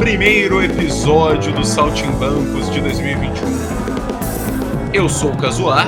[0.00, 4.92] Primeiro episódio do Saltimbancos de 2021.
[4.92, 5.86] Eu sou o Casuar.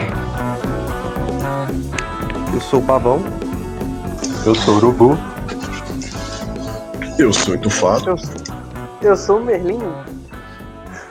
[2.55, 3.21] Eu sou o Pavão.
[4.47, 5.19] Eu sou o Urubu.
[7.19, 8.11] Eu sou o Etufado.
[8.11, 8.17] Eu,
[9.03, 9.81] eu sou o Merlin.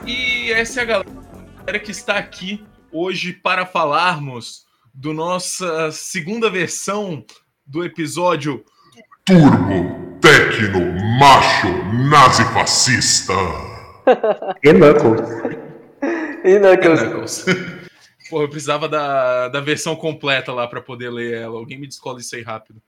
[0.06, 4.64] E essa é a galera que está aqui hoje para falarmos
[4.94, 7.24] do nossa segunda versão
[7.66, 8.64] do episódio
[9.24, 10.80] Turbo Tecno
[11.18, 11.68] Macho
[12.10, 13.34] Nazi Fascista.
[14.62, 15.62] e Knuckles.
[16.44, 17.00] E Knuckles.
[17.00, 17.44] E Knuckles.
[18.28, 21.56] Porra, eu precisava da, da versão completa lá para poder ler ela.
[21.56, 22.82] Alguém me descola isso aí rápido.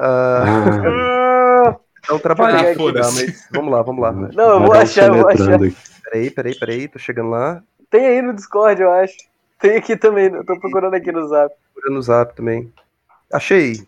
[0.00, 1.74] Uh...
[2.04, 4.12] Então trabalhar aqui, tá, mas vamos lá, vamos lá.
[4.12, 5.58] Não, eu vou achar, eu vou achar.
[6.04, 7.60] Peraí, peraí, peraí, tô chegando lá.
[7.90, 9.16] Tem aí no Discord, eu acho.
[9.60, 11.52] Tem aqui também, eu tô procurando aqui no Zap.
[11.72, 12.70] Procurando no Zap também.
[13.32, 13.80] Achei.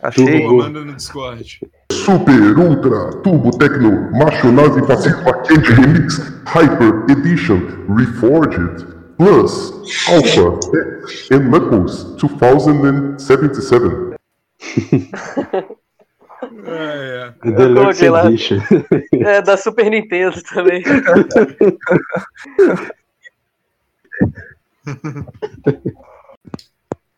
[0.00, 0.40] Achei.
[0.40, 0.58] Turbo.
[0.58, 1.60] Manda no Discord.
[1.90, 7.60] Super, Ultra, Turbo Tecno, Macho Nazi Fascismo Quente Remix, Hyper Edition,
[7.96, 9.72] Reforged, Plus,
[10.08, 10.60] Alpha,
[11.08, 14.16] X, and Knuckles 2077.
[16.66, 17.32] é, é.
[17.50, 18.60] Deluxe Edition.
[19.24, 20.82] É, da Super Nintendo também.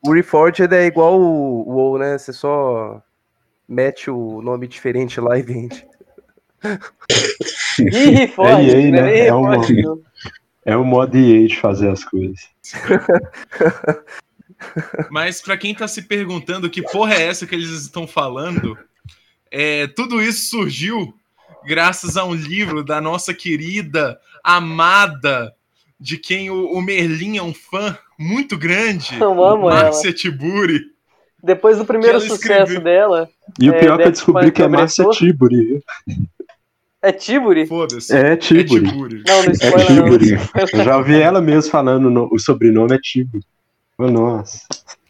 [0.08, 2.16] O Reforged é igual o WoW, né?
[2.16, 3.02] Você só
[3.68, 5.86] mete o nome diferente lá e vende.
[7.78, 9.26] Reforged, é EA, né?
[9.26, 9.56] É, uma,
[10.64, 12.48] é o modo EA de fazer as coisas.
[15.10, 18.76] Mas para quem tá se perguntando que porra é essa que eles estão falando,
[19.50, 21.14] é, tudo isso surgiu
[21.66, 25.54] graças a um livro da nossa querida, amada,
[26.00, 30.80] de quem o, o Merlin é um fã muito grande, Eu amo Márcia Tiburi.
[31.42, 32.80] Depois do primeiro sucesso escreveu.
[32.80, 33.28] dela.
[33.60, 35.82] E o pior é que eu descobri que é Márcia Tiburi.
[37.00, 37.64] É Tiburi?
[37.66, 38.12] Foda-se.
[38.14, 38.86] É Tiburi.
[38.86, 39.22] É Tiburi.
[39.26, 40.30] Não, não É spoiler Tiburi.
[40.32, 40.40] não.
[40.80, 43.44] Eu já ouvi ela mesmo falando no- o sobrenome é Tiburi.
[43.96, 44.60] Oh, nossa.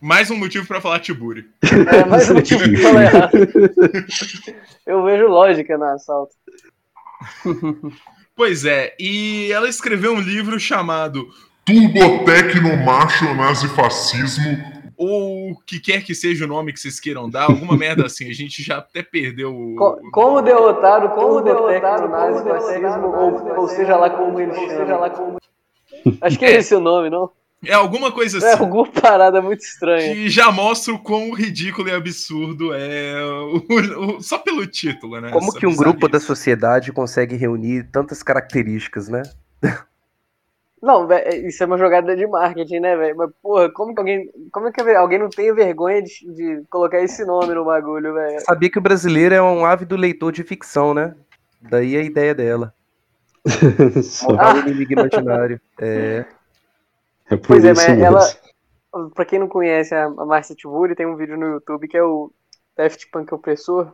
[0.01, 1.47] Mais um motivo pra falar Tiburi.
[1.63, 3.33] É mais um motivo que falar errado.
[4.87, 6.35] Eu vejo lógica no assalto.
[8.39, 11.27] Pois é, e ela escreveu um livro chamado
[11.67, 14.57] Turbotecno Macho Nazifascismo.
[14.97, 18.29] ou o que quer que seja o nome que vocês queiram dar, alguma merda assim.
[18.31, 19.75] A gente já até perdeu o.
[19.75, 25.13] Co- Como derrotar o como derrotar o nazifascismo, ou, ou seja lá como ele chama.
[26.21, 27.31] Acho que é esse o nome, não?
[27.65, 28.63] É alguma coisa É assim.
[28.63, 30.15] alguma parada muito estranha.
[30.15, 35.31] Que já mostra o quão ridículo e absurdo é o- o- só pelo título, né?
[35.33, 39.23] Como Essa que um grupo da sociedade consegue reunir tantas características, né?
[40.81, 43.17] Não, vé, isso é uma jogada de marketing, né, velho?
[43.17, 44.31] Mas, porra, como que alguém.
[44.53, 48.41] Como é que alguém não tem vergonha de, de colocar esse nome no bagulho, velho?
[48.43, 51.17] Sabia que o brasileiro é um ávido leitor de ficção, né?
[51.61, 52.73] Daí a ideia dela.
[54.05, 55.61] Só- Montar um inimigo imaginário.
[55.81, 56.25] É.
[57.31, 58.05] é por Pois é, isso mas mesmo.
[58.07, 62.03] ela- Pra quem não conhece a, Marcia Tiburi, tem um vídeo no YouTube que é
[62.03, 62.33] o
[62.77, 63.93] Daft Punk Opressor.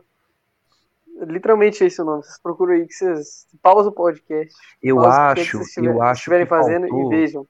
[1.21, 2.23] Literalmente esse é o nome.
[2.23, 3.47] Vocês procuram aí que vocês.
[3.61, 4.53] Pausa o podcast.
[4.81, 7.47] Eu acho, eu acho estiverem fazendo faltou, e vejam.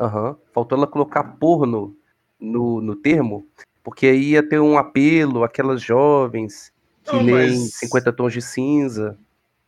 [0.00, 0.36] Aham.
[0.52, 1.94] faltou ela colocar porno
[2.40, 3.46] no, no termo,
[3.82, 6.72] porque aí ia ter um apelo àquelas jovens
[7.04, 9.18] que Não, leem mas- 50 tons de cinza.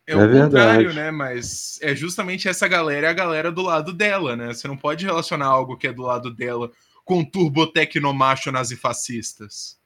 [0.07, 0.95] É o É contrário, verdade.
[0.95, 1.11] né?
[1.11, 4.53] Mas é justamente essa galera, é a galera do lado dela, né?
[4.53, 6.71] Você não pode relacionar algo que é do lado dela
[7.03, 9.77] com turbotecnomacho nazifascistas.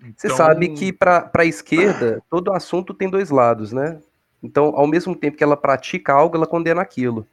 [0.00, 4.00] Você Então, sabe que para a esquerda, todo assunto tem dois lados, né?
[4.42, 7.26] Então, ao mesmo tempo que ela pratica algo, ela condena aquilo.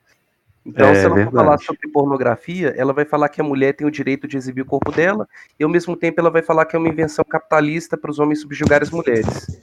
[0.65, 3.85] Então, É se ela for falar sobre pornografia, ela vai falar que a mulher tem
[3.85, 5.29] o direito de exibir o corpo dela,
[5.59, 8.41] e ao mesmo tempo ela vai falar que é uma invenção capitalista para os homens
[8.41, 9.61] subjugarem as mulheres.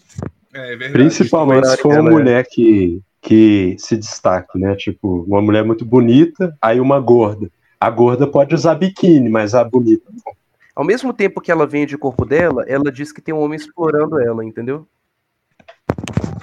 [0.53, 0.93] É verdade.
[0.93, 4.75] Principalmente se for uma é- mulher que, que se destaque, né?
[4.77, 7.51] Tipo, uma mulher muito bonita, aí uma gorda.
[7.81, 10.05] A gorda pode usar biquíni, mas a bonita.
[10.11, 10.33] não.
[10.75, 13.57] Ao mesmo tempo que ela vende o corpo dela, ela diz que tem um homem
[13.57, 14.87] explorando ela, entendeu?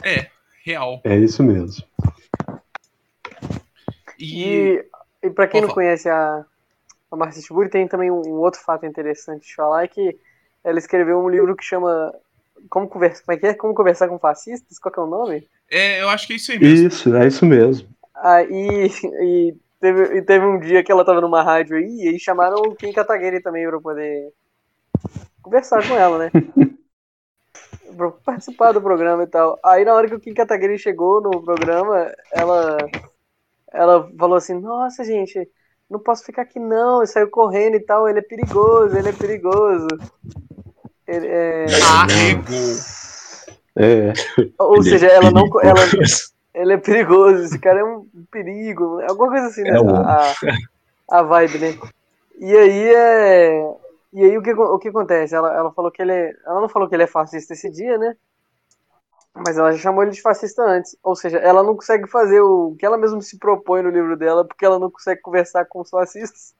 [0.03, 0.27] É,
[0.63, 1.01] real.
[1.03, 1.83] É isso mesmo.
[4.19, 4.83] E,
[5.23, 6.45] E, e pra quem Pode não conhece a,
[7.11, 10.15] a Marcia Tiburi, tem também um, um outro fato interessante de falar, é que
[10.63, 12.13] ela escreveu um livro que chama
[12.69, 13.53] Como Conversar, como é que é?
[13.53, 14.79] Como Conversar com Fascistas?
[14.79, 15.47] Qual que é o nome?
[15.69, 16.87] é, eu acho que é isso aí mesmo.
[16.87, 17.87] Isso, é isso mesmo.
[18.15, 18.89] Aí
[19.21, 22.57] e teve, e teve um dia que ela tava numa rádio aí, e aí chamaram
[22.57, 24.33] o Kim Kataguiri também pra poder
[25.41, 26.31] conversar com ela, né?
[27.95, 29.59] pra participar do programa e tal.
[29.63, 32.77] Aí na hora que o Kim Kataguiri chegou no programa, ela
[33.71, 35.47] ela falou assim, nossa gente,
[35.89, 39.13] não posso ficar aqui não, e saiu correndo e tal, ele é perigoso, ele é
[39.13, 39.87] perigoso.
[41.09, 41.65] Ele é...
[41.83, 42.75] Arregou.
[43.75, 44.13] É,
[44.59, 45.45] Ou é seja, ela não.
[45.61, 45.79] Ela,
[46.53, 49.77] ele é perigoso, esse cara é um perigo, alguma coisa assim, né?
[49.77, 50.33] É um- a,
[51.09, 51.79] a vibe, né?
[52.37, 53.75] E aí é.
[54.11, 55.33] E aí o que, o que acontece?
[55.33, 56.35] Ela, ela falou que ele é.
[56.45, 58.15] Ela não falou que ele é fascista esse dia, né?
[59.33, 60.97] Mas ela já chamou ele de fascista antes.
[61.01, 64.43] Ou seja, ela não consegue fazer o que ela mesma se propõe no livro dela,
[64.43, 66.53] porque ela não consegue conversar com os fascistas.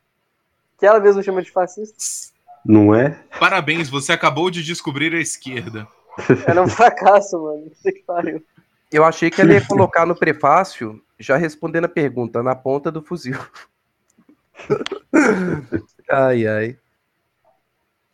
[0.77, 2.31] Que ela mesma chama de fascistas.
[2.65, 3.19] Não é?
[3.39, 5.87] Parabéns, você acabou de descobrir a esquerda.
[6.45, 7.69] Era um fracasso, mano.
[7.69, 8.43] Puta que pariu.
[8.91, 13.03] Eu achei que ela ia colocar no prefácio, já respondendo a pergunta, na ponta do
[13.03, 13.37] fuzil.
[16.09, 16.77] ai, ai.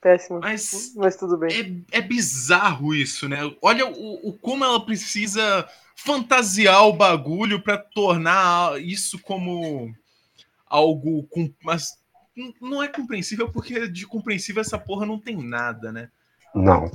[0.02, 0.40] Péssimo.
[0.40, 1.86] Mas Mas tudo bem.
[1.92, 3.40] é, é bizarro isso, né?
[3.62, 9.92] Olha o, o como ela precisa fantasiar o bagulho pra tornar isso como
[10.68, 11.98] algo com, mas
[12.62, 16.10] não é compreensível porque de compreensível essa porra não tem nada, né?
[16.54, 16.90] Não.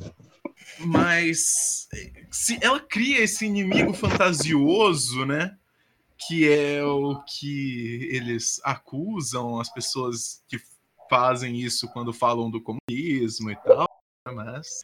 [0.78, 1.88] Mas
[2.30, 5.56] se ela cria esse inimigo fantasioso, né?
[6.28, 10.61] Que é o que eles acusam as pessoas que
[11.09, 13.88] fazem isso quando falam do comunismo e tal.
[14.26, 14.82] Mas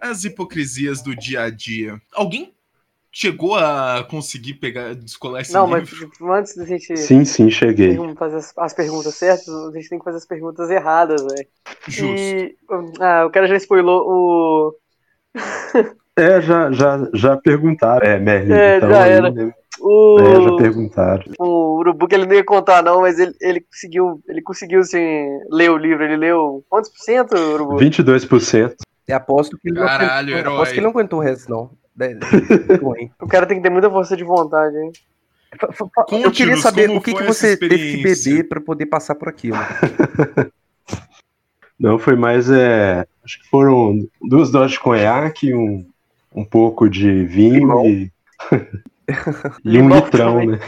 [0.00, 2.00] as hipocrisias do dia a dia.
[2.12, 2.54] Alguém
[3.12, 6.10] chegou a conseguir pegar, descolar esse Não, mas livro?
[6.10, 7.96] tipo, antes da gente Sim, sim, cheguei.
[8.16, 11.46] fazer as, as perguntas certas, a gente tem que fazer as perguntas erradas, velho.
[11.88, 12.16] Justo.
[12.16, 12.56] E.
[13.00, 14.74] Ah, o cara já spoilou o.
[16.16, 18.06] É, já, já, já perguntaram.
[18.06, 18.52] É, Merlin.
[18.52, 19.30] É, então, já aí, era.
[19.30, 19.52] né?
[19.80, 21.24] O, É, já perguntaram.
[21.38, 24.22] o Urubu que ele não ia contar, não, mas ele, ele conseguiu.
[24.28, 26.04] Ele conseguiu assim, ler o livro.
[26.04, 26.64] Ele leu.
[26.68, 27.76] Quantos por cento, Urubu?
[27.76, 28.74] 22%.
[29.08, 30.54] Eu aposto que ele não Caralho, aguentou, herói.
[30.54, 31.70] aposto que ele não aguentou o resto, não.
[32.80, 33.10] Ruim.
[33.20, 34.92] O cara tem que ter muita força de vontade, hein?
[36.22, 39.58] Eu queria saber o que, que você teve que beber para poder passar por aquilo.
[41.78, 42.48] Não, foi mais.
[42.50, 45.84] É, acho que foram duas doses de conhaque, um,
[46.34, 48.10] um pouco de vinho e,
[49.64, 50.48] e um Limão litrão, também.
[50.48, 50.58] né?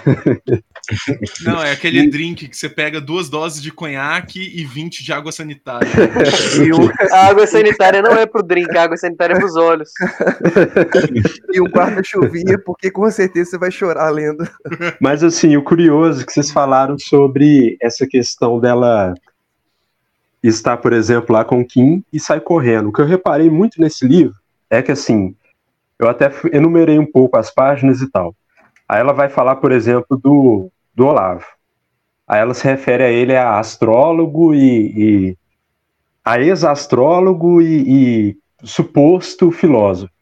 [1.42, 5.32] Não, é aquele drink que você pega duas doses de conhaque e 20 de água
[5.32, 5.88] sanitária.
[6.62, 9.90] E um, A água sanitária não é pro drink, a água sanitáária é pros olhos.
[11.52, 14.48] e um guarda-chuvinha, porque com certeza você vai chorar lendo.
[15.00, 19.14] Mas assim, o curioso é que vocês falaram sobre essa questão dela
[20.42, 22.88] estar, por exemplo, lá com o Kim e sai correndo.
[22.88, 24.34] O que eu reparei muito nesse livro
[24.68, 25.34] é que assim,
[25.98, 28.34] eu até enumerei um pouco as páginas e tal.
[28.88, 31.44] Aí ela vai falar, por exemplo, do, do Olavo.
[32.26, 35.38] Aí ela se refere a ele a astrólogo e, e
[36.24, 37.84] a ex-astrólogo e,
[38.30, 40.12] e suposto filósofo.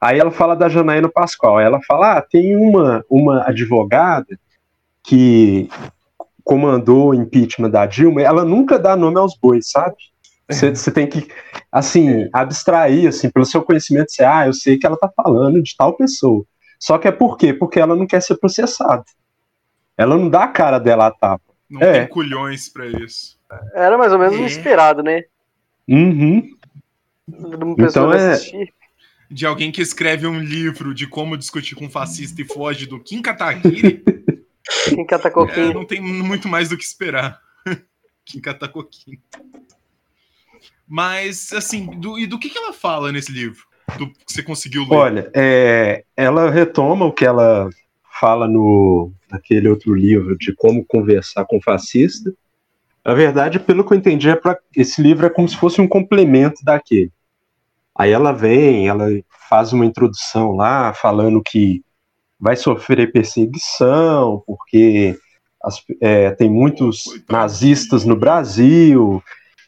[0.00, 1.58] Aí ela fala da Janaína Pascoal.
[1.58, 4.38] Ela fala: ah, tem uma, uma advogada
[5.02, 5.68] que
[6.44, 8.20] comandou o impeachment da Dilma.
[8.20, 9.96] Ela nunca dá nome aos bois, sabe?
[10.46, 11.26] Você tem que,
[11.72, 15.74] assim, abstrair, assim, pelo seu conhecimento, você, ah, eu sei que ela tá falando de
[15.74, 16.44] tal pessoa.
[16.78, 17.54] Só que é por quê?
[17.54, 19.04] Porque ela não quer ser processada.
[19.96, 21.54] Ela não dá a cara dela a tapa.
[21.70, 22.00] Não É.
[22.00, 23.38] tem culhões pra isso.
[23.74, 24.44] Era mais ou menos É.
[24.44, 25.24] esperado, né?
[25.88, 26.56] Uhum.
[27.78, 28.72] Então é- assistir.
[29.30, 33.00] De alguém que escreve um livro de como discutir com um fascista e foge do
[33.00, 34.02] Kim Kataguiri,
[34.84, 37.40] Quem cata é, não tem muito mais do que esperar.
[38.24, 39.18] Kim Katakoquinho.
[40.86, 43.64] Mas, assim, do- e do que, que ela fala nesse livro?
[43.98, 44.94] Do que você conseguiu ler?
[44.96, 47.68] Olha, é, ela retoma o que ela
[48.20, 52.32] fala no naquele outro livro de como conversar com fascista.
[53.04, 55.88] Na verdade, pelo que eu entendi, é pra, esse livro é como se fosse um
[55.88, 57.12] complemento daquele.
[57.96, 59.08] Aí ela vem, ela
[59.48, 61.82] faz uma introdução lá, falando que
[62.40, 65.16] vai sofrer perseguição, porque
[65.62, 69.22] as- é, tem muitos nazistas no Brasil,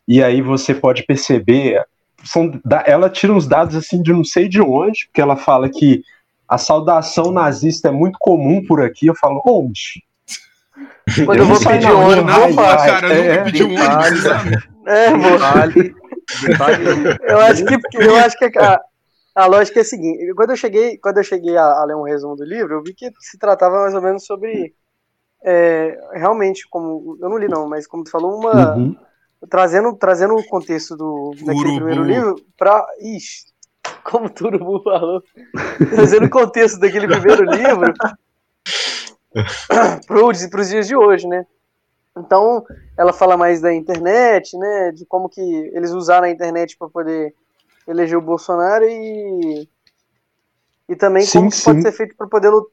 [0.08, 1.82] e aí você pode perceber
[2.24, 2.50] são,
[2.84, 6.02] ela tira uns dados assim de não sei de onde, porque ela fala que
[6.48, 9.06] a saudação nazista é muito comum por aqui.
[9.06, 10.04] Eu falo, onde?
[11.24, 14.24] Quando eu vou pedir rua, ônibus, eu ai, cara, é, nunca pedi um ônibus?
[14.86, 15.30] É, vou.
[15.32, 15.94] Detalhe,
[16.42, 18.80] detalhe, Eu acho que, eu acho que a,
[19.34, 20.34] a lógica é a seguinte.
[20.34, 22.94] Quando eu cheguei, quando eu cheguei a, a ler um resumo do livro, eu vi
[22.94, 24.74] que se tratava mais ou menos sobre.
[25.44, 27.18] é, realmente, como.
[27.20, 28.76] Eu não li, não, mas como tu falou, uma.
[28.76, 28.96] Uhum.
[29.50, 31.76] Trazendo, trazendo o contexto do, daquele Urubu.
[31.76, 32.86] primeiro livro pra.
[34.04, 35.22] Como o Turubu falou.
[35.90, 37.92] trazendo o contexto daquele primeiro livro
[40.06, 41.46] para os dias de hoje, né?
[42.16, 42.64] Então,
[42.96, 44.92] ela fala mais da internet, né?
[44.92, 45.40] De como que
[45.74, 47.34] eles usaram a internet para poder
[47.86, 49.68] eleger o Bolsonaro e
[50.88, 52.70] e também Sim, como que pode ser feito para poder lut-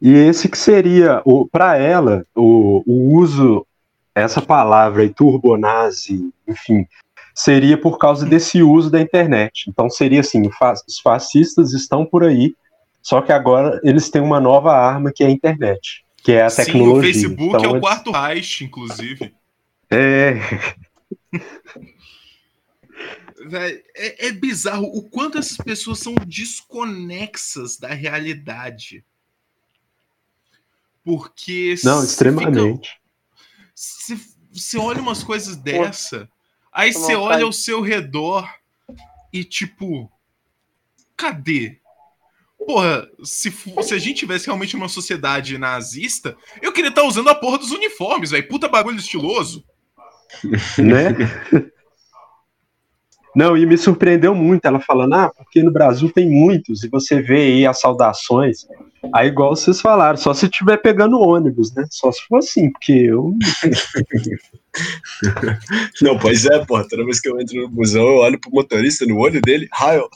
[0.00, 3.66] E esse que seria, para ela, o, o uso,
[4.14, 6.86] essa palavra aí, turbonazi, enfim,
[7.38, 9.66] seria por causa desse uso da internet.
[9.68, 10.40] Então seria assim,
[10.88, 12.54] os fascistas estão por aí,
[13.02, 16.48] só que agora eles têm uma nova arma que é a internet, que é a
[16.50, 17.12] Sim, o tecnologia.
[17.12, 19.34] Facebook Então, é o eles- quarto Reich, inclusive.
[19.90, 20.34] É,
[23.48, 29.04] Véi, é, é bizarro o quanto essas pessoas são desconexas da realidade.
[31.04, 31.74] Porque.
[31.84, 32.88] não, se extremamente.
[32.88, 33.00] fica-
[33.74, 34.18] se
[34.52, 36.26] você olha umas coisas dessa,
[36.76, 38.48] aí você olha ao seu redor
[39.32, 40.12] e tipo,
[41.16, 41.78] cadê?
[42.66, 47.34] Porra, se, se a gente tivesse realmente uma sociedade nazista, eu queria estar usando a
[47.34, 48.46] porra dos uniformes, velho.
[48.48, 49.64] Puta bagulho estiloso.
[50.78, 51.14] né?
[53.34, 57.20] Não, e me surpreendeu muito ela falando, ah, porque no Brasil tem muitos, e você
[57.20, 58.66] vê aí as saudações.
[59.12, 61.84] Aí, igual vocês falaram, só se estiver pegando ônibus, né?
[61.90, 63.34] Só se for assim, porque eu.
[66.02, 66.86] Não, pois é, porra.
[66.88, 69.68] Toda vez que eu entro no busão, eu olho pro motorista no olho dele.
[69.72, 70.08] Raio.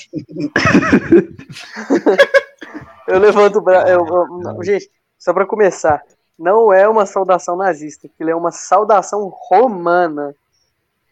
[3.08, 3.88] Eu levanto o braço.
[3.88, 6.02] eu- Gente, só para começar,
[6.38, 10.34] não é uma saudação nazista, aquilo é uma saudação romana.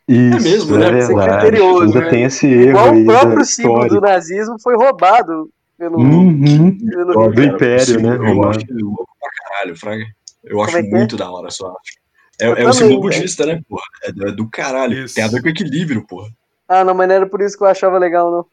[0.07, 0.91] Isso, mesmo, né?
[0.91, 1.41] É Isso é verdade.
[1.47, 2.09] criterioso, Ainda né?
[2.09, 5.99] tem esse erro Igual aí o próprio da símbolo do nazismo foi roubado pelo.
[5.99, 6.77] Uhum.
[6.79, 8.51] pelo- Do Império, né, Eu romano.
[8.51, 10.05] acho louco pra caralho, Fraga.
[10.45, 10.83] Eu acho é é?
[10.83, 11.99] muito da hora, só acho.
[12.41, 13.21] É, Eu é o símbolo velho.
[13.21, 13.83] budista, né, porra?
[14.05, 15.05] É do, é do caralho.
[15.05, 15.15] Isso.
[15.15, 16.29] Tem a ver com equilíbrio, porra.
[16.69, 18.47] Ah, não, mas não era por isso que eu achava legal, não.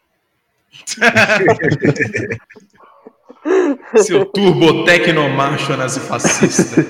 [4.02, 6.82] Seu turbo tecnomacho nazifascista.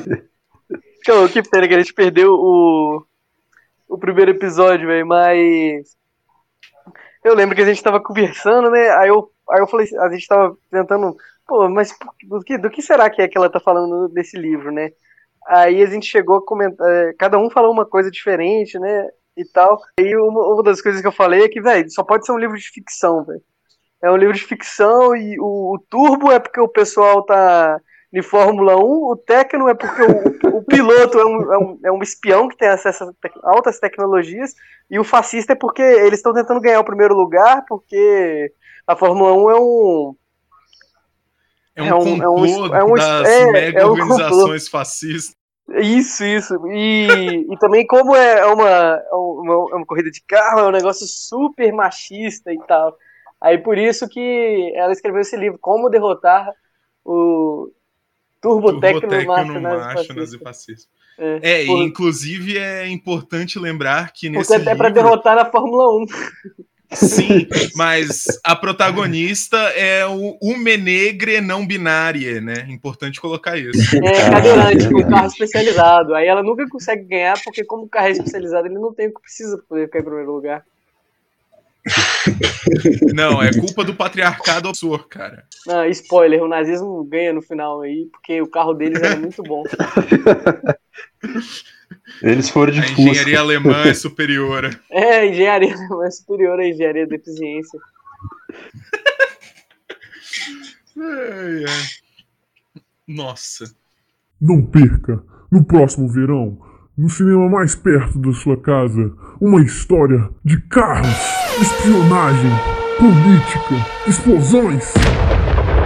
[1.06, 3.04] Pô, que pena que a gente perdeu o,
[3.89, 5.96] o primeiro episódio, velho, mas.
[7.24, 8.89] Eu lembro que a gente tava conversando, né?
[8.98, 11.16] Aí eu, aí eu falei, a gente tava tentando.
[11.48, 14.72] Pô, mas do que, do que será que é que ela tá falando nesse livro,
[14.72, 14.92] né?
[15.48, 16.88] Aí a gente chegou a comentar.
[16.88, 19.10] é, Cada um falou uma coisa diferente, né?
[19.38, 19.80] e tal.
[20.00, 22.38] E uma, uma das coisas que eu falei é que, velho, só pode ser um
[22.38, 23.42] livro de ficção, velho.
[24.02, 27.80] É um livro de ficção e o, o Turbo é porque o pessoal tá
[28.14, 31.92] de Fórmula 1, o Tecno é porque o, o piloto é um, é, um, é
[31.92, 34.54] um espião que tem acesso a tec- altas tecnologias,
[34.90, 38.54] e o fascista é porque eles estão tentando ganhar o primeiro lugar, porque
[38.88, 40.15] a Fórmula 1 é um.
[41.77, 45.36] É um, É um- é um- é um- das é- mega é um organizações fascistas.
[45.82, 46.68] Isso, isso.
[46.68, 50.72] E, e também, como é uma, é uma, é uma corrida de carro, é um
[50.72, 52.96] negócio super machista e tal.
[53.42, 56.50] Aí por isso que ela escreveu esse livro, Como Derrotar
[57.04, 57.72] o
[58.42, 60.89] Turbotecno Turbotecno Macho nazifascista.
[61.18, 64.94] É, É, por- e inclusive é importante lembrar que nesse porque até livro...
[64.94, 66.06] derrotar na Fórmula 1.
[66.96, 72.66] Sim, mas a protagonista é o Ume Negre não binária, né?
[72.70, 73.96] Importante colocar isso.
[74.04, 76.16] É Ah, cadeirante, com carro especializado.
[76.16, 79.14] Aí ela nunca consegue ganhar, porque como o carro é especializado, ele não tem o
[79.14, 80.64] que precisa pra poder ficar em primeiro lugar.
[83.14, 85.46] Não, é culpa do patriarcado opressor, cara.
[85.68, 89.64] Não, spoiler, o nazismo ganha no final aí, porque o carro deles era muito bom.
[92.22, 93.02] Eles foram de A Fusca.
[93.02, 94.70] engenharia alemã é superior.
[94.92, 95.74] É, a engenharia
[96.06, 97.80] é superior à engenharia da eficiência.
[100.98, 101.84] Ai, ai.
[103.08, 103.66] Nossa.
[104.40, 105.22] Não perca,
[105.52, 106.58] no próximo verão,
[106.98, 111.08] no cinema mais perto da sua casa, uma história de carros,
[111.62, 112.52] espionagem,
[112.98, 113.76] política,
[114.08, 114.94] explosões.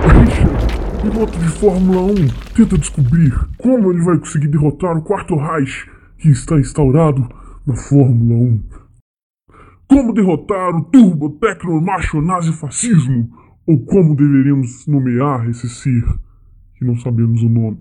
[0.06, 2.16] Richard, piloto de Fórmula 1,
[2.56, 5.86] tenta descobrir como ele vai conseguir derrotar o Quarto Reich
[6.20, 7.28] que está instaurado
[7.66, 8.64] na Fórmula 1.
[9.88, 13.30] Como derrotar o turbo tecno macho nazi fascismo?
[13.66, 16.04] Ou como deveríamos nomear esse ser
[16.76, 17.80] que não sabemos o nome?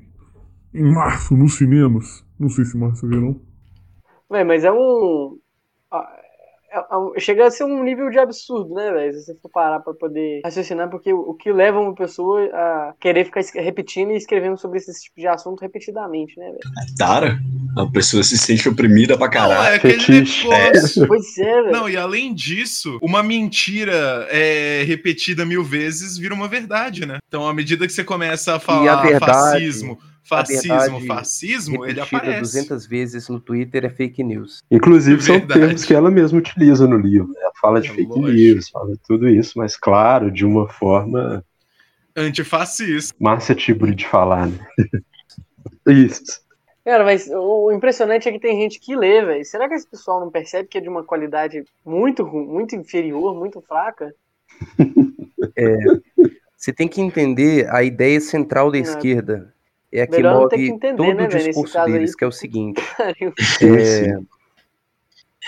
[0.73, 2.25] Em março, nos cinemas.
[2.38, 3.40] Não sei se março é verão.
[4.30, 5.38] Véi, mas é um.
[6.72, 6.78] É-
[7.16, 9.12] é Chega a ser um nível de absurdo, né, velho?
[9.14, 13.25] Se você for parar pra poder raciocinar, porque o que leva uma pessoa a querer
[13.25, 16.58] ficar repetindo e escrevendo sobre esse tipo de assunto repetidamente, né, velho?
[16.96, 17.38] Tara,
[17.76, 19.73] a pessoa se sente oprimida pra Não, caralho.
[19.73, 21.06] é aquele negócio.
[21.08, 21.73] Pois é, velho.
[21.73, 27.19] Não, e além disso, uma mentira é, repetida mil vezes vira uma verdade, né?
[27.28, 32.41] Então, à medida que você começa a falar verdade- fascismo, fascismo, fascismo, ele aparece.
[32.41, 34.62] 200 vezes no Twitter é fake news.
[34.71, 35.60] Inclusive, são Verdade.
[35.60, 37.32] termos que ela mesma utiliza no livro.
[37.38, 38.28] Ela fala de É fake lógico.
[38.28, 41.45] news, fala de tudo isso, mas claro, de uma forma
[42.17, 43.14] Antifascista.
[43.19, 44.58] Márcia Tiburi de falar, né?
[45.88, 46.41] Isso.
[46.84, 49.45] Cara, mas o impressionante é que tem gente que lê, velho.
[49.45, 53.60] Será que esse pessoal não percebe que é de uma qualidade muito, muito inferior, muito
[53.60, 54.14] fraca?
[56.56, 58.80] Você tem que entender a ideia central da É.
[58.80, 59.54] esquerda.
[59.92, 61.92] É a que Melhor move que entender, todo né, o discurso caso aí.
[61.92, 62.82] deles, que é o seguinte.
[63.62, 64.18] É.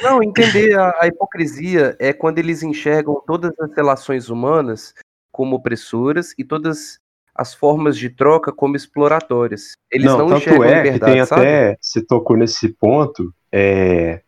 [0.03, 4.95] Não, entender a, a hipocrisia é quando eles enxergam todas as relações humanas
[5.31, 6.99] como opressoras e todas
[7.35, 9.77] as formas de troca como exploratórias.
[9.91, 11.43] Eles não, não, tanto enxergam é que liberdade, tem sabe?
[11.43, 14.23] até, se tocou nesse ponto, é,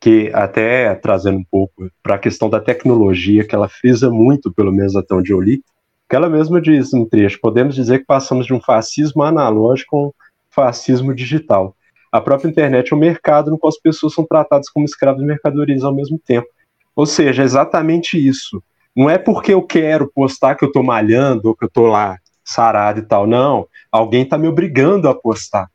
[0.00, 4.72] que até trazendo um pouco para a questão da tecnologia, que ela frisa muito, pelo
[4.72, 5.62] menos até onde eu li,
[6.08, 10.00] que ela mesma diz no trecho, podemos dizer que passamos de um fascismo analógico a
[10.06, 10.12] um
[10.50, 11.74] fascismo digital.
[12.12, 15.26] A própria internet é um mercado no qual as pessoas são tratadas como escravos e
[15.26, 16.46] mercadorias ao mesmo tempo.
[16.94, 18.62] Ou seja, é exatamente isso.
[18.96, 22.18] Não é porque eu quero postar que eu tô malhando ou que eu tô lá
[22.42, 23.26] sarado e tal.
[23.26, 23.68] Não.
[23.92, 25.68] Alguém tá me obrigando a postar.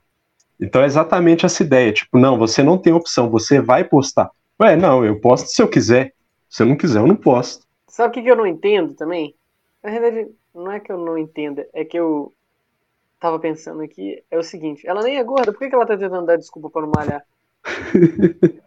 [0.60, 1.92] Então é exatamente essa ideia.
[1.92, 4.32] Tipo, não, você não tem opção, você vai postar.
[4.60, 6.14] Ué, não, eu posto se eu quiser.
[6.50, 7.66] Se eu não quiser, eu não posto.
[7.88, 9.36] Sabe o que eu não entendo também?
[9.84, 12.34] Na verdade, não é que eu não entenda, é que eu
[13.20, 15.98] tava pensando aqui, é o seguinte, ela nem é gorda, por que, que ela tá
[15.98, 17.26] tentando dar desculpa pra não malhar?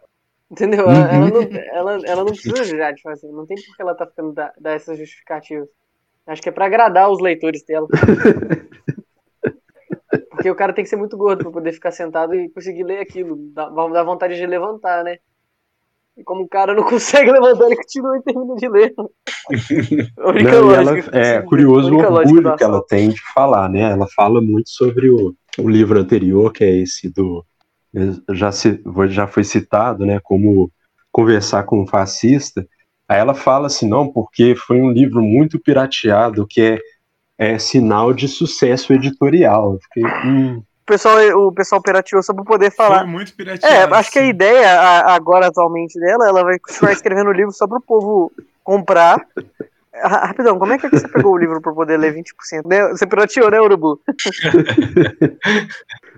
[0.49, 0.89] Entendeu?
[0.89, 3.95] Ela, ela não, ela, ela não precisa já de fazer, não tem por que ela
[3.95, 5.67] tá ficando dar, dar essas justificativas.
[6.27, 7.87] Acho que é pra agradar os leitores dela.
[10.29, 12.99] Porque o cara tem que ser muito gordo pra poder ficar sentado e conseguir ler
[12.99, 13.35] aquilo.
[13.53, 15.17] Dá, dá vontade de levantar, né?
[16.17, 18.93] E como o cara não consegue levantar, ele continua e termina de ler.
[20.17, 23.91] Não, ela, é curioso o orgulho que ela tem de falar, né?
[23.91, 27.45] Ela fala muito sobre o, o livro anterior, que é esse do.
[28.31, 30.19] Já, se, já foi citado, né?
[30.23, 30.71] Como
[31.11, 32.67] conversar com um fascista.
[33.07, 36.79] Aí ela fala assim, não, porque foi um livro muito pirateado, que é,
[37.37, 39.73] é sinal de sucesso editorial.
[39.73, 41.17] Eu fiquei, hum, O pessoal,
[41.47, 43.07] o pessoal pirateou só pra poder Foi falar.
[43.07, 43.95] muito pirateado.
[43.95, 47.51] É, acho que a ideia a- agora atualmente dela, ela vai continuar escrevendo o livro
[47.51, 48.31] só pro povo
[48.63, 49.19] comprar.
[49.95, 52.67] Ra- Rapidão, como é que você pegou o livro pra poder ler 20%?
[52.67, 52.87] Né?
[52.89, 53.99] Você pirateou, né, Urubu?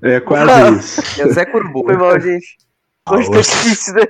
[0.04, 0.76] é quase Não.
[0.78, 1.22] isso.
[1.22, 1.84] É Zé Curubu.
[1.86, 2.58] Foi mal, gente.
[3.10, 4.02] Hoje tá difícil, né?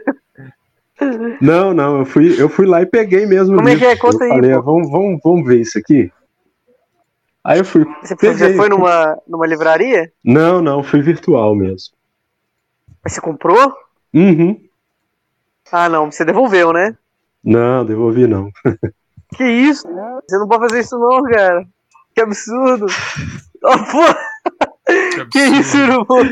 [1.40, 3.56] Não, não, eu fui, eu fui lá e peguei mesmo.
[3.56, 3.96] Como é que é?
[3.96, 4.54] Conta eu aí, Falei.
[4.54, 6.12] "Ah, vamos, vamos, vamos ver isso aqui.
[7.48, 7.86] Aí eu fui.
[8.04, 8.56] Você peguei.
[8.58, 10.12] foi numa, numa livraria?
[10.24, 11.96] Não, não, fui virtual mesmo.
[13.02, 13.74] Mas você comprou?
[14.14, 14.60] Uhum.
[15.72, 16.96] Ah, não, você devolveu, né?
[17.44, 18.52] Não, devolvi não.
[19.36, 19.86] Que isso?
[20.28, 21.66] Você não pode fazer isso não, cara.
[22.16, 22.86] Que absurdo.
[23.62, 26.24] Oh, pô, que isso, Urubu?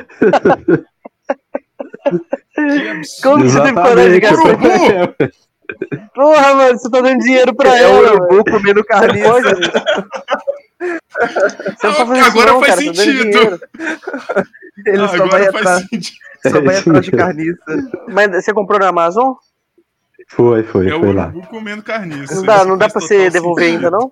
[2.54, 3.22] Que absurdo.
[3.24, 5.18] Como que você teve coragem de gastar Urubu!
[6.14, 8.00] Porra, mano, você tá dando dinheiro pra É ela.
[8.00, 8.26] o mano.
[8.34, 9.56] urubu comendo carniça.
[10.86, 12.94] Você não isso Agora não, faz cara.
[12.94, 13.62] Sentido.
[14.86, 16.18] Ele Ah, só agora vai faz atrás, sentido.
[16.44, 17.64] só vai atrás de carniça.
[18.10, 19.34] Mas você comprou na Amazon?
[20.30, 21.32] Foi, foi, É o foi lá.
[21.50, 22.36] comendo carniça.
[22.36, 23.86] Não dá, não dá pra você devolver sentido.
[23.86, 24.12] ainda, não?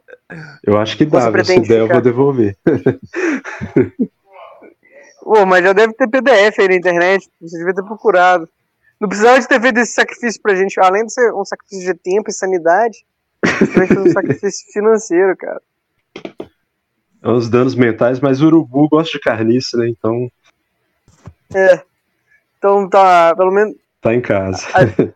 [0.63, 2.55] Eu acho que dá, se der eu vou devolver.
[5.21, 7.29] Pô, mas já deve ter PDF aí na internet.
[7.41, 8.47] Você devia ter procurado.
[8.99, 10.79] Não precisava de ter feito esse sacrifício pra gente.
[10.79, 13.05] Além de ser um sacrifício de tempo e sanidade,
[13.45, 15.61] você também fez um sacrifício financeiro, cara.
[17.23, 19.87] É uns danos mentais, mas o urubu gosta de carniça, né?
[19.87, 20.29] Então
[21.55, 21.81] É.
[22.57, 23.75] Então tá, pelo menos.
[24.01, 24.67] tá em casa.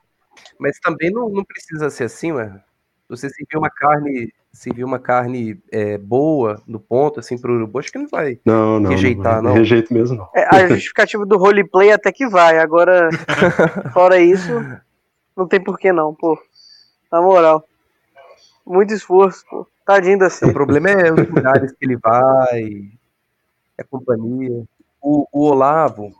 [0.60, 2.52] Mas também não, não precisa ser assim, ué.
[3.10, 7.92] Você servir uma carne, servir uma carne é, boa no ponto, assim, pro urubu, acho
[7.92, 8.40] que não vai.
[8.44, 8.90] Não, não.
[8.90, 9.54] Rejeitar, não.
[9.54, 10.30] Rejeito mesmo, não.
[10.36, 12.58] é, a justificativa do roleplay até que vai.
[12.58, 13.10] Agora,
[13.94, 14.52] fora isso,
[15.36, 16.38] não tem porquê não, pô.
[17.12, 17.64] Na moral.
[18.66, 19.68] Muito esforço, pô.
[19.88, 22.92] Tadinho da O problema é os lugares que ele vai,
[23.78, 24.66] é companhia.
[25.02, 26.14] O, o Olavo,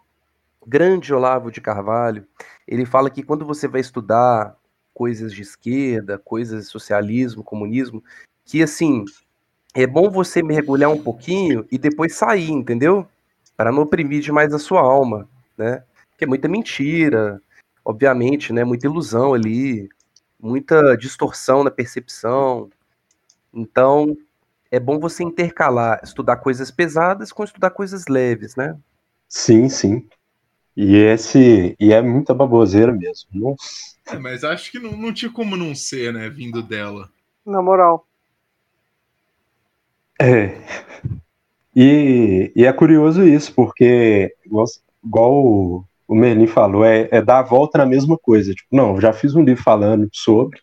[0.66, 2.26] grande Olavo de Carvalho,
[2.66, 4.56] ele fala que quando você vai estudar
[4.94, 8.02] coisas de esquerda, coisas de socialismo, comunismo,
[8.46, 9.04] que assim,
[9.76, 13.06] é bom você mergulhar um pouquinho e depois sair, entendeu?
[13.58, 15.28] Para não oprimir demais a sua alma,
[15.58, 15.84] né?
[16.12, 17.42] Porque é muita mentira,
[17.84, 18.64] obviamente, né?
[18.64, 19.90] Muita ilusão ali,
[20.40, 22.70] muita distorção na percepção.
[23.54, 24.16] Então,
[24.72, 28.78] é bom você intercalar, estudar coisas pesadas com estudar coisas leves, né?
[29.28, 30.08] Sim, sim.
[30.76, 31.76] E esse.
[31.80, 33.30] E é muita baboseira mesmo.
[33.34, 33.98] Nossa.
[34.08, 36.30] É, mas acho que não, não tinha como não ser, né?
[36.30, 37.10] Vindo dela.
[37.46, 38.06] Na moral.
[40.20, 40.58] É.
[41.76, 44.66] E, e é curioso isso, porque, igual,
[45.04, 48.54] igual o, o Merlin falou, é, é dar a volta na mesma coisa.
[48.54, 50.60] Tipo, não, já fiz um livro falando sobre,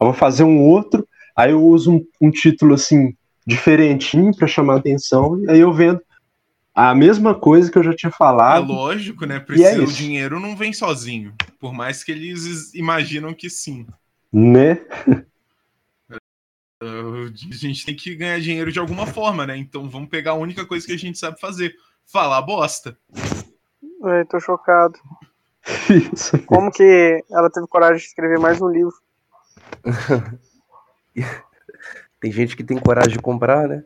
[0.00, 3.16] eu vou fazer um outro, aí eu uso um, um título assim,
[3.46, 6.00] diferentinho para chamar atenção, e aí eu vendo
[6.74, 8.66] a mesma coisa que eu já tinha É falado.
[8.72, 9.38] lógico, né?
[9.38, 9.92] Precisa, o isso.
[9.94, 11.32] dinheiro não vem sozinho.
[11.60, 13.86] Por mais que eles imaginam que sim.
[14.32, 14.80] Né?
[16.82, 19.56] A gente tem que ganhar dinheiro de alguma forma, né?
[19.56, 22.98] Então vamos pegar a única coisa que a gente sabe fazer: falar bosta.
[24.02, 24.98] Ai, tô chocado.
[26.12, 26.38] Isso.
[26.40, 28.94] Como que ela teve coragem de escrever mais um livro?
[32.20, 33.84] Tem gente que tem coragem de comprar, né?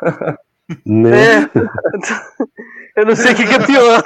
[0.84, 1.42] Né?
[1.42, 1.50] É.
[2.96, 4.02] Eu não sei o que, que é pior.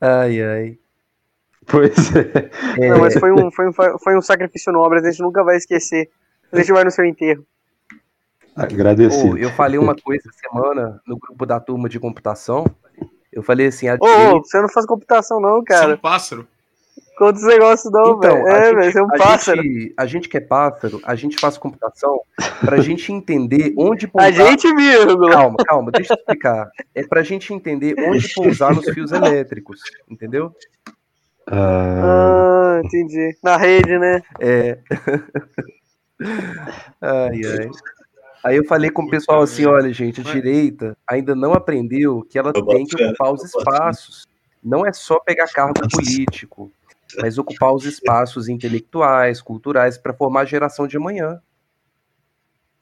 [0.00, 0.78] Ai, ai.
[1.66, 2.50] Pois é.
[2.80, 5.56] É, Não, mas foi um, foi, um, foi um sacrifício nobre, a gente nunca vai
[5.56, 6.10] esquecer.
[6.50, 7.44] A gente vai no seu enterro.
[8.56, 9.34] Agradecido.
[9.34, 12.64] Ô, eu falei uma coisa essa semana no grupo da turma de computação.
[13.30, 15.96] Eu falei assim, Ô, ô, direita- você não faz computação não, Você é um cara.
[15.96, 16.46] pássaro.
[17.22, 18.46] Conta esse negócio não, Então, velho.
[18.48, 19.62] a É, velho, você é um a pássaro.
[19.62, 22.20] Gente, a gente que é pássaro, a gente faz computação
[22.60, 24.32] pra gente entender onde A pousar.
[24.32, 25.30] gente, vírgula.
[25.30, 26.68] Calma, calma, deixa eu explicar.
[26.92, 29.80] É pra gente entender onde pousar nos fios elétricos,
[30.10, 30.52] entendeu?
[31.46, 33.36] Ah, Ah, entendi.
[33.42, 34.20] Na rede, né?
[34.40, 34.78] É.
[37.00, 37.70] Ai, ai.
[38.44, 42.38] Aí eu falei com o pessoal assim, olha, gente, a direita ainda não aprendeu que
[42.38, 44.26] ela tem que ocupar os espaços.
[44.62, 46.70] Não é só pegar cargo político,
[47.20, 51.40] mas ocupar os espaços intelectuais, culturais, para formar a geração de amanhã.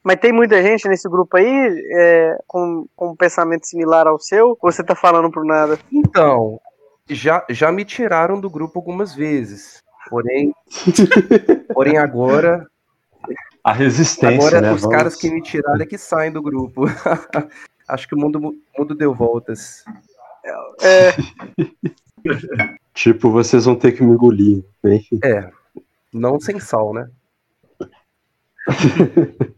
[0.02, 4.56] Mas tem muita gente nesse grupo aí é, com, com um pensamento similar ao seu?
[4.60, 5.78] Ou você tá falando por nada?
[5.92, 6.58] Então,
[7.08, 9.82] já, já me tiraram do grupo algumas vezes.
[10.08, 10.54] Porém,
[11.74, 12.66] porém agora,
[13.62, 14.72] a resistência, agora né?
[14.72, 16.84] os Vamos- caras que me tiraram é que saem do grupo.
[17.86, 19.84] Acho que o mundo, o mundo deu voltas.
[20.80, 21.12] É,
[22.94, 24.62] Tipo, vocês vão ter que me engolir.
[24.82, 25.00] né?
[25.24, 25.50] É,
[26.12, 27.08] não sem sal, né?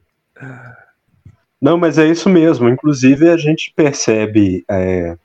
[1.61, 2.69] Não, mas é isso mesmo.
[2.69, 5.17] Inclusive, a gente percebe, é,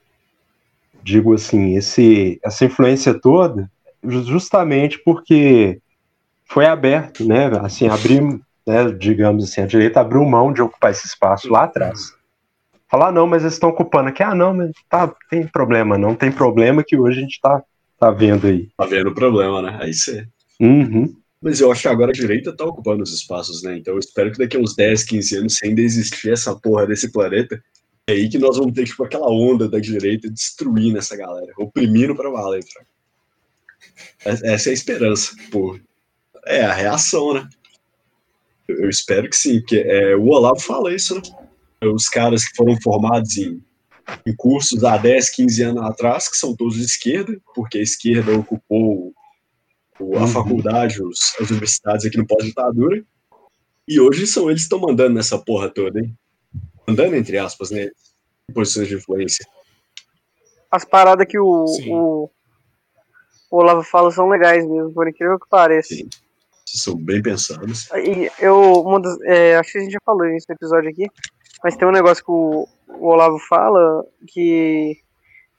[1.01, 3.69] digo assim, esse, essa influência toda,
[4.03, 5.79] ju- justamente porque
[6.45, 7.47] foi aberto, né?
[7.61, 8.21] Assim, abrir,
[8.67, 12.15] né, digamos assim, a direita abriu mão de ocupar esse espaço lá atrás.
[12.89, 14.21] falar, ah, não, mas eles estão ocupando aqui.
[14.21, 17.63] Ah, não, mas tá, tem problema, não tem problema que hoje a gente tá,
[17.99, 18.69] tá vendo aí.
[18.77, 19.77] Tá vendo o problema, né?
[19.81, 20.27] Aí você.
[20.59, 21.15] Uhum.
[21.41, 23.77] Mas eu acho que agora a direita tá ocupando os espaços, né?
[23.77, 26.87] Então eu espero que daqui a uns 10, 15 anos, sem ainda existir essa porra
[26.87, 27.61] desse planeta,
[28.07, 32.15] é aí que nós vamos ter, tipo, aquela onda da direita destruindo essa galera, oprimindo
[32.15, 32.89] pra valer, fraco.
[34.25, 35.79] Essa é a esperança, pô.
[36.45, 37.47] É a reação, né?
[38.67, 41.21] Eu eu espero que sim, porque é, o Olavo fala isso, né?
[41.83, 43.61] Os caras que foram formados em,
[44.25, 48.37] em cursos há 10, 15 anos atrás, que são todos de esquerda, porque a esquerda
[48.37, 49.13] ocupou
[49.99, 50.27] o- a Uhum.
[50.27, 53.03] faculdade, os- as universidades aqui no pós-ditadura,
[53.87, 56.15] e hoje são eles que estão mandando nessa porra toda, hein?
[56.87, 57.89] Mandando, entre aspas, né?
[58.49, 59.45] Em posições de influência.
[60.71, 62.29] As paradas que o, o,
[63.49, 65.93] o Olavo fala são legais mesmo, por incrível que pareça.
[65.95, 66.07] Sim.
[66.65, 67.89] São bem pensados.
[67.95, 71.07] E eu, uma das- é, acho que a gente já falou nesse episódio aqui,
[71.63, 74.97] mas tem um negócio que o, o Olavo fala que,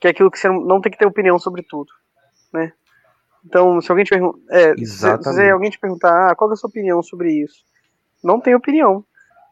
[0.00, 1.90] que é aquilo que você não, tem que ter opinião sobre tudo,
[2.52, 2.72] né?
[3.44, 6.56] Então, se alguém te perguntar, é, se, se alguém te perguntar, ah, qual é a
[6.56, 7.64] sua opinião sobre isso?
[8.22, 9.04] Não tem opinião.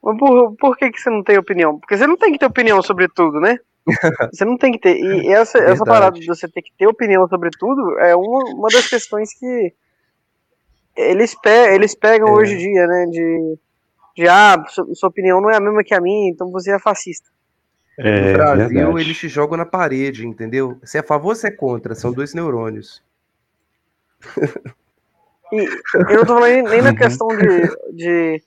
[0.02, 1.78] Por, por que, que você não tem opinião?
[1.78, 3.58] Porque você não tem que ter opinião sobre tudo, né?
[4.32, 4.96] Você não tem que ter.
[4.98, 8.68] E essa, essa parada de você ter que ter opinião sobre tudo é uma, uma
[8.68, 9.72] das questões que
[10.96, 12.32] eles, pe eles pegam É.
[12.32, 13.06] hoje em dia, né?
[13.06, 13.58] De,
[14.16, 16.80] de ah, sua, sua opinião não é a mesma que a minha, então você é
[16.80, 17.30] fascista.
[17.98, 19.00] É, No Brasil, verdade.
[19.00, 20.78] eles te jogam na parede, entendeu?
[20.85, 23.02] Se é a favor ou se é contra, são dois neurônios.
[25.52, 26.96] E eu não tô falando nem, nem na Uhum.
[26.96, 28.42] questão de, de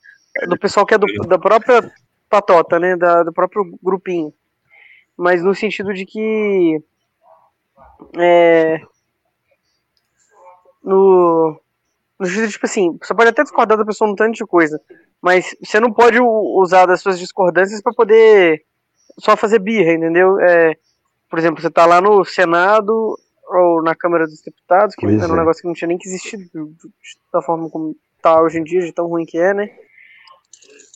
[0.47, 1.81] do pessoal que é do, da própria
[2.29, 2.95] patota, né?
[2.95, 4.33] Da, do próprio grupinho.
[5.17, 6.81] Mas no sentido de que
[8.17, 8.79] é,
[10.83, 11.59] no,
[12.19, 14.79] no sentido de, tipo assim, você pode até discordar da pessoa num tanto de coisa,
[15.21, 18.63] mas você não pode usar das suas discordâncias pra poder
[19.19, 20.39] só fazer birra, entendeu?
[20.39, 20.75] É,
[21.29, 25.31] por exemplo, você tá lá no Senado ou na Câmara dos Deputados, que Pois era
[25.31, 25.39] um é.
[25.39, 26.37] negócio que não tinha nem que existir
[27.33, 29.69] da forma como tá hoje em dia, de tão ruim que é, né?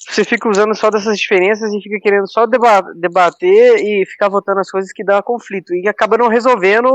[0.09, 4.59] Você fica usando só dessas diferenças e fica querendo só deba- debater e ficar votando
[4.59, 5.73] as coisas que dá conflito.
[5.73, 6.89] E acaba não resolvendo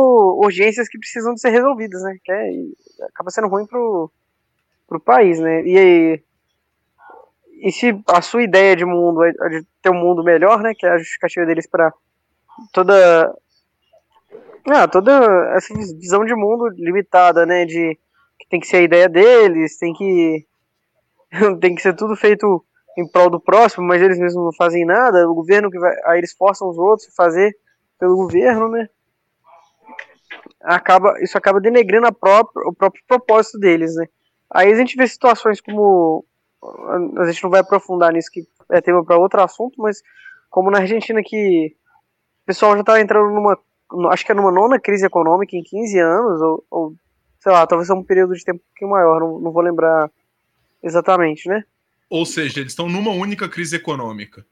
[0.45, 2.17] urgências que precisam de ser resolvidas, né?
[2.23, 2.51] Que é,
[3.09, 4.11] acaba sendo ruim pro,
[4.87, 5.62] pro país, né?
[5.64, 6.23] E aí,
[7.61, 10.73] e se a sua ideia de mundo é de ter um mundo melhor, né?
[10.77, 11.92] Que é a justificativa deles para
[12.73, 13.35] toda
[14.66, 15.12] ah, toda
[15.57, 17.64] essa visão de mundo limitada, né?
[17.64, 17.99] De
[18.38, 20.47] que tem que ser a ideia deles, tem que
[21.61, 22.64] tem que ser tudo feito
[22.97, 25.29] em prol do próximo, mas eles mesmos não fazem nada.
[25.29, 27.57] O governo que vai, aí eles forçam os outros a fazer
[27.99, 28.88] pelo governo, né?
[30.62, 34.07] Acaba, isso acaba denegrindo a própria, o próprio propósito deles, né?
[34.51, 36.25] Aí a gente vê situações como
[36.62, 40.03] a gente não vai aprofundar nisso que é tema para outro assunto, mas
[40.51, 41.75] como na Argentina que
[42.42, 43.59] o pessoal já tá entrando numa
[44.11, 46.94] acho que é numa nona crise econômica em 15 anos, ou, ou
[47.40, 50.11] sei lá, talvez é um período de tempo um pouquinho maior, não, não vou lembrar
[50.83, 51.64] exatamente, né?
[52.11, 54.44] Ou seja, eles estão numa única crise econômica.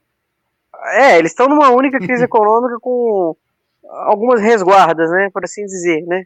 [0.93, 3.35] É, eles estão numa única crise econômica com
[3.83, 6.25] algumas resguardas, né, por assim dizer, né?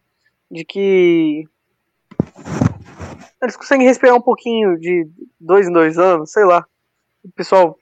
[0.49, 1.45] De que
[3.41, 5.07] eles conseguem respirar um pouquinho de
[5.39, 6.65] dois em dois anos, sei lá.
[7.23, 7.77] O pessoal,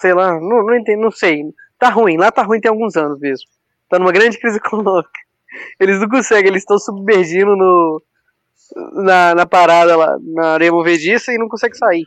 [0.00, 1.42] sei lá, não, não entendo, não sei.
[1.78, 3.46] Tá ruim, lá tá ruim tem alguns anos mesmo.
[3.88, 5.10] Tá numa grande crise econômica.
[5.78, 8.02] Eles não conseguem, eles estão submergindo no,
[9.04, 12.06] na, na parada lá, na areia movediça e não conseguem sair.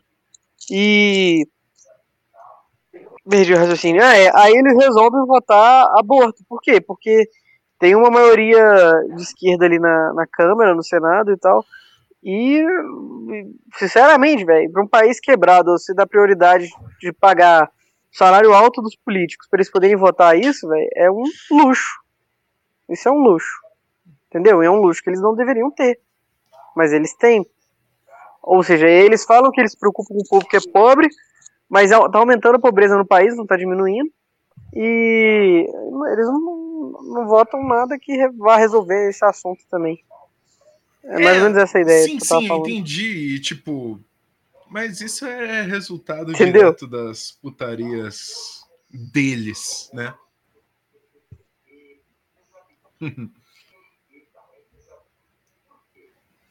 [0.71, 1.47] E.
[3.27, 4.03] Perdi o raciocínio.
[4.03, 6.43] Ah, é, aí eles resolvem votar aborto.
[6.47, 6.79] Por quê?
[6.79, 7.27] Porque
[7.79, 8.63] tem uma maioria
[9.15, 11.65] de esquerda ali na, na Câmara, no Senado e tal.
[12.27, 12.65] E,
[13.77, 16.67] sinceramente, velho, para um país quebrado, você dá prioridade
[16.99, 17.69] de pagar
[18.11, 22.01] salário alto dos políticos para eles poderem votar isso, velho, é um luxo.
[22.89, 23.61] Isso é um luxo.
[24.27, 24.63] Entendeu?
[24.63, 25.99] É um luxo que eles não deveriam ter.
[26.75, 27.45] Mas eles têm.
[28.41, 31.07] Ou seja, eles falam que eles se preocupam com o povo que é pobre,
[31.69, 34.09] mas tá aumentando a pobreza no país, não tá diminuindo.
[34.73, 35.67] E
[36.11, 40.03] eles não, não votam nada que vá resolver esse assunto também.
[41.07, 42.67] É mais É, ou menos essa a ideia sim, sim, falando.
[42.67, 43.35] entendi.
[43.35, 43.99] E, tipo,
[44.69, 46.73] mas isso é resultado Entendeu?
[46.73, 50.13] direto das putarias deles, né?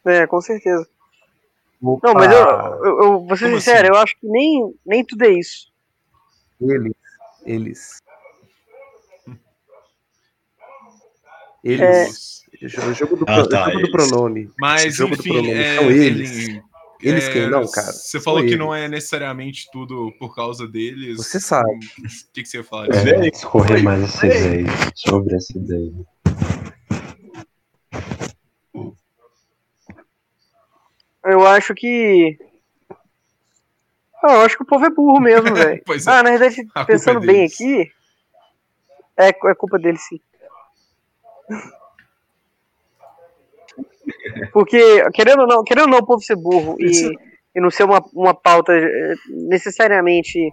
[0.06, 0.86] É, com certeza.
[1.82, 3.96] Opa, Não, mas eu, eu, eu vou ser Como sincero, assim?
[3.96, 5.72] eu acho que nem, nem tudo é isso.
[6.60, 6.94] Eles.
[7.46, 8.02] Eles.
[11.82, 12.04] É.
[12.64, 12.78] Eles.
[12.78, 14.50] O jogo do, Ah, pro- tá, jogo do pronome.
[14.58, 16.48] Mas, jogo do enfim, pronome é, são eles.
[16.48, 16.62] ele-
[17.02, 17.92] Eles É, quem não, cara?
[17.92, 18.58] Você São falou que eles.
[18.58, 21.18] não é necessariamente tudo por causa deles.
[21.18, 21.68] Você sabe.
[21.74, 22.86] O que, que você ia falar?
[22.94, 25.92] É, escorrer mais essa ideia sobre essa ideia.
[31.24, 32.38] Eu acho que.
[34.22, 35.82] Eu acho que o povo é burro mesmo, velho.
[35.86, 35.94] É.
[36.06, 37.90] Ah, na verdade, culpa pensando é bem aqui.
[39.16, 40.20] É, é culpa dele, sim.
[44.52, 47.70] Porque, querendo ou não, querendo ou não o povo ser burro Isso- e, e não
[47.70, 49.14] ser uma, uma pauta eh,
[49.48, 50.52] necessariamente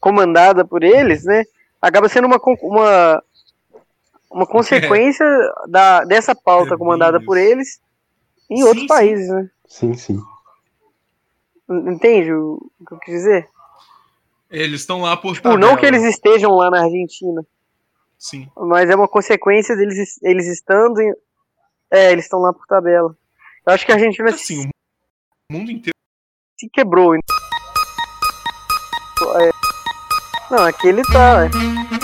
[0.00, 1.44] comandada por eles, né?
[1.80, 3.22] Acaba sendo uma, uma,
[4.30, 5.26] uma consequência
[5.68, 7.80] da, dessa pauta É comandada por eles
[8.50, 8.86] em Sim, outros sim.
[8.88, 9.50] países, né?
[9.66, 10.18] Sim, sim.
[11.70, 13.48] Entende o o que eu quis dizer?
[14.50, 17.44] Eles estão lá por Tipo, não que eles estejam lá na Argentina,
[18.18, 18.48] Sim.
[18.56, 21.12] mas é uma consequência deles eles estando em...
[21.90, 23.16] É, eles estão lá por tabela.
[23.66, 24.68] Eu acho que a Argentina Assim,
[25.50, 25.96] o mundo inteiro.
[26.58, 27.14] se quebrou.
[27.14, 27.20] É.
[30.50, 31.97] Não, aqui ele tá, é.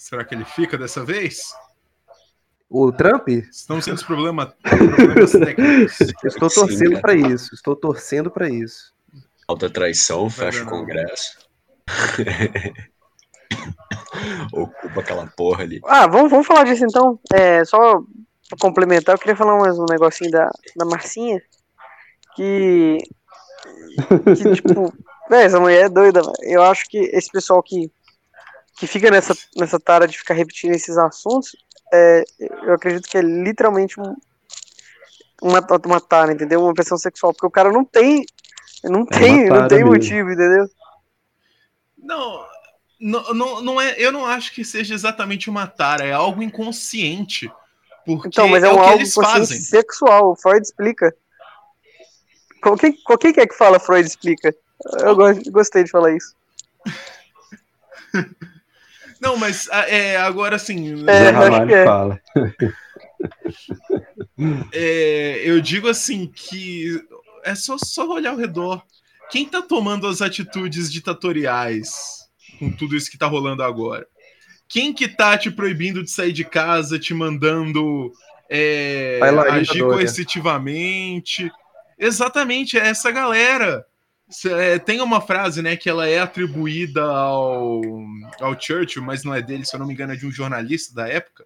[0.00, 1.54] Será que ele fica dessa vez?
[2.70, 3.28] O Trump?
[3.28, 6.00] Estamos tendo problema, problemas técnicos.
[6.24, 7.02] Estou torcendo cara.
[7.02, 7.54] pra isso.
[7.54, 8.94] Estou torcendo pra isso.
[9.46, 10.70] Alta traição, Vai fecha o.
[10.70, 11.38] Congresso.
[14.54, 15.82] Ocupa aquela porra ali.
[15.84, 17.20] Ah, vamos, vamos falar disso então.
[17.30, 18.00] É, só
[18.48, 21.42] pra complementar, eu queria falar mais um negocinho da, da Marcinha.
[22.36, 22.96] Que.
[24.34, 24.94] Que, tipo.
[25.28, 26.22] Véi, essa mulher é doida.
[26.40, 27.92] Eu acho que esse pessoal que,
[28.80, 31.54] que fica nessa, nessa tara de ficar repetindo esses assuntos,
[31.92, 34.16] é, eu acredito que é literalmente um,
[35.42, 36.62] uma, uma tara, entendeu?
[36.64, 37.34] Uma pressão sexual.
[37.34, 38.24] Porque o cara não tem.
[38.82, 39.92] Não É tem, não tem mesmo.
[39.92, 40.66] motivo, entendeu?
[41.98, 42.46] Não,
[42.98, 47.52] não, não, não é, eu não acho que seja exatamente uma tara, é algo inconsciente.
[48.06, 49.60] Porque Então, mas é, é um o que algo eles consciente fazem.
[49.60, 50.34] sexual.
[50.36, 51.14] Freud explica.
[52.62, 54.54] Qual que, qual que é que fala Freud explica?
[55.00, 55.14] Eu
[55.52, 56.34] gostei de falar isso.
[59.20, 61.84] Não, mas ah, é, agora assim, É, Ramalho que é.
[61.84, 62.20] fala.
[64.72, 67.00] é, eu digo assim que
[67.44, 68.82] é só, só olhar ao redor.
[69.30, 71.90] Quem tá tomando as atitudes ditatoriais
[72.58, 74.06] com tudo isso que tá rolando agora?
[74.68, 78.12] Quem que tá te proibindo de sair de casa, te mandando
[78.48, 81.50] é, agir coercitivamente?
[81.98, 83.84] Exatamente, é essa galera.
[84.46, 87.80] É, tem uma frase, né, que ela é atribuída ao,
[88.40, 90.94] ao Churchill, mas não é dele, se eu não me engano, é de um jornalista
[90.94, 91.44] da época,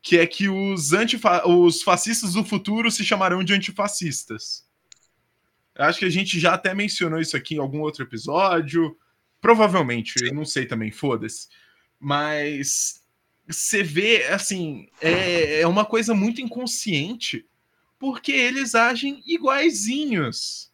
[0.00, 4.64] que é que os, antifa os fascistas do futuro se chamarão de antifascistas.
[5.74, 8.96] Eu acho que a gente já até mencionou isso aqui em algum outro episódio.
[9.40, 11.48] Provavelmente, eu não sei também, foda-se.
[11.98, 13.02] Mas
[13.48, 17.46] você vê, assim, é, é uma coisa muito inconsciente,
[17.98, 20.71] porque eles agem iguaizinhos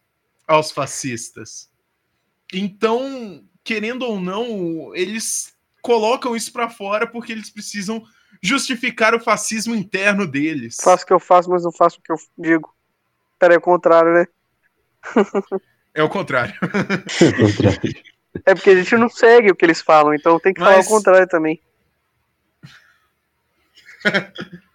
[0.49, 1.69] aos fascistas.
[2.51, 8.03] Então, querendo ou não, eles colocam isso pra fora porque eles precisam
[8.41, 10.77] justificar o fascismo interno deles.
[10.81, 12.75] Faço o que eu faço, mas não faço o que eu digo.
[13.37, 14.25] Pera, é o contrário, né?
[15.93, 16.53] É o contrário.
[18.45, 20.85] É porque a gente não segue o que eles falam, então tem que falar Mas-
[20.85, 21.59] o contrário também.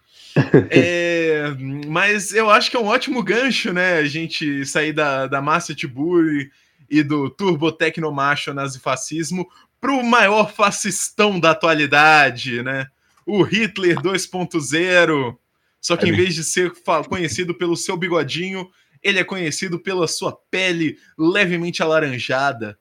[0.69, 1.45] É,
[1.87, 3.97] mas eu acho que é um ótimo gancho, né?
[3.97, 6.51] A gente sair da, da Márcia Tiburi
[6.89, 9.47] e do turbo tecnomacho nazifascismo
[9.79, 12.87] pro maior fascistão da atualidade, né?
[13.25, 15.37] O Hitler 2.0.
[15.79, 16.73] Só que em vez de ser
[17.07, 18.69] conhecido pelo seu bigodinho,
[19.03, 22.77] ele é conhecido pela sua pele levemente alaranjada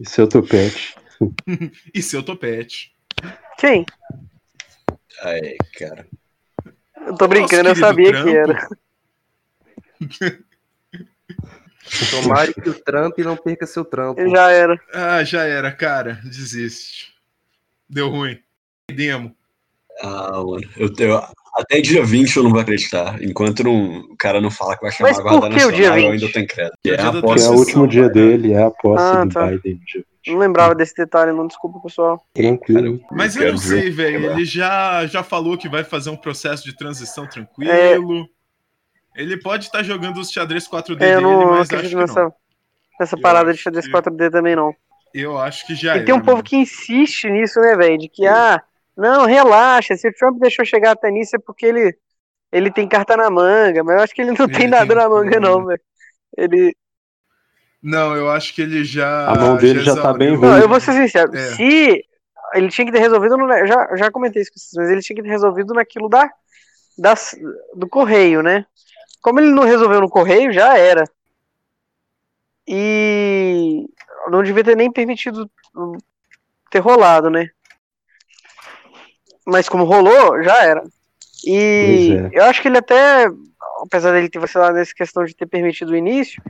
[0.00, 0.94] E seu tupete.
[1.92, 2.92] e seu topete.
[3.58, 3.84] Quem?
[5.22, 6.06] Ai, cara.
[7.06, 8.54] Eu tô brincando, eu sabia querido que era.
[8.54, 8.72] Trump.
[12.10, 14.26] Tomara que o Trump não perca seu trampo.
[14.30, 14.80] Já era.
[14.92, 16.18] Ah, já era, cara.
[16.24, 17.12] Desiste.
[17.88, 18.38] Deu ruim.
[18.90, 19.34] Demo.
[20.00, 20.62] Ah, mano.
[20.76, 21.22] Eu, eu-
[21.56, 23.22] até dia 20 eu não vou acreditar.
[23.22, 26.12] Enquanto não- o cara não fala que vai chamar Mas a Guarda Nacional, eu 20?
[26.22, 26.72] ainda tenho credo.
[26.82, 29.04] Que É é a Que é posse o Posse último dia dele, é a posse
[29.04, 29.46] Ah, do tá.
[29.46, 29.80] Biden.
[29.86, 31.46] dia Não lembrava desse detalhe, não.
[31.46, 32.24] Desculpa, pessoal.
[32.34, 33.00] Tranquilo.
[33.10, 34.30] Mas eu não sei, velho.
[34.32, 38.28] Ele já, já falou que vai fazer um processo de transição tranquilo.
[39.14, 41.96] Ele pode estar jogando os xadrez 4D É, eu dele, não mas acho acredito que
[41.96, 42.34] nessa, não.
[42.98, 44.74] nessa Eu parada de acho xadrez que- 4D também, não.
[45.12, 46.42] Eu acho que já E era, tem um povo mano.
[46.42, 47.98] que insiste nisso, né, velho?
[47.98, 48.60] De que, ah,
[48.96, 51.96] não, relaxa, se o Trump deixou chegar até nisso é porque ele,
[52.50, 55.38] ele tem carta na manga, mas eu acho que ele não tem nada na manga,
[55.38, 55.68] não, manga.
[55.68, 55.80] velho.
[56.36, 56.76] Ele.
[57.84, 59.28] Não, eu acho que ele já.
[59.28, 60.48] A mão dele já tá bem ruim.
[60.48, 61.54] Não, eu vou ser sincero, É.
[61.54, 62.02] se
[62.54, 65.02] ele tinha que ter resolvido, no, eu já, já comentei isso com vocês, mas ele
[65.02, 66.30] tinha que ter resolvido naquilo da,
[66.96, 67.36] das,
[67.74, 68.64] do correio, né?
[69.20, 71.04] Como ele não resolveu no correio, já era.
[72.66, 73.84] E
[74.30, 75.50] não devia ter nem permitido
[76.70, 77.50] ter rolado, né?
[79.46, 80.82] Mas como rolou, já era.
[81.46, 82.38] E é.
[82.38, 83.26] eu acho que ele até,
[83.82, 86.42] apesar dele ter vacilado nessa questão de ter permitido o início,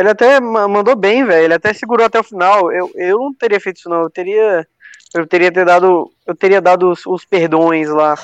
[0.00, 1.44] ele até ma- mandou bem, velho.
[1.44, 2.72] Ele até segurou até o final.
[2.72, 4.02] Eu, eu não teria feito isso, não.
[4.02, 4.66] Eu teria.
[5.14, 6.10] Eu teria ter dado.
[6.26, 8.16] Eu teria dado os, os perdões lá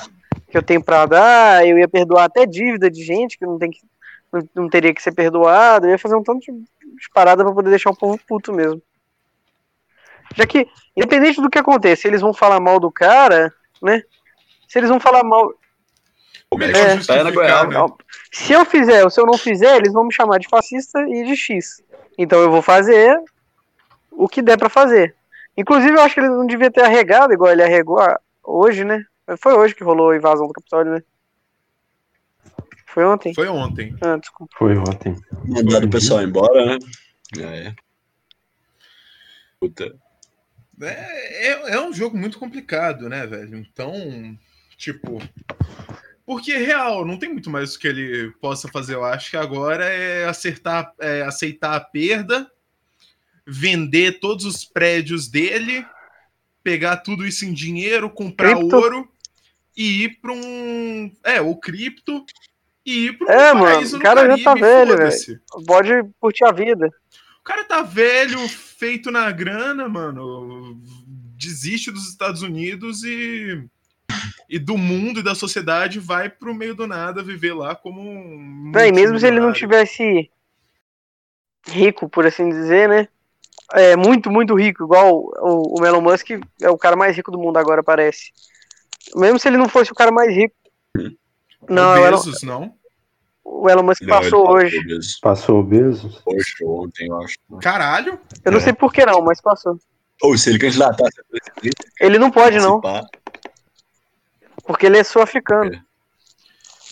[0.49, 1.67] que eu tenho pra dar.
[1.67, 3.79] Eu ia perdoar até dívida de gente que não tem que.
[4.31, 5.85] Não, não teria que ser perdoado.
[5.85, 8.81] Eu ia fazer um tanto de, de parada pra poder deixar o povo puto mesmo.
[10.35, 14.01] Já que, independente do que aconteça, eles vão falar mal do cara, né?
[14.67, 15.53] Se eles vão falar mal.
[16.55, 16.97] Melhor É.
[16.97, 17.87] Tá goiaba.
[17.87, 17.93] né?
[18.31, 21.25] Se eu fizer ou se eu não fizer, eles vão me chamar de fascista e
[21.25, 21.83] de X.
[22.17, 23.19] Então eu vou fazer
[24.11, 25.15] o que der pra fazer.
[25.57, 27.99] Inclusive, eu acho que ele não devia ter arregado igual ele arregou
[28.43, 29.03] hoje, né?
[29.39, 31.03] Foi hoje que rolou a invasão do Capitólio, né?
[32.85, 33.33] Foi ontem?
[33.33, 33.95] Foi ontem.
[34.01, 34.55] Ah, desculpa.
[34.57, 35.15] Foi ontem.
[35.45, 36.77] Mandaram o pessoal embora, né?
[37.39, 37.75] É.
[39.59, 39.95] Puta.
[40.81, 43.57] É, é, é um jogo muito complicado, né, velho?
[43.57, 43.93] Então,
[44.77, 45.19] tipo.
[46.27, 48.95] Porque, real, não tem muito mais o que ele possa fazer.
[48.95, 52.51] Eu acho que agora é acertar, é aceitar a perda,
[53.47, 55.85] vender todos os prédios dele,
[56.61, 58.75] pegar tudo isso em dinheiro, comprar Cripto.
[58.75, 59.09] ouro
[59.75, 61.09] e ir para um.
[61.23, 62.25] É, o cripto
[62.85, 65.39] e ir para um É, mano, paraíso o cara já tá Caribe, velho, foda-se.
[65.65, 66.89] Pode curtir a vida.
[67.39, 70.77] O cara tá velho, feito na grana, mano.
[71.37, 73.65] Desiste dos Estados Unidos e,
[74.49, 78.71] e do mundo e da sociedade, vai pro meio do nada viver lá como um.
[78.73, 80.29] Não, e mesmo se ele não tivesse
[81.67, 83.07] rico, por assim dizer, né?
[83.73, 86.29] É muito, muito rico, igual o, o Elon Musk
[86.61, 88.31] é o cara mais rico do mundo agora, parece.
[89.15, 90.55] Mesmo se ele não fosse o cara mais rico,
[91.69, 92.73] Não, o o Elon, Bezos, não?
[93.43, 94.81] o Elon Musk Não, passou hoje.
[94.83, 95.19] Bezos.
[95.19, 96.21] Passou o Bezos?
[96.25, 97.35] Hoje ontem, eu acho.
[97.61, 98.17] Caralho.
[98.45, 98.61] Eu não É.
[98.61, 99.77] sei por que não, mas passou.
[100.21, 101.05] Ou se ele candidatar
[101.99, 102.81] Ele não pode, não,
[104.67, 105.81] porque ele é sul-africano.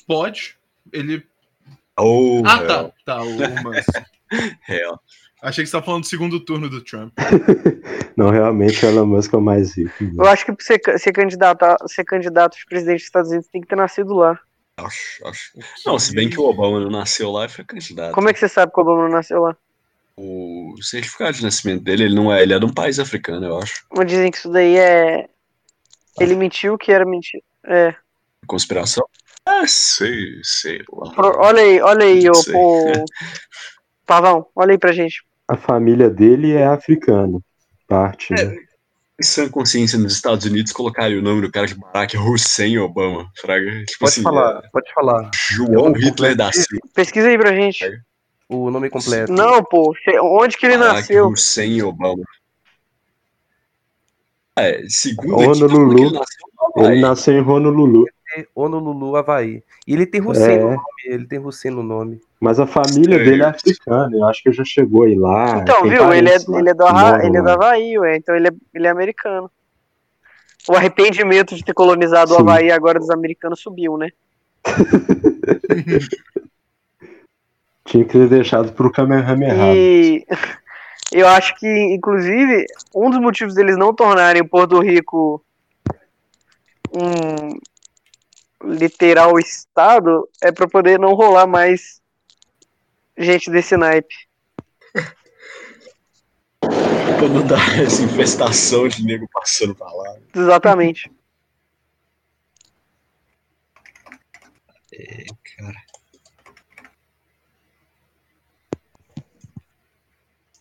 [0.07, 0.55] Pode.
[0.91, 1.23] Ele.
[1.97, 2.91] Ou Ah, tá.
[3.05, 3.37] Tá, o
[4.63, 4.99] real.
[5.41, 7.13] Achei que você tava falando do segundo turno do Trump.
[8.17, 9.91] Não, realmente o Elon Musk é o mais rico.
[10.17, 13.29] Eu acho que pra você ca- ser candidato, a- ser candidato a presidente dos Estados
[13.29, 14.39] Unidos tem que ter nascido lá.
[14.77, 15.51] Acho, acho.
[15.85, 18.13] Não, se bem que o Obama não nasceu lá e foi candidato.
[18.13, 19.55] Como é que você sabe que o Obama não nasceu lá?
[20.17, 23.59] O certificado de nascimento dele, ele não é, ele é de um país africano, eu
[23.59, 23.85] acho.
[23.95, 25.27] Mas dizem que isso daí é.
[26.19, 27.43] Ele mentiu que era mentira.
[27.67, 27.95] É.
[28.47, 29.05] Conspiração?
[29.45, 31.11] Ah, sei, sei lá.
[31.13, 32.91] Pro- Olha aí, olha aí, ô, ô,
[34.05, 35.23] Pavão, olha aí pra gente.
[35.47, 37.39] A família dele é africana.
[37.87, 38.55] Parte, né?
[39.19, 43.29] Em sã consciência nos Estados Unidos colocaria o nome do cara de Barack Hussein Obama,
[43.39, 43.71] fraga.
[43.85, 45.25] Tipo Pode assim, falar, pode falar.
[45.25, 46.85] é João Eu- Hitler da Silva.
[46.93, 47.85] Pesquisa aí pra gente.
[48.49, 49.31] O nome completo.
[49.31, 51.27] Não, pô, onde que ele Barack nasceu?
[51.29, 52.23] Hussein Obama.
[54.57, 55.97] É, segundo Honolulu.
[55.99, 56.47] ele nasceu
[56.77, 58.05] Ele nasceu em Honolulu,
[58.55, 59.63] Honolulu, Havaí.
[59.87, 60.59] E ele tem Hussein É.
[60.59, 60.79] no nome.
[61.05, 62.19] Ele tem Hussein no nome.
[62.41, 64.09] mas a família dele é africana.
[64.15, 65.59] Eu acho que já chegou aí lá.
[65.59, 66.11] Então, viu?
[66.13, 67.49] Ele é, ele é do Arra- ele é do.
[67.49, 68.17] Havaí, ué.
[68.17, 69.49] Então ele é, ele é americano.
[70.67, 72.41] O arrependimento de ter colonizado o Sim.
[72.41, 74.09] Havaí agora dos americanos subiu, né?
[77.85, 79.75] Tinha que ter deixado pro Kamehameha.
[79.75, 80.25] E
[81.11, 85.39] eu acho que, inclusive, um dos motivos deles não tornarem Porto Rico
[86.93, 87.57] um
[88.63, 92.01] literal estado é pra poder não rolar mais
[93.17, 94.15] gente desse naipe.
[97.31, 100.17] Não dar essa infestação de nego passando pra lá.
[100.35, 101.09] Exatamente.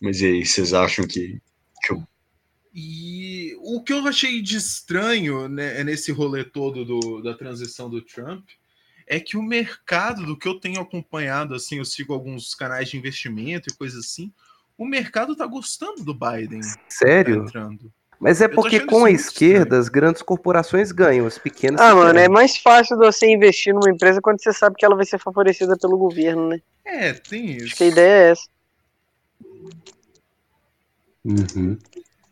[0.01, 1.41] Mas e aí, vocês acham que.
[2.77, 8.01] E o que eu achei de estranho né, nesse rolê todo do- da transição do
[8.01, 8.45] Trump
[9.07, 12.97] é que o mercado, do que eu tenho acompanhado, assim, eu sigo alguns canais de
[12.97, 14.29] investimento e coisas assim,
[14.77, 17.45] o mercado tá gostando do Biden tá Sério?
[17.45, 17.93] entrando.
[18.19, 21.79] Mas é porque com a esquerda as grandes corporações ganham, as pequenas.
[21.79, 25.05] Ah, mano, é mais fácil você investir numa empresa quando você sabe que ela vai
[25.05, 26.61] ser favorecida pelo governo, né?
[26.83, 27.67] É, tem isso.
[27.67, 28.43] Acho que a ideia é essa.
[31.23, 31.77] Uhum.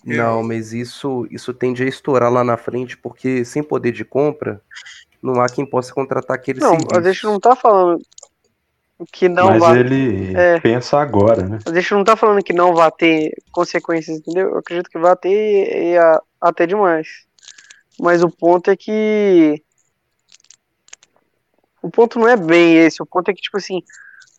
[0.04, 4.62] Não, mas isso, isso tende a estourar lá na frente, porque sem poder de compra,
[5.22, 6.95] não há quem possa contratar aquele Não, serviço.
[6.95, 8.01] a gente não tá falando
[9.12, 9.80] que não Mas vai.
[9.80, 10.60] ele É.
[10.60, 11.60] pensa agora, né?
[11.66, 14.49] A gente não tá falando que não vai ter consequências, entendeu?
[14.51, 17.08] Eu acredito que vai ter e a- até demais.
[17.99, 19.62] Mas o ponto é que.
[21.82, 23.01] O ponto não é bem esse.
[23.01, 23.82] O ponto é que, tipo assim,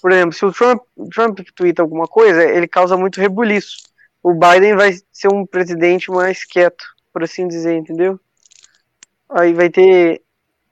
[0.01, 0.83] por exemplo, se o Trump,
[1.15, 3.77] Trump twitta alguma coisa, ele causa muito rebuliço.
[4.25, 8.19] O Biden vai ser um presidente mais quieto, por assim dizer, entendeu?
[9.29, 10.23] Aí vai ter.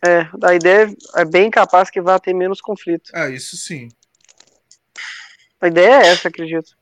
[0.03, 3.11] É, a ideia é bem capaz que vai ter menos conflito.
[3.14, 3.88] Ah, isso sim.
[5.61, 6.74] A ideia é essa, acredito.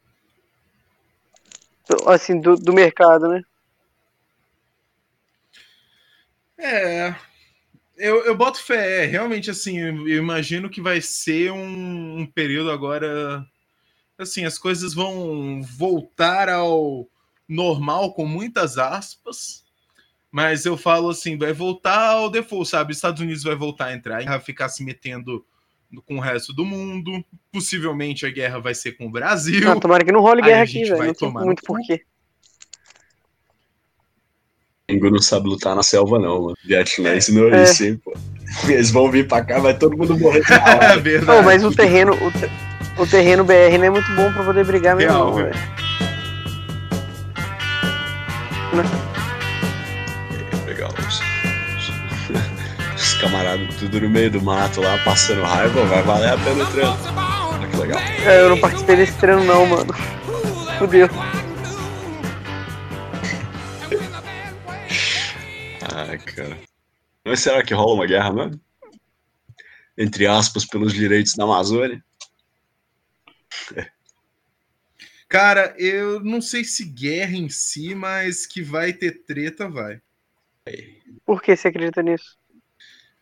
[2.07, 3.43] Assim, do, do mercado, né?
[6.57, 7.16] É.
[7.97, 12.27] Eu, eu boto fé, é, realmente assim, eu eu imagino que vai ser um, um
[12.27, 13.45] período agora.
[14.21, 17.07] Assim, as coisas vão voltar ao
[17.49, 19.64] normal, com muitas aspas,
[20.31, 22.93] mas eu falo assim, vai voltar ao default, sabe?
[22.93, 25.45] Os Estados Unidos vai voltar a entrar, vai ficar se metendo
[26.07, 27.25] com o resto do mundo.
[27.51, 29.71] Possivelmente a guerra vai ser com o Brasil.
[29.73, 30.97] Ah, tomara que não role guerra aqui, velho.
[30.99, 32.03] Não tem tomar muito porquê.
[34.89, 36.57] Ringo não sabe lutar na selva, não, mano.
[36.64, 37.62] Vietnã ensinou É.
[37.62, 38.12] isso, hein, pô.
[38.68, 40.43] Eles vão vir pra cá, vai todo mundo morrer.
[40.93, 41.27] É verdade.
[41.27, 42.51] Não, mas o terreno, o, te-
[42.97, 45.53] o terreno BR não é muito bom pra poder brigar mesmo, Real, velho.
[45.53, 45.80] velho.
[50.66, 50.91] Legal.
[52.97, 56.66] Os, camaradas tudo no meio do mato lá, passando raiva, vai valer a pena o
[56.66, 56.97] treino.
[57.53, 58.01] Olha que legal.
[58.01, 59.93] É, eu não participei desse treino, não, mano.
[60.78, 61.09] Fudeu.
[65.82, 66.57] Ah, cara.
[67.24, 68.61] Mas será que rola uma guerra mesmo?
[69.99, 72.03] Entre aspas, pelos direitos da Amazônia?
[75.28, 80.03] Cara, eu não sei se guerra em si, mas que vai ter treta, vai.
[81.24, 82.36] Por que você acredita nisso?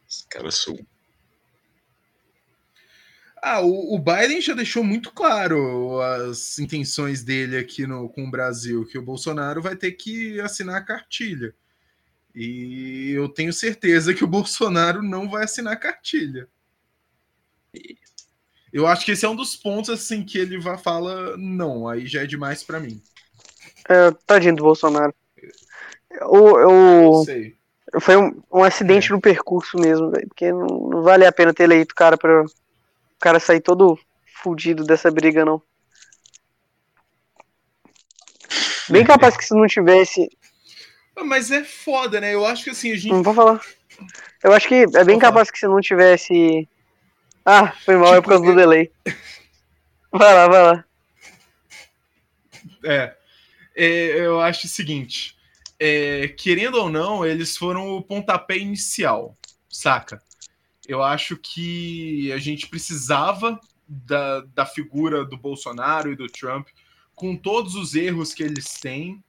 [0.08, 0.78] Os caras são.
[3.42, 8.30] Ah, o, o Biden já deixou muito claro as intenções dele aqui no, com o
[8.30, 11.54] Brasil, que o Bolsonaro vai ter que assinar a cartilha.
[12.34, 16.48] E eu tenho certeza que o Bolsonaro não vai assinar a cartilha.
[18.78, 22.06] Eu acho que esse é um dos pontos assim que ele vai fala não, aí
[22.06, 23.02] já é demais para mim.
[23.88, 25.12] É, tadinho do Bolsonaro.
[26.12, 27.56] Eu, eu, Sei.
[28.00, 31.64] foi um, um acidente no percurso mesmo, velho, porque não, não vale a pena ter
[31.64, 32.48] eleito o cara pra o
[33.18, 33.98] cara sair todo
[34.42, 35.60] fudido dessa briga, não.
[38.88, 40.30] Bem capaz que se não tivesse.
[41.16, 42.32] Ah, Mas é foda, né?
[42.32, 43.60] Eu acho que assim, a gente Não vou falar.
[44.44, 46.68] Eu acho que é bem capaz que se não tivesse.
[47.51, 48.92] Ah, foi mal, é Tipo, por causa do é- delay.
[50.12, 50.84] Vai lá, vai lá.
[52.84, 53.16] É,
[53.74, 55.34] é, eu acho o seguinte:
[55.80, 59.34] é, querendo ou não, eles foram o pontapé inicial,
[59.66, 60.22] saca?
[60.86, 66.68] Eu acho que a gente precisava da, da figura do Bolsonaro e do Trump,
[67.14, 69.24] com todos os erros que eles têm,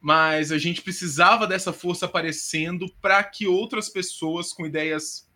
[0.00, 5.27] mas a gente precisava dessa força aparecendo para que outras pessoas com ideias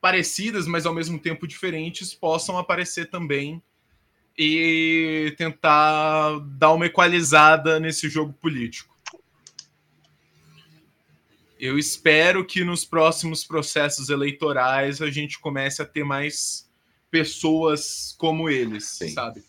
[0.00, 3.62] parecidas, mas ao mesmo tempo diferentes, possam aparecer também
[4.36, 8.96] e tentar dar uma equalizada nesse jogo político.
[11.58, 16.70] Eu espero que nos próximos processos eleitorais a gente comece a ter mais
[17.10, 19.08] pessoas como eles, Sim.
[19.08, 19.42] sabe?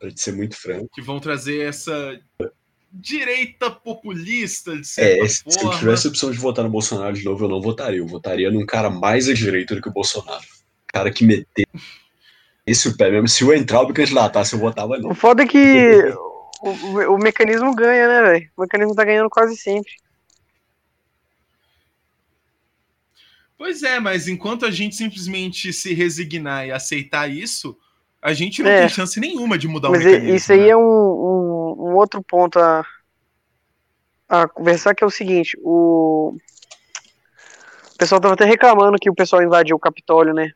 [0.00, 0.88] Te ser muito franco.
[0.92, 2.20] Que vão trazer essa
[2.92, 5.78] direita populista, de certa É, se eu forma.
[5.78, 7.98] tivesse a opção de votar no Bolsonaro de novo, eu não votaria.
[7.98, 10.44] Eu votaria num cara mais à direita do que o Bolsonaro.
[10.88, 11.66] Cara que meter
[12.66, 13.28] esse o pé mesmo.
[13.28, 15.14] Se o entrar me candidatasse, eu votava O nele.
[15.14, 15.58] foda é que
[16.62, 18.50] o, o- o mecanismo ganha, né, velho?
[18.56, 19.92] O mecanismo tá ganhando quase sempre.
[23.56, 27.76] Pois é, mas enquanto a gente simplesmente se resignar e aceitar isso,
[28.22, 28.80] a gente não É.
[28.80, 30.34] tem chance nenhuma de mudar Mas o mecanismo.
[30.36, 30.68] isso aí né?
[30.68, 32.84] é um, um, um outro ponto a,
[34.28, 36.34] a conversar, que é o seguinte, o...
[37.94, 40.50] o pessoal tava até reclamando que o pessoal invadiu o Capitólio, né?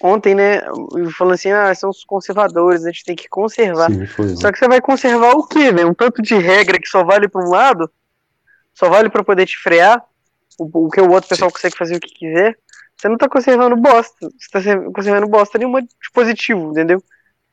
[0.00, 0.60] Ontem, né,
[1.16, 3.90] falando assim, ah, são os conservadores, a gente tem que conservar.
[3.90, 4.28] Sim, foi.
[4.36, 5.88] Só que você vai conservar o quê, velho?
[5.88, 7.90] Um tanto de regra que só vale pra um lado,
[8.72, 10.00] só vale pra poder te frear,
[10.56, 12.56] o, o que o outro pessoal consegue fazer o que quiser.
[12.98, 17.00] Você não tá conservando bosta, você tá se- conservando bosta nenhuma de positivo, entendeu?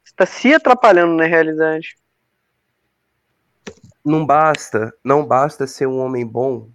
[0.03, 1.95] Você tá se atrapalhando na realidade.
[4.03, 6.69] Não basta, não basta ser um homem bom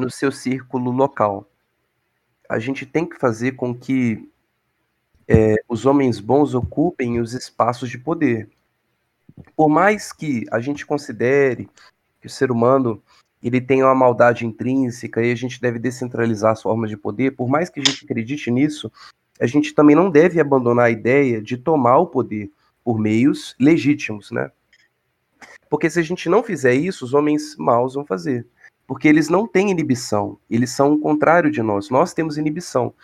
[0.00, 1.46] no seu círculo local.
[2.48, 4.30] A gente tem que fazer com que
[5.28, 8.48] é, os homens bons ocupem os espaços de poder.
[9.54, 11.68] Por mais que a gente considere
[12.20, 13.02] que o ser humano
[13.44, 17.46] ele tem uma maldade intrínseca e a gente deve descentralizar as formas de poder, por
[17.46, 18.90] mais que a gente acredite nisso,
[19.38, 22.50] a gente também não deve abandonar a ideia de tomar o poder
[22.82, 24.50] por meios legítimos, né?
[25.68, 28.46] Porque se a gente não fizer isso, os homens maus vão fazer.
[28.86, 32.94] Porque eles não têm inibição, eles são o contrário de nós, nós temos inibição.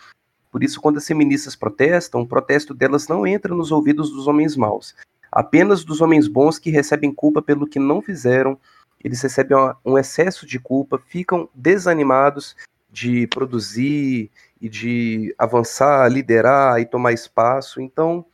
[0.51, 4.55] Por isso, quando as feministas protestam, o protesto delas não entra nos ouvidos dos homens
[4.55, 4.95] maus,
[5.31, 8.59] apenas dos homens bons que recebem culpa pelo que não fizeram,
[9.03, 12.55] eles recebem um excesso de culpa, ficam desanimados
[12.89, 14.29] de produzir
[14.59, 17.81] e de avançar, liderar e tomar espaço.
[17.81, 18.25] Então,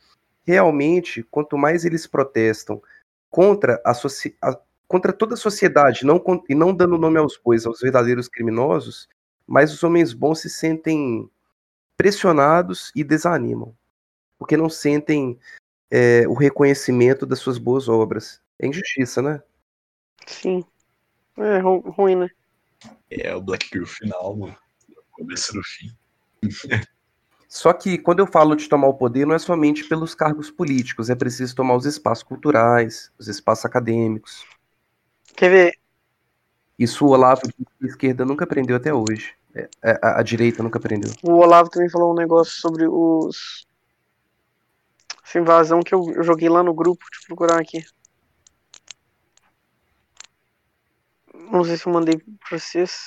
[0.44, 2.82] realmente, quanto mais eles protestam
[3.30, 3.92] contra a,
[4.42, 4.58] a-
[4.88, 9.08] contra toda a sociedade, não e não dando nome aos bois, aos verdadeiros criminosos,
[9.46, 11.28] mais os homens bons se sentem
[11.96, 13.74] pressionados e desanimam,
[14.38, 15.38] porque não sentem
[15.90, 18.40] é, o reconhecimento das suas boas obras.
[18.58, 19.42] É injustiça, né?
[20.28, 20.64] Sim.
[21.38, 22.28] É ru- ruim, né?
[23.10, 24.56] É o Black Pill final, mano.
[25.12, 25.90] Começo do fim.
[27.48, 31.08] Só que quando eu falo de tomar o poder, não é somente pelos cargos políticos,
[31.10, 34.44] é preciso tomar os espaços culturais, os espaços acadêmicos.
[35.36, 35.72] Quer ver?
[36.78, 37.42] Isso o Olavo
[37.80, 39.34] de esquerda nunca aprendeu até hoje.
[39.54, 41.10] É, a, a direita nunca aprendeu.
[41.22, 43.66] O Olavo também falou um negócio sobre os.
[45.24, 47.04] Essa invasão que eu, eu joguei lá no grupo.
[47.10, 47.84] Deixa eu procurar aqui.
[51.50, 52.98] Não sei se eu mandei pra vocês.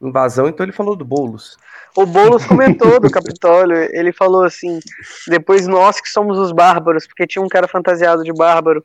[0.00, 1.56] Invasão, então ele falou do Boulos.
[1.96, 3.76] O Boulos comentou do Capitólio.
[3.92, 4.80] Ele falou assim:
[5.28, 8.84] depois nós que somos os bárbaros, porque tinha um cara fantasiado de bárbaro.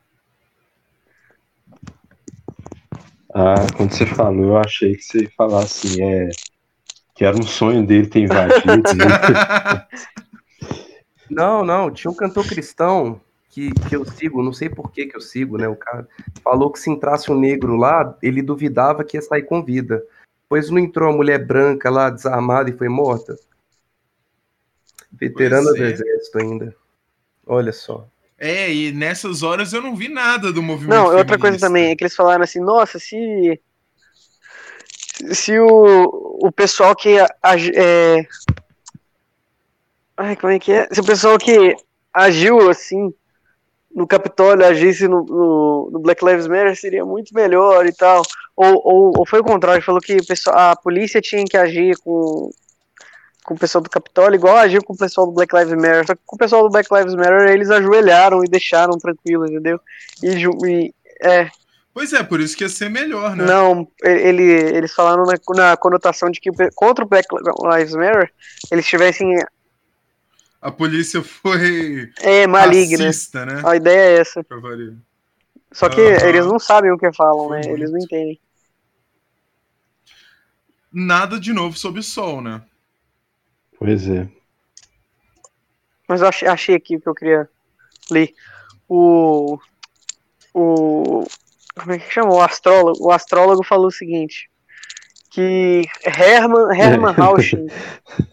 [3.33, 6.29] Ah, quando você falou, eu achei que você ia falar assim, é.
[7.13, 8.95] Que era um sonho dele ter invadido.
[8.95, 9.85] né?
[11.29, 15.15] Não, não, tinha um cantor cristão que, que eu sigo, não sei por que que
[15.15, 15.67] eu sigo, né?
[15.67, 16.07] O cara
[16.43, 20.03] falou que se entrasse um negro lá, ele duvidava que ia sair com vida.
[20.47, 23.37] Pois não entrou uma mulher branca lá, desarmada e foi morta?
[25.11, 25.91] Veterana do é.
[25.91, 26.75] exército ainda.
[27.45, 28.07] Olha só.
[28.37, 30.95] É, e nessas horas eu não vi nada do movimento.
[30.95, 31.67] Não, outra coisa feminista.
[31.67, 33.59] também é que eles falaram assim, nossa, se
[35.33, 38.25] se o, o pessoal que agi- é,
[40.15, 40.87] ai, como é que é?
[40.89, 41.75] Se o pessoal que
[42.13, 43.13] agiu assim
[43.93, 48.21] no Capitólio agisse no, no, no Black Lives Matter seria muito melhor e tal.
[48.55, 50.17] Ou, ou, ou foi o contrário, falou que
[50.47, 52.51] a polícia tinha que agir com,
[53.43, 56.05] com o pessoal do Capitólio igual agiu com o pessoal do Black Lives Matter.
[56.05, 59.79] Só que com o pessoal do Black Lives Matter eles ajoelharam e deixaram tranquilo, entendeu?
[60.23, 61.49] E, e é,
[61.93, 63.43] Pois é, por isso que ia ser melhor, né?
[63.43, 67.27] não, ele, eles falaram na, na conotação de que contra o Black
[67.75, 68.31] Lives Matter
[68.71, 69.35] eles tivessem
[70.61, 73.05] A polícia foi é, maligna.
[73.05, 73.61] racista, né?
[73.65, 74.45] A ideia é essa.
[75.71, 77.63] Só que eles não sabem o que falam, né?
[77.63, 78.05] Foi Eles não muito.
[78.05, 78.39] entendem.
[80.91, 82.61] Nada de novo sob o sol, né?
[83.77, 84.27] Pois é.
[86.07, 87.49] Mas eu achei, achei aqui o que eu queria
[88.09, 88.33] ler.
[88.87, 89.59] O.
[90.53, 91.23] O.
[91.79, 92.33] Como é que chama?
[92.33, 93.05] O astrólogo.
[93.05, 94.49] O astrólogo falou o seguinte.
[95.29, 97.67] Que Hermann, Hermann Rausching,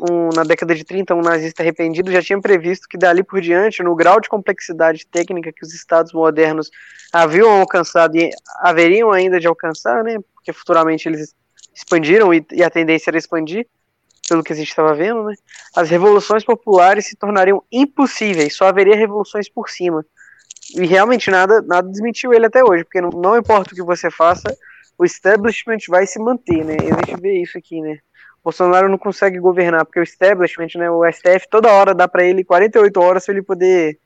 [0.01, 3.82] um, na década de 30, um nazista arrependido, já tinha previsto que dali por diante,
[3.82, 6.70] no grau de complexidade técnica que os estados modernos
[7.12, 8.30] haviam alcançado e
[8.61, 10.18] haveriam ainda de alcançar, né?
[10.34, 11.34] Porque futuramente eles
[11.74, 13.66] expandiram e, e a tendência era expandir,
[14.28, 15.34] pelo que a gente estava vendo, né?
[15.74, 20.05] As revoluções populares se tornariam impossíveis, só haveria revoluções por cima.
[20.74, 24.11] E realmente nada, nada desmentiu ele até hoje, porque não, não importa o que você
[24.11, 24.57] faça,
[24.99, 26.76] o establishment vai se manter, né?
[26.82, 27.99] E a gente vê isso aqui, né?
[28.40, 32.24] O Bolsonaro não consegue governar, porque o establishment, né, o STF, toda hora dá para
[32.24, 33.99] ele 48 horas para ele poder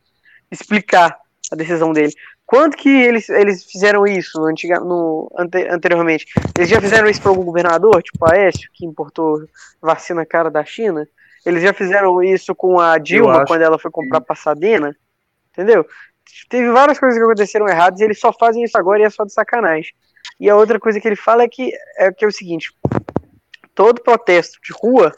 [0.51, 1.16] explicar
[1.53, 2.12] a decisão dele.
[2.47, 6.26] Quando que eles, eles fizeram isso antiga, no, ante, anteriormente?
[6.57, 9.47] Eles já fizeram isso para algum governador, tipo a Aécio, que importou
[9.80, 11.07] vacina cara da China?
[11.47, 14.97] Eles já fizeram isso com a Dilma quando ela foi comprar passadena?
[15.53, 15.86] Entendeu?
[16.49, 19.24] Teve várias coisas que aconteceram erradas e eles só fazem isso agora e é só
[19.24, 19.93] de sacanagem.
[20.41, 22.72] E a outra coisa que ele fala é que é, que é o seguinte:
[23.74, 25.14] todo protesto de rua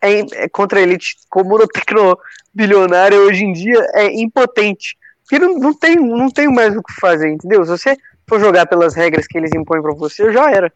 [0.00, 4.96] é, é contra a elite comuna tecnobilionária hoje em dia é impotente.
[5.22, 7.62] Porque não, não, tem, não tem mais o que fazer, entendeu?
[7.62, 7.96] Se você
[8.26, 10.72] for jogar pelas regras que eles impõem pra você, já era.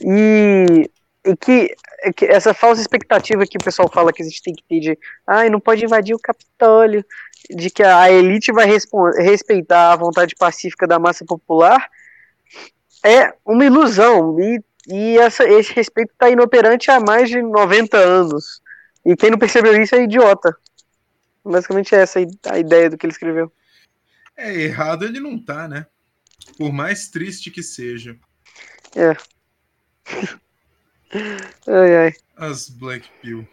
[0.00, 0.88] E,
[1.24, 4.54] e que, é que essa falsa expectativa que o pessoal fala que a gente tem
[4.54, 7.04] que ter de ai, não pode invadir o Capitólio,
[7.50, 8.68] de que a elite vai
[9.18, 11.88] respeitar a vontade pacífica da massa popular,
[13.04, 14.38] é uma ilusão.
[14.40, 18.60] E, e essa, esse respeito está inoperante há mais de 90 anos.
[19.04, 20.56] E quem não percebeu isso é idiota.
[21.44, 22.20] Basicamente é essa
[22.50, 23.52] a ideia do que ele escreveu.
[24.36, 25.86] É, errado ele não tá, né?
[26.56, 28.16] Por mais triste que seja.
[28.94, 29.16] É.
[31.66, 32.12] ai, ai.
[32.36, 33.46] As Black Pill.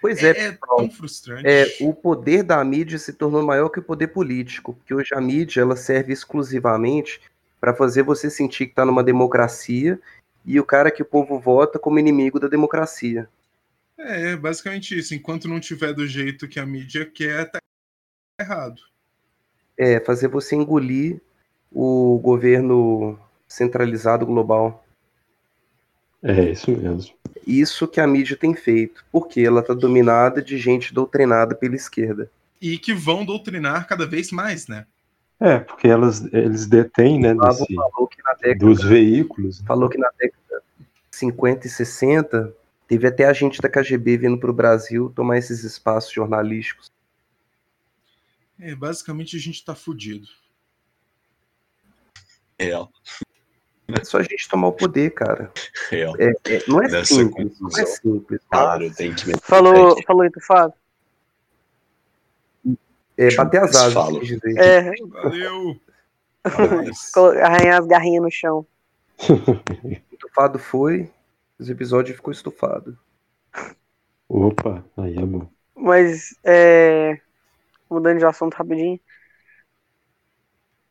[0.00, 1.46] Pois É, é, é tão frustrante.
[1.46, 5.20] é, o poder da mídia se tornou maior que o poder político, porque hoje a
[5.20, 7.20] mídia ela serve exclusivamente
[7.62, 10.00] para fazer você sentir que está numa democracia
[10.44, 13.28] e o cara que o povo vota como inimigo da democracia.
[13.96, 15.14] É, basicamente isso.
[15.14, 17.60] Enquanto não tiver do jeito que a mídia quer, tá
[18.40, 18.82] errado.
[19.78, 21.20] É fazer você engolir
[21.70, 24.84] o governo centralizado global.
[26.20, 27.14] É isso mesmo.
[27.46, 32.28] Isso que a mídia tem feito, porque ela está dominada de gente doutrinada pela esquerda.
[32.60, 34.84] E que vão doutrinar cada vez mais, né?
[35.42, 39.60] É, porque elas, eles detêm, né, desse, falou que na década dos veículos.
[39.66, 40.86] falou que na década de
[41.16, 42.54] 50 e 60
[42.86, 46.92] teve até agente da KGB vindo para o Brasil tomar esses espaços jornalísticos.
[48.60, 50.28] É, basicamente a gente tá fudido.
[52.56, 52.88] Real,
[53.88, 55.52] É só a gente tomar o poder, cara.
[55.90, 56.14] real.
[56.20, 58.40] É- é- não é simples, não é simples.
[58.48, 60.81] Claro, tem que meter Falou, falou isso, Fábio?
[63.16, 64.20] É bater as asas, Falo.
[64.56, 65.76] É, Valeu!
[67.42, 68.66] Arranhar as garrinhas no chão.
[70.12, 71.10] Estufado foi,
[71.58, 72.98] os episódios ficou estufado.
[74.28, 75.46] Opa, aí é bom.
[75.76, 77.18] Mas, é,
[77.90, 78.98] mudando de assunto rapidinho.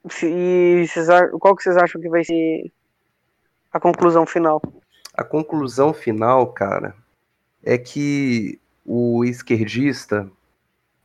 [0.10, 1.08] Se- E vocês
[1.40, 2.72] qual que vocês acham que vai ser
[3.72, 4.62] a conclusão final?
[5.14, 6.96] A conclusão final, cara,
[7.64, 10.30] é que o esquerdista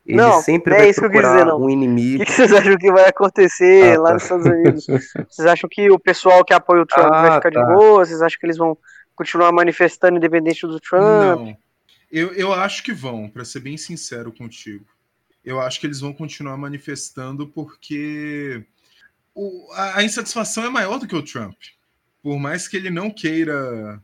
[0.06, 1.60] ele Não, sempre não é vai isso que eu procurar dizer, não.
[1.60, 2.18] um O inimigo.
[2.20, 4.14] que que vocês acham que vai acontecer Ah, lá tá.
[4.14, 4.86] nos Estados Unidos?
[5.28, 7.60] Vocês acham que o pessoal que apoia o Trump vai Ah, ficar tá.
[7.60, 8.04] de boa?
[8.04, 8.78] Vocês acham que eles vão
[9.14, 11.02] continuar manifestando independente do Trump?
[11.02, 11.56] não.
[12.12, 14.84] Eu, eu acho que vão, pra ser bem sincero contigo.
[15.44, 18.64] Eu acho que eles vão continuar manifestando porque
[19.34, 21.56] o- a, a insatisfação é maior do que o Trump.
[22.22, 24.00] Por mais que ele não queira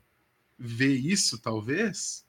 [0.59, 2.25] ver isso, talvez,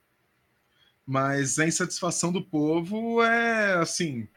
[1.06, 4.28] mas a insatisfação do povo é assim.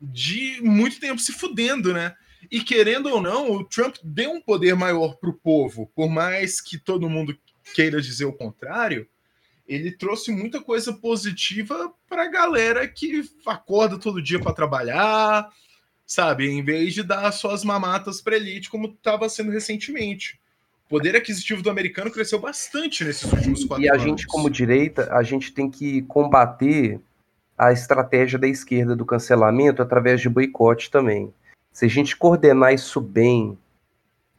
[0.00, 2.14] de muito tempo se fudendo, né?
[2.50, 6.60] E querendo ou não, o Trump deu um poder maior para o povo, por mais
[6.60, 7.36] que todo mundo
[7.74, 9.08] queira dizer o contrário,
[9.66, 15.50] ele trouxe muita coisa positiva para a galera que acorda todo dia para trabalhar,
[16.06, 16.48] sabe?
[16.48, 20.40] Em vez de dar suas mamatas para elite, como estava sendo recentemente.
[20.88, 24.02] O poder aquisitivo do americano cresceu bastante nesses últimos quatro E a anos.
[24.02, 26.98] gente, como direita, a gente tem que combater
[27.58, 31.32] a estratégia da esquerda do cancelamento através de boicote também.
[31.70, 33.58] Se a gente coordenar isso bem,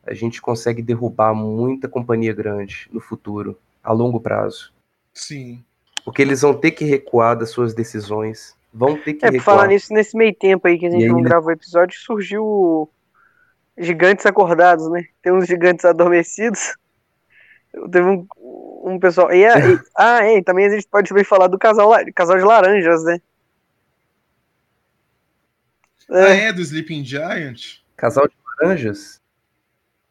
[0.04, 4.74] a gente consegue derrubar muita companhia grande no futuro, a longo prazo.
[5.14, 5.64] Sim.
[6.04, 8.56] Porque eles vão ter que recuar das suas decisões.
[8.74, 9.58] Vão ter que É, por recuar.
[9.58, 12.00] falar nisso, nesse meio tempo aí que a gente E aí, não gravou o episódio,
[12.00, 12.89] surgiu o
[13.80, 15.06] Gigantes Acordados, né?
[15.22, 16.76] Tem uns gigantes adormecidos.
[17.92, 18.28] Teve um,
[18.84, 19.32] um pessoal.
[19.32, 22.44] E, a- e- ah, é, também a gente pode também falar do casal, casal de
[22.44, 23.20] laranjas, né?
[26.10, 27.80] Ah, É, é do Sleeping Giant?
[27.96, 29.22] Casal de laranjas?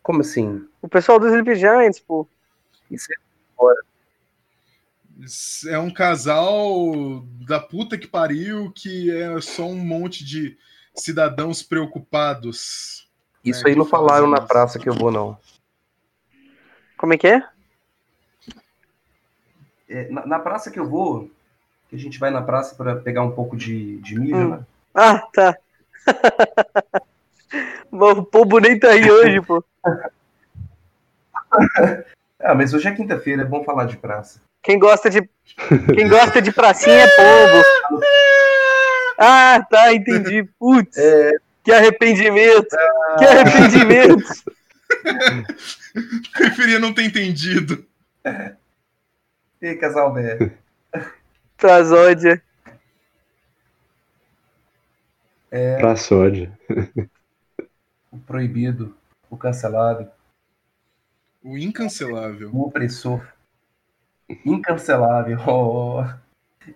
[0.02, 0.66] Como assim?
[0.80, 2.26] o pessoal dos Sleep Giants, pô.
[2.90, 3.16] Isso é
[5.66, 10.56] É um casal da puta que pariu que é só um monte de
[10.94, 13.07] cidadãos preocupados.
[13.44, 15.38] Isso É, aí não que falaram na praça que eu vou, não.
[16.96, 17.42] Como é que é?
[19.88, 21.30] É, na, na praça que eu vou,
[21.88, 24.48] que a gente vai na praça para pegar um pouco de, de milho, Hum.
[24.50, 24.60] né?
[24.94, 25.56] Ah, tá.
[27.90, 29.64] O povo nem tá aí hoje, pô.
[32.40, 34.40] Ah, mas hoje é quinta-feira, é bom falar de praça.
[34.62, 35.28] Quem gosta de.
[35.92, 37.98] Quem gosta de pracinha é povo.
[39.20, 40.44] Ah, tá, entendi.
[40.60, 41.32] Putz, É,
[41.68, 42.76] que arrependimento.
[43.18, 44.24] Que arrependimento.
[46.32, 47.84] Preferia não ter entendido.
[49.60, 50.56] e casal velho.
[51.58, 52.42] Trasódia.
[55.78, 56.58] Pra sódia.
[58.10, 58.96] O proibido,
[59.28, 60.10] o cancelado,
[61.42, 62.50] O incancelável.
[62.50, 63.26] o opressor.
[64.42, 65.38] Incancelável.
[65.46, 66.02] Oh,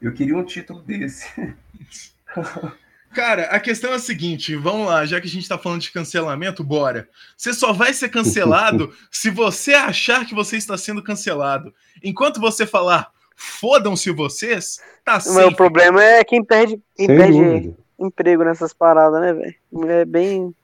[0.02, 1.30] eu queria um título desse.
[3.14, 5.92] Cara, a questão é a seguinte, vamos lá, já que a gente tá falando de
[5.92, 7.08] cancelamento, bora.
[7.36, 11.74] Você só vai ser cancelado se você achar que você está sendo cancelado.
[12.02, 15.56] Enquanto você falar, fodam-se vocês, tá Mas o safe.
[15.56, 17.76] problema é quem perde, quem Sem perde dúvida.
[17.98, 19.90] emprego nessas paradas, né, velho?
[19.90, 20.54] É bem.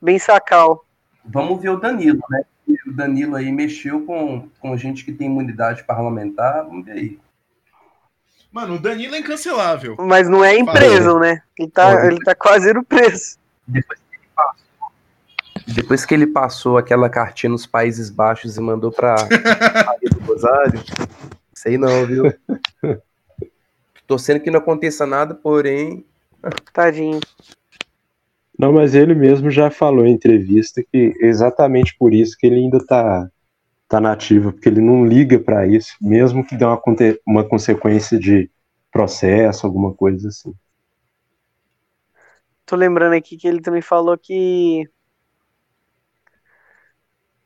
[0.00, 0.84] Bem sacal.
[1.24, 2.42] Vamos ver o Danilo, né?
[2.86, 6.64] O Danilo aí mexeu com, com gente que tem imunidade parlamentar.
[6.64, 7.18] Vamos ver aí.
[8.56, 9.96] Mano, o Danilo é incancelável.
[9.98, 11.42] Mas não é em preso, né?
[11.58, 13.36] Ele tá, ele tá quase indo preso.
[13.68, 18.90] Depois que ele passou, depois que ele passou aquela cartinha nos Países Baixos e mandou
[18.90, 20.82] pra Maria do Rosário,
[21.52, 22.32] sei não, viu?
[24.08, 26.02] Torcendo que não aconteça nada, porém,
[26.72, 27.20] Tadinho.
[28.58, 32.56] Não, mas ele mesmo já falou em entrevista que é exatamente por isso que ele
[32.56, 33.30] ainda tá,
[33.88, 36.80] tá nativo, porque ele não liga pra isso, mesmo que dê uma,
[37.26, 38.50] uma consequência de
[38.90, 40.52] processo, alguma coisa assim.
[42.64, 44.88] Tô lembrando aqui que ele também falou que.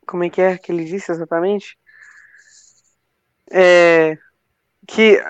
[0.07, 1.77] Como é que é que ele disse exatamente?
[3.53, 4.17] É.
[4.89, 5.21] Que,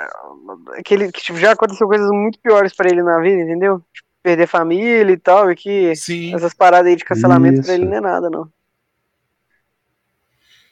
[0.85, 3.83] que, ele, que tipo, já aconteceu coisas muito piores pra ele na vida, entendeu?
[3.93, 7.85] Tipo, perder família e tal, e que Sim, essas paradas aí de cancelamento pra ele
[7.85, 8.49] não é nada, não.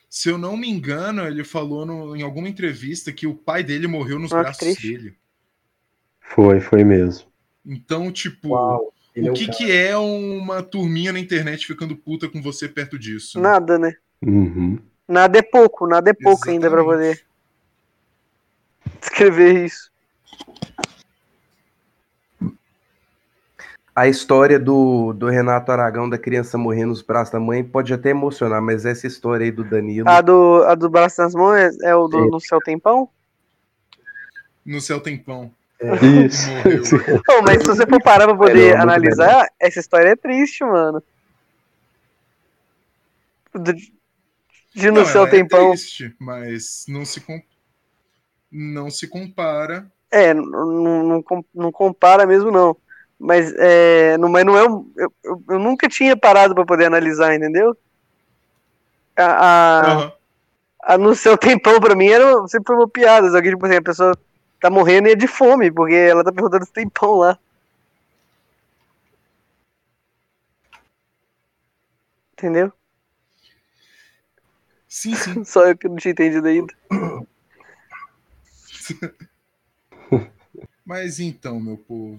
[0.09, 3.87] Se eu não me engano, ele falou no- em alguma entrevista que o pai dele
[3.87, 4.89] morreu nos Ah, que braços triste.
[4.93, 5.15] dele.
[6.21, 7.27] Foi, foi mesmo.
[7.65, 11.97] Então, tipo, uau, ele é o um que, que é uma turminha na internet ficando
[11.97, 13.39] puta com você perto disso?
[13.41, 13.95] Nada, né?
[14.23, 14.79] Uhum.
[15.07, 17.19] Nada é pouco, nada é pouco ainda pra Exatamente.
[17.19, 17.27] poder
[19.03, 19.91] escrever isso.
[23.99, 28.11] A história do, do Renato Aragão, da criança morrer nos braços da mãe, pode até
[28.11, 30.09] emocionar, mas essa história aí do Danilo.
[30.09, 32.29] A do, a do braço nas mãos é, é o do É.
[32.29, 33.11] No Céu Tempão?
[34.65, 35.51] No céu tem pão.
[36.25, 36.95] Isso.
[37.27, 41.03] Não, mas se você for parar pra poder muito analisar, essa história é triste, mano.
[44.73, 45.67] De No Não, Céu ela Tempão.
[45.67, 47.21] É triste, mas não se,
[48.53, 49.91] não se compara.
[50.09, 52.77] É, não, não, não compara mesmo, não.
[53.19, 54.61] Mas, é, não, mas não é.
[54.63, 54.87] Eu,
[55.25, 57.77] eu, eu nunca tinha parado pra poder analisar, entendeu?
[59.17, 60.13] A, a, Aham.
[60.85, 63.31] a No Céu Tempão, pra mim, era, sempre foi uma piada.
[63.31, 64.17] Só que, tipo assim, a pessoa
[64.61, 67.37] tá morrendo e é de fome, porque ela tá perguntando se tem pão lá.
[72.35, 72.73] Entendeu?
[74.89, 75.43] Sim, sim.
[75.45, 76.73] Só eu que não tinha entendido ainda.
[80.87, 82.19] Mas então, meu povo,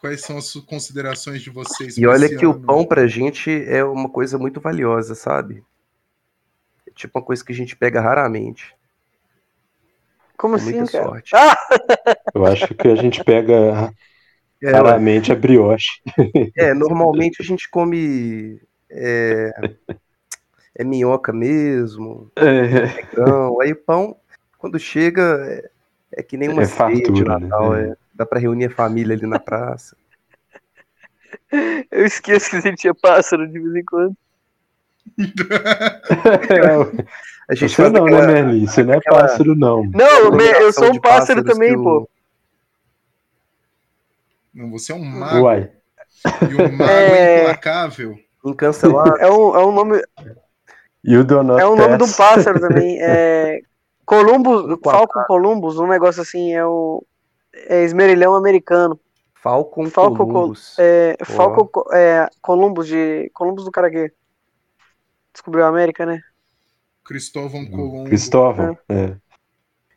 [0.00, 1.96] Quais são as considerações de vocês?
[1.98, 2.60] E olha que o ano?
[2.66, 5.64] pão pra gente é uma coisa muito valiosa, sabe?
[6.86, 8.74] É tipo uma coisa que a gente pega raramente.
[10.36, 11.04] Como Com assim, muita cara?
[11.04, 11.34] sorte.
[11.34, 11.56] Ah!
[12.34, 13.92] Eu acho que a gente pega
[14.62, 16.00] É, raramente a brioche.
[16.56, 19.50] é, normalmente a gente come é,
[20.74, 22.84] é minhoca mesmo, É,
[23.62, 24.16] aí o pão,
[24.58, 25.70] quando chega, é,
[26.20, 27.72] é que nem uma É ceia de fartura, Natal.
[27.72, 27.90] né?
[27.90, 27.96] é.
[28.18, 29.96] Dá pra reunir a família ali na praça.
[31.90, 34.16] Eu esqueço que a gente tinha pássaro de vez em quando.
[37.50, 38.66] A gente Você não, aquela- né, Merlin?
[38.66, 39.82] Você não é aquela- pássaro, não.
[39.84, 42.10] Não, eu sou um pássaro também, o- pô.
[44.52, 45.44] Não, você é um mago.
[45.44, 45.70] Uai.
[46.42, 47.40] E um mago É.
[47.44, 48.18] implacável.
[48.44, 49.16] Incancelável.
[49.16, 50.02] É um, é um nome,
[51.04, 52.16] E o Donald é um nome de um Tess.
[52.16, 52.98] pássaro também.
[53.00, 53.60] É
[54.04, 57.02] Columbus, Um Falcon Columbus, um negócio assim, é o
[57.66, 58.98] é esmerilhão americano.
[59.34, 60.76] Falcon Falcon Columbus.
[60.78, 64.12] É, Falcon Co- é, Columbus de Columbus do Caraguê.
[65.32, 66.20] Descobriu a América, né?
[67.04, 68.04] Cristóvão Colombo.
[68.04, 68.76] Cristóvão.
[68.88, 69.16] É.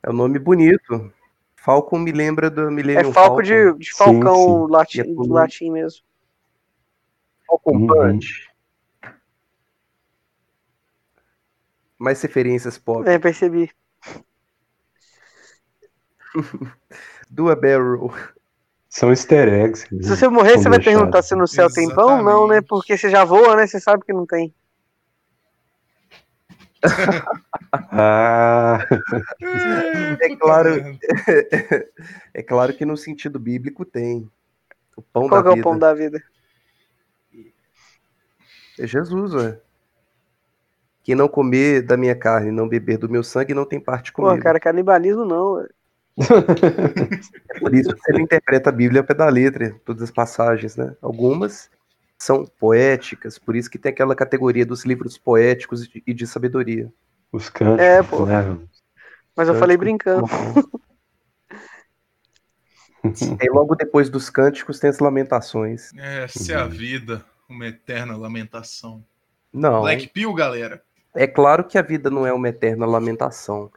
[0.04, 1.12] É um nome bonito.
[1.56, 4.72] Falcon me lembra do É Millennium Falco de, de Falcão sim.
[4.72, 6.02] latim, é latim mesmo.
[7.46, 7.88] Falcon Uhum.
[7.88, 8.50] Punch.
[12.00, 13.08] Mais referências pop.
[13.08, 13.70] É, percebi.
[17.32, 18.14] Dua Barrel.
[18.90, 19.88] São easter eggs.
[19.88, 20.86] Se você morrer, você vai deixados.
[20.86, 22.22] perguntar se no céu tem pão?
[22.22, 22.62] Não, né?
[22.62, 23.66] Porque você já voa, né?
[23.66, 24.54] Você sabe que não tem.
[27.74, 28.86] Ah,
[30.20, 30.70] É claro,
[32.34, 34.30] é claro que no sentido bíblico tem.
[34.98, 35.64] O pão Qual que da é o vida.
[35.64, 36.22] pão da vida?
[38.78, 39.58] É Jesus, ué.
[41.04, 44.12] Quem não comer da minha carne e não beber do meu sangue não tem parte
[44.12, 44.44] Pô, comigo.
[44.44, 45.54] cara, canibalismo não.
[45.54, 45.70] ué.
[47.56, 50.76] É por isso que ele interpreta a Bíblia ao pé da letra, todas as passagens,
[50.76, 50.96] né?
[51.02, 51.70] Algumas
[52.18, 56.92] são poéticas, por isso que tem aquela categoria dos livros poéticos e de- e sabedoria.
[57.34, 58.26] os cânticos, É, pô.
[58.26, 58.58] né?
[59.36, 60.26] Mas eu falei brincando.
[63.04, 65.92] Aí logo depois dos cânticos tem as lamentações.
[65.98, 69.04] Essa é a vida, uma eterna lamentação.
[69.52, 70.82] Não, Black Pill, galera.
[71.16, 73.72] é claro que a vida não é uma eterna lamentação,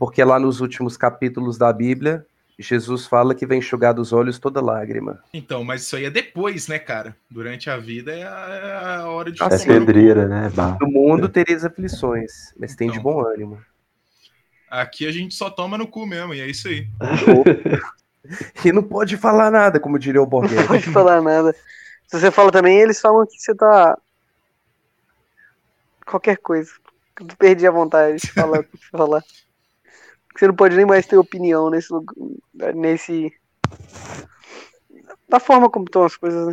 [0.00, 2.26] porque lá nos últimos capítulos da Bíblia,
[2.58, 5.22] Jesus fala que vai enxugar dos olhos toda lágrima.
[5.32, 7.14] Então, mas isso aí é depois, né, cara?
[7.30, 10.50] Durante a vida é a, é a hora de É pedreira, né?
[10.54, 10.78] Bah.
[10.80, 13.12] No mundo tereis aflições, mas tem de Então.
[13.12, 13.60] bom ânimo.
[14.70, 16.88] Aqui a gente só toma no cu mesmo, e é isso aí.
[18.64, 20.66] E não pode falar nada, como diria o Não Borghetti.
[20.66, 21.54] pode falar nada.
[22.06, 23.96] Se você fala também, eles falam que você tá.
[26.06, 26.70] Qualquer coisa.
[27.18, 28.62] Eu perdi a vontade de falar.
[28.62, 29.22] de falar.
[30.40, 32.14] Você não pode nem mais ter opinião nesse lugar.
[32.74, 33.30] Nesse.
[35.28, 36.46] Da forma como estão as coisas,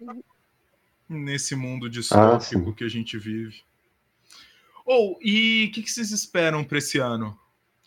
[0.00, 0.16] né?
[1.08, 2.72] Nesse mundo Ah, distópico sim.
[2.72, 3.62] que a gente vive.
[4.84, 7.38] Ou, e o que, que vocês esperam pra esse ano?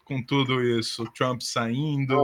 [0.05, 1.03] Com tudo isso?
[1.13, 2.15] Trump saindo,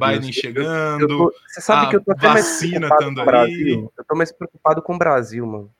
[0.00, 0.34] Biden Deus.
[0.34, 1.02] chegando.
[1.02, 3.22] Eu tô- você sabe a que eu tô até mais vacina preocupado tando com o
[3.22, 3.26] aí.
[3.26, 3.92] Brasil.
[3.98, 5.70] Eu tô mais preocupado com o Brasil, mano.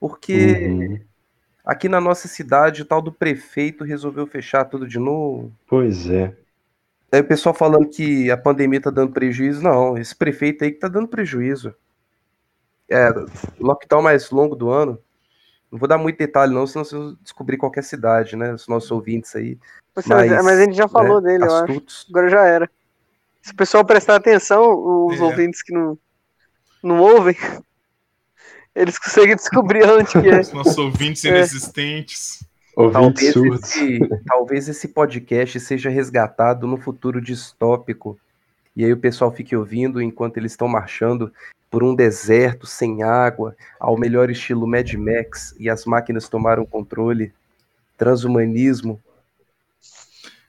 [0.00, 0.34] Porque
[0.66, 1.00] Uhum.
[1.68, 5.52] Aqui na nossa cidade, o tal do prefeito resolveu fechar tudo de novo.
[5.68, 6.34] Pois é.
[7.12, 9.62] Aí o pessoal falando que a pandemia tá dando prejuízo.
[9.62, 11.74] Não, esse prefeito aí que tá dando prejuízo.
[12.90, 13.10] É,
[13.60, 14.98] lockdown mais longo do ano.
[15.70, 18.54] Não vou dar muito detalhe, não, senão vocês vão descobrir qualquer cidade, né?
[18.54, 19.58] Os nossos ouvintes aí.
[19.94, 21.64] Você- Mas, mas, a gente já falou né, dele, eu acho.
[21.64, 22.06] astutos.
[22.08, 22.70] Agora já era.
[23.42, 25.22] Se o pessoal prestar atenção, os É.
[25.22, 25.98] ouvintes que não,
[26.82, 27.36] não ouvem,
[28.78, 30.40] eles conseguem descobrir onde que é.
[30.40, 31.28] Os nossos ouvintes É.
[31.28, 32.44] inexistentes.
[32.76, 33.60] Ouvintes Talvez surdos.
[33.76, 38.18] esse, talvez esse podcast seja resgatado no futuro distópico.
[38.76, 41.32] E aí o pessoal fique ouvindo enquanto eles estão marchando
[41.68, 47.32] por um deserto sem água, ao melhor estilo Mad Max, e as máquinas tomaram controle.
[47.98, 49.02] Transhumanismo.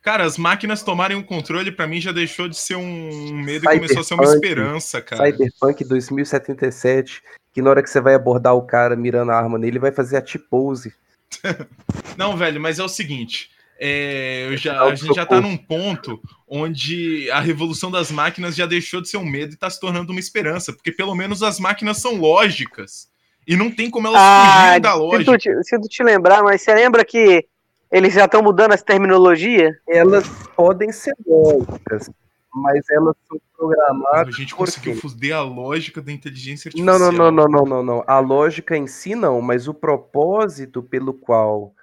[0.01, 3.75] Cara, as máquinas tomarem o controle, pra mim já deixou de ser um medo e
[3.75, 4.45] começou a ser uma Cyberpunk.
[4.45, 5.25] esperança, cara.
[5.31, 7.21] Cyberpunk 2077,
[7.53, 9.91] que na hora que você vai abordar o cara mirando a arma nele, ele vai
[9.91, 10.93] fazer a T-pose.
[12.17, 13.49] Não, velho, mas é o seguinte.
[13.79, 18.65] é, eu já, a gente já tá num ponto onde a revolução das máquinas já
[18.65, 21.59] deixou de ser um medo e tá se tornando uma esperança, porque pelo menos as
[21.59, 23.07] máquinas são lógicas.
[23.47, 25.37] E não tem como elas Ah, fugirem da sinto lógica.
[25.37, 27.45] te, sinto te lembrar, mas você lembra que
[27.91, 29.75] eles já estão mudando as terminologias?
[29.87, 32.09] Elas podem ser lógicas,
[32.53, 34.35] mas elas são A programadas.
[34.35, 34.99] gente por conseguiu quê?
[35.01, 36.99] fuder a lógica da inteligência artificial.
[36.99, 38.03] Não, não, não, não, não, não, não.
[38.07, 41.73] A lógica em si não, mas o propósito pelo qual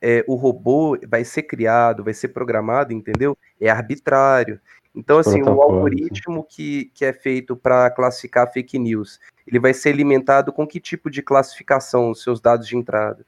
[0.00, 3.36] é, o robô vai ser criado, vai ser programado, entendeu?
[3.60, 4.60] É arbitrário.
[4.94, 9.88] Então, assim, o algoritmo que, que é feito para classificar fake news, ele vai ser
[9.88, 13.26] alimentado com que tipo de classificação os seus dados de entrada?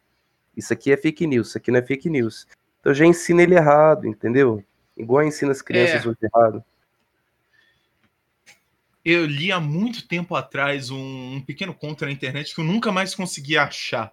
[0.57, 2.47] Isso aqui é fake news, isso aqui não é fake news.
[2.81, 4.63] Então já ensina ele errado, entendeu?
[4.97, 6.09] Igual ensina as crianças É.
[6.09, 6.65] hoje errado.
[9.09, 12.91] Eu li há muito tempo atrás um, um pequeno conto na internet que eu nunca
[12.91, 14.13] mais consegui achar.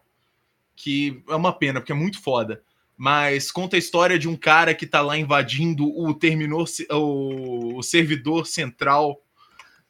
[0.76, 2.62] Que é uma pena, porque é muito foda.
[2.96, 6.16] Mas conta a história de um cara que tá lá invadindo o
[6.92, 9.20] o, o servidor central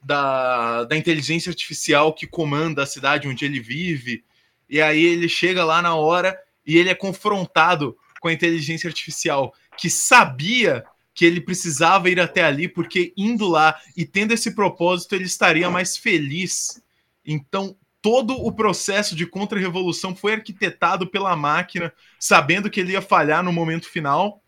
[0.01, 4.23] da, da inteligência artificial que comanda a cidade onde ele vive.
[4.69, 9.53] E aí ele chega lá na hora e ele é confrontado com a inteligência artificial,
[9.77, 15.13] que sabia que ele precisava ir até ali, porque indo lá e tendo esse propósito,
[15.13, 16.81] ele estaria mais feliz.
[17.25, 23.43] Então, todo o processo de contra-revolução foi arquitetado pela máquina, sabendo que ele ia falhar
[23.43, 24.41] no momento final,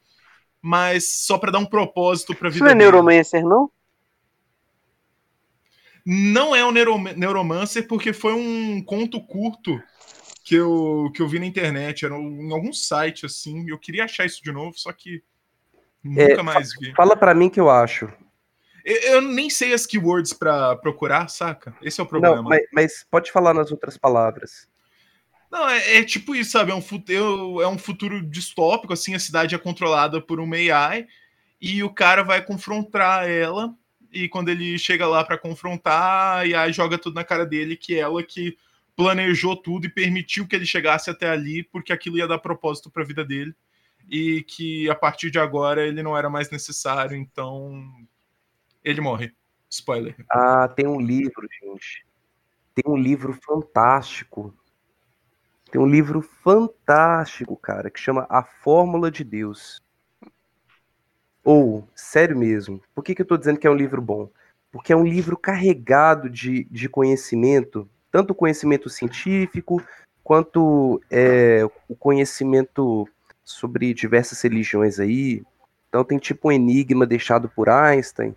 [0.61, 2.75] mas só para dar um propósito para a Isso vida não é.
[2.75, 3.71] Neuromancer, não?
[6.05, 9.81] Não é o Neuro Neuromancer, porque foi um conto curto
[10.43, 13.67] que eu, que eu vi na internet, era em algum site assim.
[13.67, 15.23] Eu queria achar isso de novo, só que
[16.05, 16.93] nunca É, mais vi.
[16.93, 18.07] Fala pra mim que eu acho.
[18.83, 21.75] Eu, eu nem sei as keywords pra procurar, saca?
[21.81, 22.35] Esse é o problema.
[22.35, 24.67] Não, mas, mas pode falar nas outras palavras.
[25.51, 26.71] Não, é, é tipo isso, sabe?
[26.71, 31.07] É um, futuro, é um futuro distópico, assim, a cidade é controlada por uma AI
[31.59, 33.73] e o cara vai confrontar ela
[34.11, 37.97] e quando ele chega lá pra confrontar, a AI joga tudo na cara dele que
[37.97, 38.57] ela que
[38.95, 43.03] planejou tudo e permitiu que ele chegasse até ali porque aquilo ia dar propósito pra
[43.03, 43.53] vida dele
[44.09, 47.83] e que a partir de agora ele não era mais necessário, então
[48.83, 49.33] ele morre.
[49.69, 50.15] Spoiler.
[50.31, 52.05] Ah, tem um livro, gente.
[52.73, 54.53] Tem um livro fantástico.
[55.71, 59.81] Tem um livro fantástico, cara, que chama A Fórmula de Deus.
[61.43, 64.29] Ou, sério mesmo, por que, que eu tô dizendo que é um livro bom?
[64.71, 69.83] Porque é um livro carregado de, de conhecimento, tanto conhecimento científico,
[70.23, 73.07] quanto é, o conhecimento
[73.45, 75.43] sobre diversas religiões aí.
[75.87, 78.35] Então tem tipo um enigma deixado por Einstein,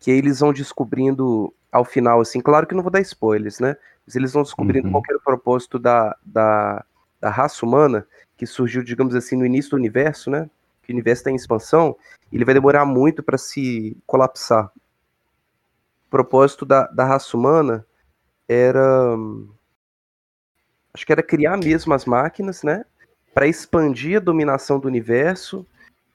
[0.00, 3.76] que eles vão descobrindo ao final, assim, claro que não vou dar spoilers, né?
[4.06, 4.92] Mas eles vão descobrindo Uhum.
[4.92, 6.84] qual era o propósito da, da,
[7.20, 8.06] da raça humana,
[8.36, 10.50] que surgiu, digamos assim, no início do universo, né?
[10.82, 11.96] Que o universo está em expansão,
[12.32, 14.70] e ele vai demorar muito para se colapsar.
[16.06, 17.86] O propósito da, da raça humana
[18.48, 19.14] era.
[19.14, 19.50] hum,
[20.94, 22.84] Acho que era criar mesmo as máquinas, né?
[23.38, 25.64] Para expandir a dominação do universo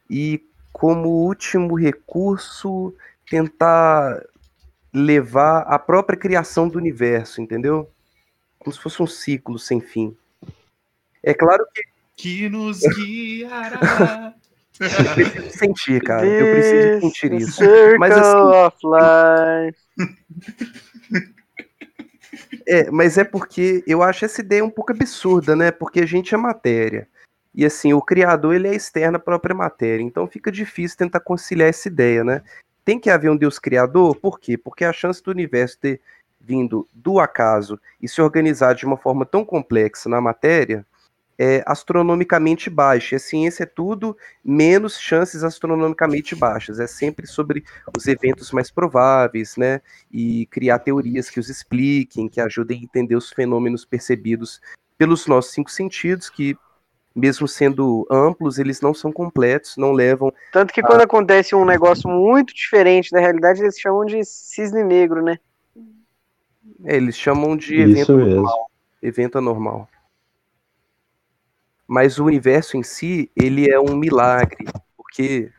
[0.09, 0.43] e,
[0.73, 2.93] como último recurso,
[3.29, 4.21] tentar
[4.93, 7.89] levar a própria criação do universo, entendeu?
[8.59, 10.13] Como se fosse um ciclo sem fim.
[11.23, 11.83] É claro que
[12.17, 14.33] Que nos guiará.
[14.81, 16.25] eu preciso sentir, cara.
[16.25, 17.51] Eu preciso sentir isso.
[17.53, 19.79] Circle Mas, assim- of life.
[22.67, 25.71] É, mas é porque eu acho essa ideia um pouco absurda, né?
[25.71, 27.07] Porque a gente é matéria.
[27.53, 30.03] E assim, o criador ele é externo à própria matéria.
[30.03, 32.41] Então fica difícil tentar conciliar essa ideia, né?
[32.83, 34.57] Tem que haver um Deus criador, por quê?
[34.57, 36.01] Porque a chance do universo ter
[36.41, 40.85] vindo do acaso e se organizar de uma forma tão complexa na matéria
[41.37, 43.15] é astronomicamente baixa.
[43.15, 46.79] A ciência é tudo menos chances astronomicamente baixas.
[46.79, 47.63] É sempre sobre
[47.97, 49.81] os eventos mais prováveis, né?
[50.11, 54.61] E criar teorias que os expliquem, que ajudem a entender os fenômenos percebidos
[54.97, 56.55] pelos nossos cinco sentidos, que
[57.15, 62.09] mesmo sendo amplos, eles não são completos, não levam Tanto que quando acontece um negócio
[62.09, 65.37] muito diferente da realidade, eles chamam de cisne negro, né?
[66.83, 68.31] É, eles chamam de Isso evento mesmo.
[68.31, 68.71] anormal.
[69.01, 69.89] Evento anormal.
[71.87, 74.65] Mas o universo em si, ele é um milagre,
[74.97, 75.51] porque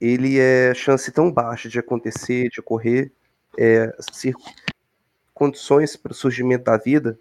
[0.00, 3.12] ele é chance tão baixa de acontecer, de ocorrer,
[3.56, 3.94] é,
[5.32, 7.18] condições para o surgimento da vida,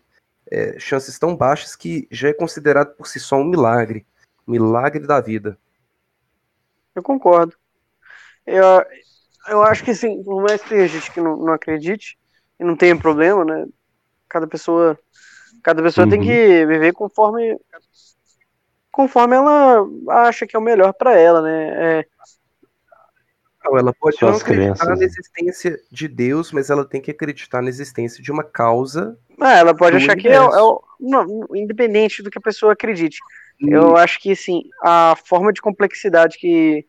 [0.52, 4.06] é, chances tão baixas que já é considerado por si só um milagre,
[4.48, 5.58] milagre da vida.
[6.96, 7.54] Eu concordo.
[8.46, 8.64] Eu,
[9.50, 12.18] eu acho que sim, por mais que tenha gente que não, não acredite,
[12.60, 13.66] e não tenha problema, né?
[14.28, 14.98] Cada pessoa,
[15.64, 16.26] cada pessoa tem Uhum.
[16.26, 17.58] que viver conforme
[18.92, 19.86] conforme ela
[20.28, 22.00] acha que é o melhor para ela, né?
[22.00, 22.06] É,
[23.70, 25.00] Não, ela pode não acreditar crenças.
[25.00, 29.18] na existência de Deus, mas ela tem que acreditar na existência de uma causa.
[29.40, 30.66] ah, ela pode achar que é, é universo.
[30.66, 33.20] o- não, independente do que a pessoa acredite.
[33.60, 36.86] Eu acho que assim, a forma de complexidade que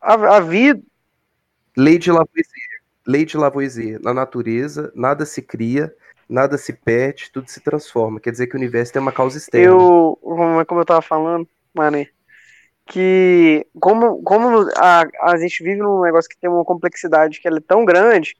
[0.00, 0.80] a, a vida
[1.76, 2.80] Lei de Lavoisier.
[3.06, 4.00] Lei de Lavoisier.
[4.02, 5.94] Na natureza, nada se cria,
[6.28, 8.20] nada se perde, tudo se transforma.
[8.20, 9.66] Quer dizer que o universo tem uma causa externa.
[9.66, 12.08] Eu, como como eu tava falando, Mané,
[12.90, 17.52] que como, como a, a gente vive num negócio que tem uma complexidade que é
[17.66, 18.34] tão grande,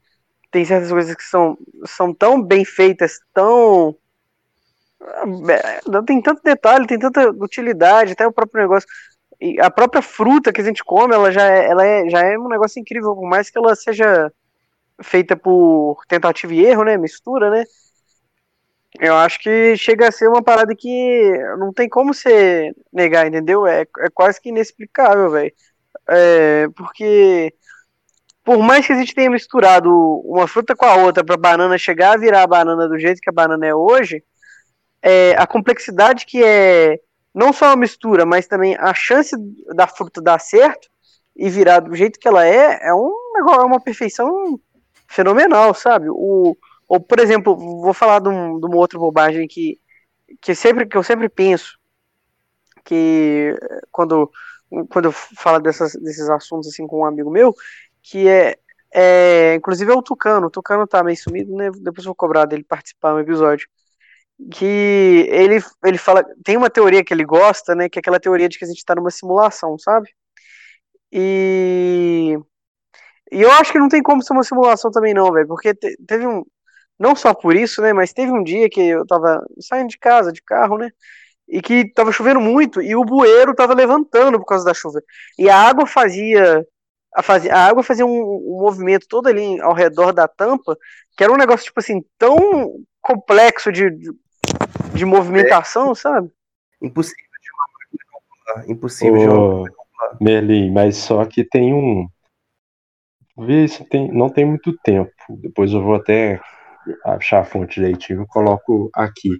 [0.51, 3.97] tem certas coisas que são, são tão bem feitas, tão.
[5.48, 8.89] é, Tem tanto detalhe, tem tanta utilidade, até o próprio negócio.
[9.40, 12.39] E a própria fruta que a gente come, ela já é, ela é, já é
[12.39, 14.32] um negócio incrível, por mais que ela seja
[15.02, 16.97] feita por tentativa e erro, né?
[16.98, 17.64] Mistura, né?
[18.99, 23.67] Eu acho que chega a ser uma parada que não tem como você negar, entendeu?
[23.67, 25.53] É, é quase que inexplicável, velho.
[26.09, 27.55] É, porque
[28.45, 29.91] por mais que a gente tenha misturado
[30.25, 33.31] uma fruta com a outra para banana chegar a virar a banana do jeito que
[33.31, 34.25] a banana é hoje,
[35.03, 36.99] é, a complexidade que é
[37.33, 39.37] não só a mistura, mas também a chance
[39.75, 40.89] da fruta dar certo
[41.37, 44.59] e virar do jeito que ela é, é um é uma perfeição
[45.09, 46.07] fenomenal, sabe?
[46.11, 46.57] O,
[46.91, 49.81] ou, por exemplo, vou falar de, um, de uma outra bobagem que,
[50.43, 51.79] que, sempre, que eu sempre penso,
[52.85, 53.55] que
[53.91, 54.31] quando,
[54.91, 57.55] quando eu falo dessas, desses assuntos assim com um amigo meu,
[58.03, 58.57] que é,
[58.93, 61.71] é inclusive é o Tucano, o Tucano tá meio sumido, né?
[61.83, 63.69] Depois vou cobrar dele participar no episódio.
[64.53, 67.89] Que ele, ele fala, tem uma teoria que ele gosta, né?
[67.89, 70.11] Que é aquela teoria de que a gente tá numa simulação, sabe?
[71.12, 72.39] E,
[73.33, 75.97] e eu acho que não tem como ser uma simulação também, não, velho, porque te-
[76.07, 76.45] teve um.
[77.01, 77.94] Não só por isso, né?
[77.94, 80.90] Mas teve um dia que eu tava saindo de casa, de carro, né?
[81.48, 85.01] E que tava chovendo muito e o bueiro tava levantando por causa da chuva.
[85.39, 86.62] E a água fazia.
[87.16, 90.77] A, fazia, a água fazia um, um movimento todo ali ao redor da tampa,
[91.16, 92.36] que era um negócio, tipo assim, tão
[93.01, 94.12] complexo de, de,
[94.94, 96.31] de movimentação, sabe?
[96.82, 97.24] Impossível.
[98.68, 99.70] Impossível de uma
[100.20, 102.06] Merlin, mas só que tem um.
[103.39, 104.12] Vê se tem.
[104.12, 105.10] Não tem muito tempo.
[105.31, 106.39] Depois eu vou até
[107.05, 109.31] achar a fonte direitinho, eu coloco aqui.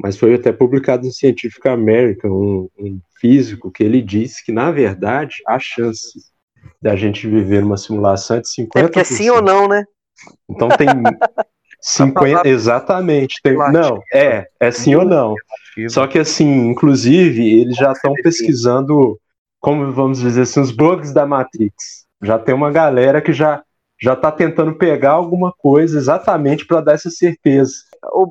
[0.00, 4.70] Mas foi até publicado no Scientific American, um, um físico, que ele disse que, na
[4.70, 6.18] verdade, a chance
[6.80, 8.68] da gente viver numa simulação é de 50%.
[8.76, 9.84] É porque é sim ou não, né?
[10.48, 10.88] Então tem
[11.80, 13.40] 50, exatamente.
[13.42, 15.34] Tem, não, é, é sim ou não.
[15.88, 19.18] Só que assim, inclusive, eles já estão pesquisando,
[19.60, 22.06] como vamos dizer assim, os bugs da Matrix.
[22.22, 23.62] Já tem uma galera que já
[24.02, 27.72] já está tentando pegar alguma coisa exatamente para dar essa certeza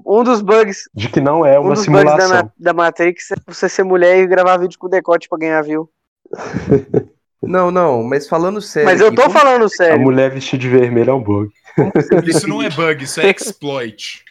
[0.05, 2.43] Um dos bugs, de que não é um uma dos bugs da, simulação.
[2.45, 5.89] Ma- da Matrix é você ser mulher e gravar vídeo com decote pra ganhar view.
[7.43, 8.87] Não, não, mas falando sério.
[8.87, 9.99] Mas eu aqui, tô como- falando A sério.
[9.99, 11.51] mulher vestida de vermelho é um bug.
[12.27, 14.23] Isso não é bug, isso é exploit.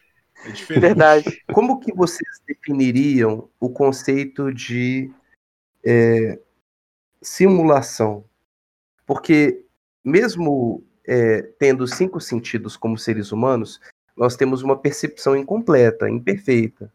[0.47, 0.81] É diferente.
[0.81, 1.43] Verdade.
[1.53, 5.11] Como que vocês definiriam o conceito de
[5.85, 6.39] é,
[7.21, 8.25] simulação?
[9.05, 9.65] Porque
[10.05, 13.81] mesmo é, tendo cinco sentidos como seres humanos,
[14.16, 16.93] nós temos uma percepção incompleta, imperfeita,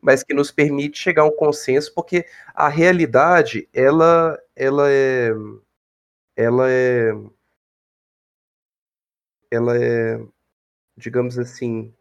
[0.00, 5.30] mas que nos permite chegar a um consenso, porque a realidade ela, ela é,
[6.34, 7.12] ela é,
[9.48, 10.20] ela é,
[10.96, 11.94] digamos assim,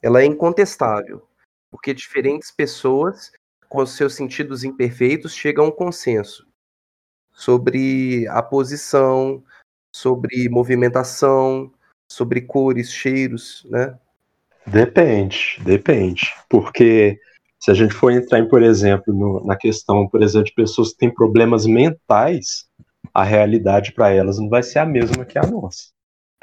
[0.00, 1.28] ela é incontestável,
[1.70, 3.30] porque diferentes pessoas,
[3.68, 6.48] com seus sentidos imperfeitos, chegam a um consenso
[7.32, 9.44] sobre a posição,
[9.98, 11.72] sobre movimentação,
[12.08, 13.98] sobre cores, cheiros, né?
[14.66, 16.32] Depende, depende.
[16.48, 17.18] Porque
[17.58, 20.92] se a gente for entrar, em, por exemplo, no- na questão, por exemplo, de pessoas
[20.92, 22.66] que têm problemas mentais,
[23.12, 25.88] a realidade para elas não vai ser a mesma que a nossa.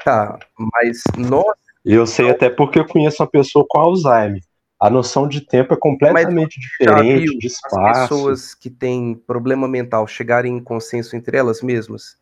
[0.04, 4.42] Tá, mas nós, eu sei até porque eu conheço uma pessoa com Alzheimer.
[4.78, 8.00] A noção de tempo é completamente diferente, de as espaço.
[8.02, 12.18] pessoas que têm problema mental chegarem em consenso entre elas mesmas?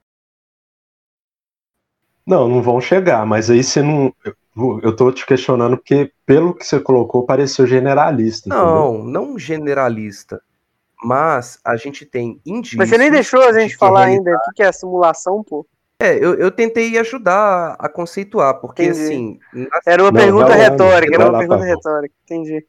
[2.27, 4.13] Não, não vão chegar, mas aí você não.
[4.83, 8.49] Eu, tô te questionando porque, pelo que você colocou, pareceu generalista.
[8.49, 8.67] entendeu?
[8.67, 10.41] Não, não generalista,
[11.03, 12.79] mas a gente tem indícios.
[12.79, 15.43] Mas você nem deixou a de gente que falar realidade- ainda o que é simulação,
[15.43, 15.67] pô.
[16.01, 19.01] É, eu, eu tentei ajudar a conceituar, porque Entendi.
[19.01, 19.39] assim,
[19.87, 21.77] Era uma Não, pergunta lá, retórica, era uma lá, pergunta Pablo.
[21.77, 22.15] retórica.
[22.25, 22.67] Entendi.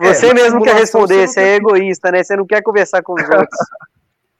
[0.00, 2.24] É, Você na mesmo quer responder, você não é egoísta, né?
[2.24, 3.58] Você não quer conversar com os outros.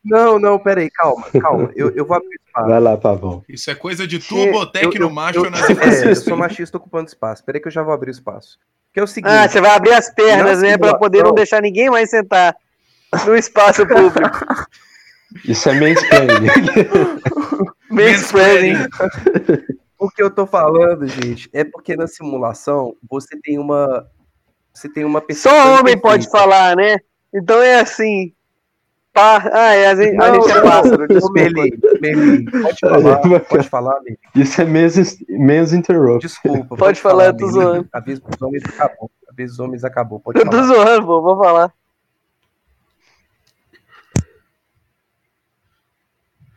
[0.05, 1.70] Não, não, peraí, calma, calma.
[1.77, 2.69] Eu, eu vou abrir espaço.
[2.69, 3.45] Vai lá, Pavão.
[3.49, 6.07] Isso é coisa de Que- turbo Eu- tecno eu- macho eu- nazifascista.
[6.09, 7.45] É, eu sou machista ocupando espaço.
[7.45, 8.59] Peraí que eu já vou abrir o espaço.
[8.93, 9.33] Que é o seguinte.
[9.33, 10.79] Ah, você vai abrir as pernas, Na né?
[10.79, 12.55] Pra poder não deixar ninguém mais sentar
[13.27, 14.39] no espaço público.
[15.47, 16.49] Isso é mansplaining.
[17.91, 18.87] Mansplaining.
[19.99, 24.07] O que eu tô falando, gente, é porque na simulação você tem uma.
[24.74, 25.53] Você tem uma percepção.
[25.77, 26.97] Só homem pode falar, né?
[27.33, 28.33] Então é assim.
[29.12, 29.43] Pá...
[29.52, 31.40] Ah, é, a gente, a Não, gente é não, pássaro, desculpa.
[31.40, 31.70] Merlin,
[32.01, 34.16] Merlin, pode falar, pode falar, Merlin.
[34.34, 36.26] Isso é mens, mens interrupt.
[36.26, 36.76] Desculpa.
[36.76, 37.60] Pode falar, eu tô Merlin.
[37.60, 37.89] zoando.
[37.93, 39.10] A vez dos homens acabou.
[39.28, 40.20] A vez dos homens acabou.
[40.20, 40.66] Pode Eu tô falar.
[40.66, 41.72] zoando, pô, vou falar.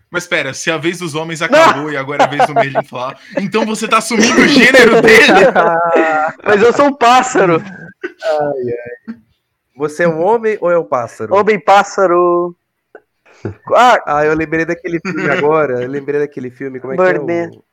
[0.10, 2.84] Mas espera, se a vez dos homens acabou e agora é a vez do Merlin
[2.84, 5.52] falar, então você tá assumindo o gênero dele?
[6.42, 7.62] Mas eu sou um pássaro.
[9.76, 11.34] Você é um homem ou é um pássaro?
[11.36, 12.56] Homem pássaro.
[13.76, 15.84] Ah, Ah, eu lembrei daquele filme agora.
[15.84, 17.46] Eu lembrei daquele filme, como é que Birdman.
[17.46, 17.48] é?
[17.50, 17.64] O...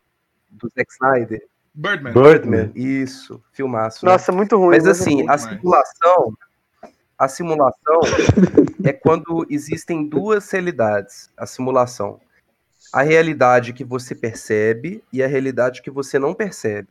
[0.51, 1.47] Do Zack Snyder.
[1.73, 2.13] Birdman.
[2.13, 2.73] Birdman.
[2.75, 4.05] Isso, filmaço.
[4.05, 4.13] né?
[4.13, 4.77] nossa, muito ruim.
[4.77, 5.31] Mas assim, ruim.
[5.31, 6.37] a simulação,
[7.17, 8.01] a simulação
[8.85, 11.31] é quando existem duas realidades.
[11.37, 12.21] A simulação,
[12.93, 16.89] a realidade que você percebe e a realidade que você não percebe.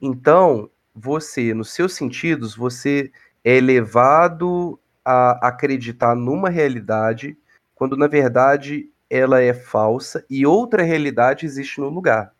[0.00, 3.10] Então, você, nos seus sentidos, você
[3.44, 7.36] é levado a acreditar numa realidade
[7.74, 12.32] quando na verdade ela é falsa e outra realidade existe no lugar.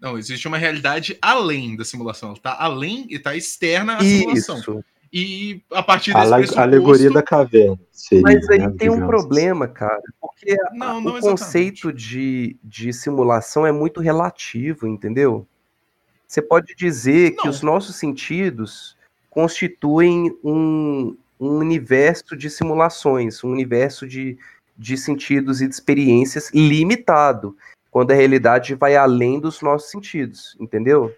[0.00, 2.30] Não, existe uma realidade além da simulação.
[2.30, 4.58] Ela tá além e tá externa à simulação.
[4.58, 4.84] Isso.
[5.12, 6.60] E a partir A desse la- pressuposto...
[6.62, 7.78] alegoria da caverna.
[7.92, 12.56] Seria, Mas aí né, tem um problema, cara, porque a- Não, o não conceito de,
[12.64, 15.46] de simulação é muito relativo, entendeu?
[16.26, 17.50] Você pode dizer que Não.
[17.50, 18.96] os nossos sentidos
[19.32, 24.36] constituem um, um universo de simulações, um universo de,
[24.76, 27.56] de sentidos e de experiências limitado,
[27.90, 31.14] quando a realidade vai além dos nossos sentidos, entendeu?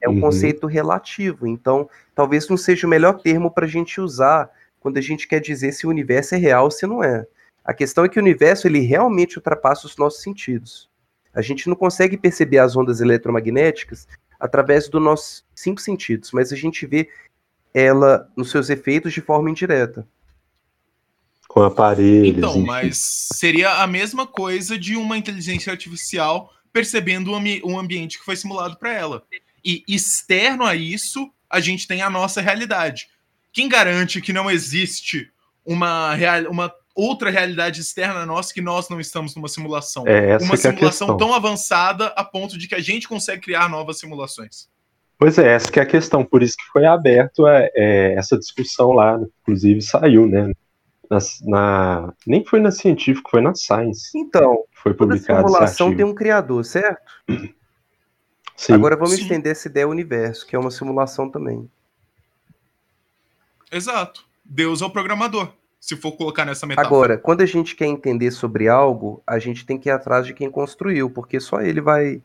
[0.00, 0.20] É um Uhum.
[0.20, 4.48] conceito relativo, então talvez não seja o melhor termo para a gente usar
[4.78, 7.26] quando a gente quer dizer se o universo é real ou se não é.
[7.64, 10.88] A questão é que o universo ele realmente ultrapassa os nossos sentidos.
[11.34, 14.06] A gente não consegue perceber as ondas eletromagnéticas
[14.38, 17.08] através dos nossos cinco sentidos, mas a gente vê
[17.74, 20.06] ela nos seus efeitos de forma indireta.
[21.48, 22.38] Com aparelhos.
[22.38, 22.66] Então, enfim.
[22.66, 28.24] mas seria a mesma coisa de uma inteligência artificial percebendo o ambi- um ambiente que
[28.24, 29.22] foi simulado para ela.
[29.64, 33.08] E externo a isso, a gente tem a nossa realidade.
[33.52, 35.30] Quem garante que não existe
[35.64, 40.06] uma, real- uma outra realidade externa a nós que nós não estamos numa simulação?
[40.06, 41.16] É, essa uma que é a simulação questão.
[41.18, 44.68] tão avançada a ponto de que a gente consegue criar novas simulações.
[45.22, 46.24] Pois é, essa que é a questão.
[46.24, 49.20] Por isso que foi aberto é, é, essa discussão lá.
[49.42, 50.50] Inclusive saiu, né?
[51.08, 54.10] Na, na- nem foi na científico, foi na Science.
[54.18, 57.12] Então, Foi toda publicado esse simulação tem um criador, certo?
[58.56, 58.72] Sim.
[58.72, 59.22] Agora vamos Sim.
[59.22, 61.70] estender essa ideia ao universo, que é uma simulação também.
[63.70, 64.24] Exato.
[64.44, 66.88] Deus é o programador, se for colocar nessa metáfora.
[66.88, 70.34] Agora, quando a gente quer entender sobre algo, a gente tem que ir atrás de
[70.34, 72.20] quem construiu, porque só ele vai,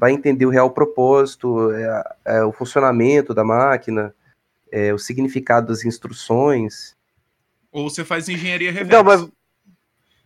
[0.00, 4.14] vai entender o real propósito, é, é, o funcionamento da máquina,
[4.72, 6.96] é, o significado das instruções.
[7.70, 8.96] Ou você faz engenharia reversa.
[8.96, 9.28] Não, mas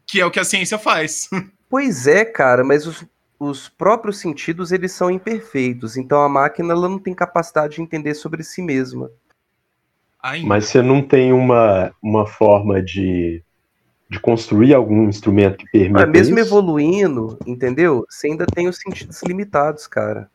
[0.07, 1.29] Que é o que a ciência faz.
[1.67, 3.05] Pois é, cara, mas os,
[3.37, 8.15] os próprios sentidos eles são imperfeitos, então a máquina ela não tem capacidade de entender
[8.15, 9.11] sobre si mesma.
[10.23, 10.47] Ainda.
[10.47, 13.43] Mas você não tem uma, uma forma de,
[14.09, 16.49] de construir algum instrumento que permita Mas mesmo isso?
[16.49, 18.05] evoluindo, entendeu?
[18.09, 20.31] Você ainda tem os sentidos limitados, cara.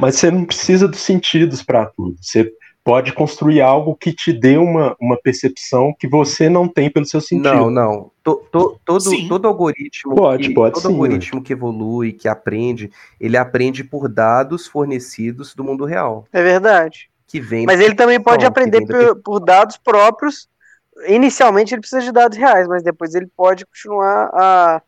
[0.00, 2.16] Mas você não precisa dos sentidos para tudo.
[2.20, 2.52] Você
[2.84, 7.20] pode construir algo que te dê uma, uma percepção que você não tem pelo seu
[7.20, 7.52] sentido.
[7.52, 8.10] Não, não.
[8.22, 9.28] To- to- todo, Sim.
[9.28, 12.90] todo algoritmo, Pode, que, pode todo sim, algoritmo que evolui, que aprende,
[13.20, 17.10] ele aprende por dados fornecidos do mundo real, é verdade.
[17.26, 17.66] que vem.
[17.66, 20.48] Mas ele também pode aprender por, por dados próprios.
[21.06, 24.82] Inicialmente ele precisa de dados reais, mas depois ele pode continuar a,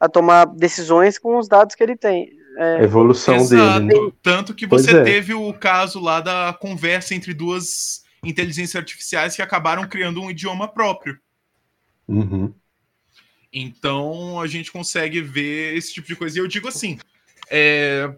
[0.00, 2.30] a tomar decisões com os dados que ele tem.
[2.58, 3.86] A evolução Exato.
[3.86, 4.06] dele.
[4.06, 4.12] Né?
[4.22, 5.02] Tanto que Pois você é.
[5.02, 10.66] teve o caso lá da conversa entre duas inteligências artificiais que acabaram criando um idioma
[10.66, 11.18] próprio.
[12.08, 12.54] Uhum.
[13.52, 16.38] Então a gente consegue ver esse tipo de coisa.
[16.38, 16.98] E eu digo assim:
[17.50, 18.10] é,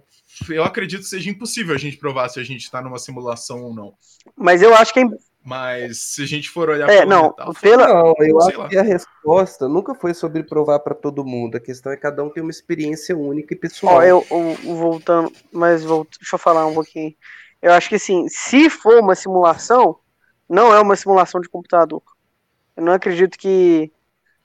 [0.49, 3.75] eu acredito que seja impossível a gente provar se a gente está numa simulação ou
[3.75, 3.95] não.
[4.37, 5.09] Mas eu acho que é,
[5.49, 8.69] Mas se a gente for olhar é não, metáfora- pela, Não, eu Sei acho lá.
[8.69, 11.57] que a resposta nunca foi sobre provar para todo mundo.
[11.57, 13.97] A questão é que cada um tem uma experiência única e pessoal.
[13.97, 17.15] Ó, eu, eu- voltando, mas volto, deixa eu falar um pouquinho.
[17.63, 19.97] Eu acho que assim, se for uma simulação,
[20.49, 22.03] não é uma simulação de computador.
[22.77, 23.91] Eu não acredito que,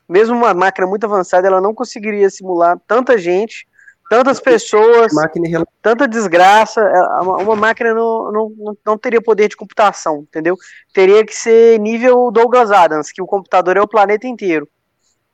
[0.07, 3.67] mesmo uma máquina muito avançada, ela não conseguiria simular tanta gente,
[4.09, 6.81] tantas pessoas, Máquina tanta desgraça.
[6.81, 10.55] é, Uma, máquina não, não, não- teria poder de computação, entendeu?
[10.93, 14.67] Teria que ser nível Douglas Adams, que o computador é o planeta inteiro,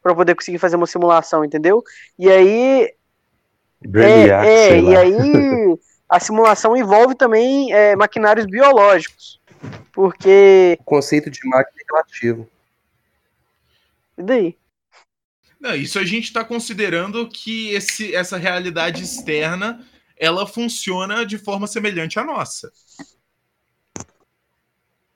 [0.02, 1.84] para poder conseguir fazer uma simulação, entendeu?
[2.18, 2.94] E aí
[3.82, 5.80] Brainiac, é, é, e aí
[6.10, 9.40] a simulação envolve também é, maquinários biológicos.
[9.92, 10.78] Porque.
[10.80, 12.48] o conceito de máquina é relativo.
[14.18, 14.58] E daí?
[15.60, 19.86] Não, isso a gente está considerando que esse, essa realidade externa
[20.18, 22.72] ela funciona de forma semelhante à nossa.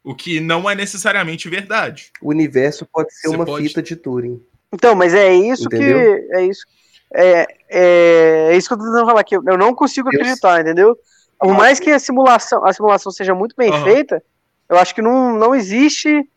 [0.03, 2.11] O que não é necessariamente verdade.
[2.21, 4.41] O universo pode ser Você uma pode- fita de Turing.
[4.71, 5.97] Então, mas é isso Entendeu?
[5.97, 6.35] que.
[6.35, 6.65] É isso.
[7.13, 9.35] É, é, é isso que eu tô tentando falar aqui.
[9.35, 10.97] Eu não consigo Eu- acreditar, entendeu?
[11.39, 13.83] Por mais que a simulação, a simulação seja muito bem Aham.
[13.83, 14.23] feita,
[14.69, 16.27] eu acho que não, não existe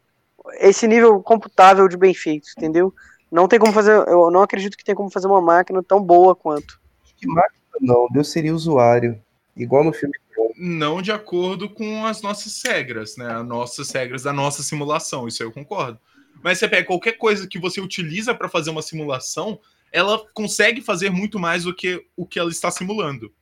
[0.61, 2.93] esse nível computável de bem feito, entendeu?
[3.31, 3.93] Não tem como fazer.
[4.09, 6.81] Eu não acredito que tem como fazer uma máquina tão boa quanto.
[7.17, 9.21] Que máquina não, Deus seria usuário.
[9.57, 10.15] Igual no filme.
[10.59, 13.31] Não de acordo com as nossas regras, né?
[13.31, 15.99] As nossas regras da nossa simulação, isso aí eu concordo.
[16.43, 19.59] Mas você pega qualquer coisa que você utiliza para fazer uma simulação,
[19.93, 23.33] ela consegue fazer muito mais do que o que ela está simulando.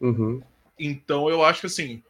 [0.00, 0.42] Uhum.
[0.78, 2.02] Então eu acho que assim,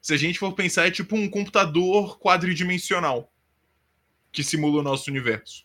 [0.00, 3.30] se a gente for pensar, é tipo um computador quadridimensional
[4.36, 5.64] que simula o nosso universo.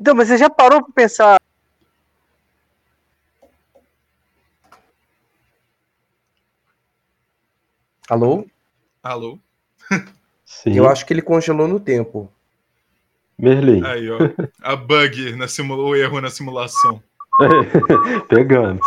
[0.00, 1.40] Então, mas você já parou pra pensar.
[8.08, 8.46] Alô?
[9.02, 9.40] Alô?
[10.44, 10.76] Sim.
[10.76, 12.32] Eu acho que ele congelou no tempo.
[13.36, 13.84] Merlin.
[13.84, 14.18] Aí, ó.
[14.62, 15.82] A bug na simula...
[15.82, 17.02] o erro na simulação.
[18.28, 18.80] Pegando.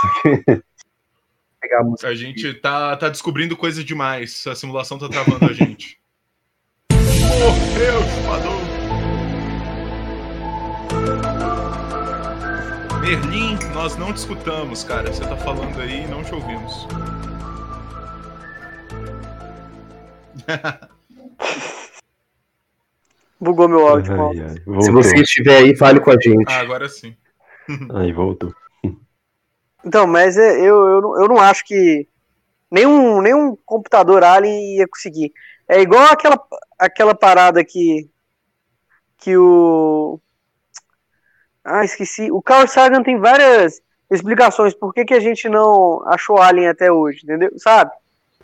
[2.03, 4.47] A gente tá, tá descobrindo coisa demais.
[4.47, 5.97] A simulação tá travando a gente.
[6.91, 8.62] Morreu, chupador!
[13.03, 15.11] Merlin, nós não te escutamos, cara.
[15.11, 16.87] Você tá falando aí e não te ouvimos.
[23.39, 24.11] Bugou meu áudio.
[24.13, 24.41] Ai, Paulo.
[24.41, 24.93] ai, Se voltou.
[24.93, 26.45] você estiver aí, fale com a gente.
[26.47, 27.15] Ah, agora sim.
[27.95, 28.53] Aí voltou.
[29.85, 32.07] Então, mas é, eu, eu, não- eu não acho que
[32.71, 35.31] nenhum, nenhum computador Alien ia conseguir.
[35.67, 36.37] É igual aquela,
[36.79, 38.09] aquela parada que,
[39.17, 40.19] que o.
[41.63, 42.31] Ah, esqueci.
[42.31, 43.81] O Carl Sagan tem várias
[44.11, 47.51] explicações por que, que a gente não achou Alien até hoje, entendeu?
[47.57, 47.91] Sabe?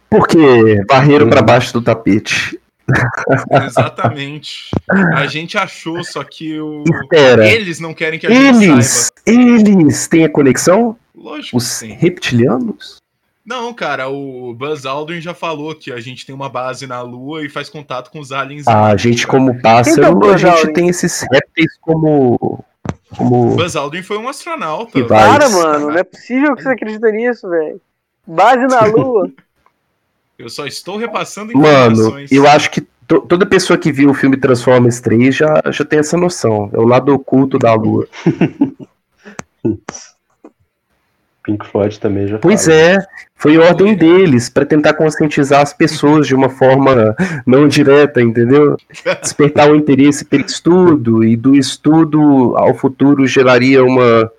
[0.10, 2.60] Porque varreram pra baixo do tapete.
[3.68, 4.72] Exatamente.
[5.14, 6.84] A gente achou, só que o...
[7.04, 7.46] Espera.
[7.48, 9.40] eles não querem que a gente Eles, saiba.
[9.44, 10.98] eles têm a conexão?
[11.16, 11.92] Lógico Os sim.
[11.94, 12.98] reptilianos?
[13.46, 17.44] Não, cara, o Buzz Aldrin já falou que a gente tem uma base na Lua
[17.44, 18.68] e faz contato com os aliens.
[18.68, 20.74] Ah, a gente, como pássaro, a Buzz gente Aldrin?
[20.74, 22.64] tem esses répteis como.
[23.18, 24.98] Como Buzz Aldrin foi um astronauta.
[24.98, 25.26] Rivais.
[25.32, 27.82] Para, mano, não é possível que você acredita nisso, velho.
[28.28, 29.30] Base na Lua.
[30.38, 34.38] Eu só estou repassando Mano, eu acho que to- toda pessoa que viu o filme
[34.38, 36.70] Transformers 3 já, já tem essa noção.
[36.74, 38.08] É o lado oculto da Lua.
[41.50, 42.80] Pink Floyd também já Pois falou.
[42.80, 43.06] é,
[43.36, 47.16] foi ordem deles pra tentar conscientizar as pessoas de uma forma
[47.46, 48.78] não direta, entendeu?
[49.22, 54.32] Despertar o interesse pelo estudo e do estudo ao futuro geraria uma,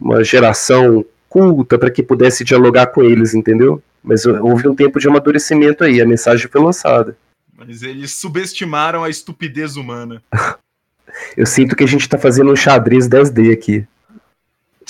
[0.00, 3.82] uma geração culta para que pudesse dialogar com eles, entendeu?
[4.02, 7.16] Mas houve um tempo de amadurecimento aí, a mensagem foi lançada.
[7.56, 10.22] Mas eles subestimaram a estupidez humana.
[11.36, 13.86] Eu sinto que a gente tá fazendo um xadrez 10D aqui.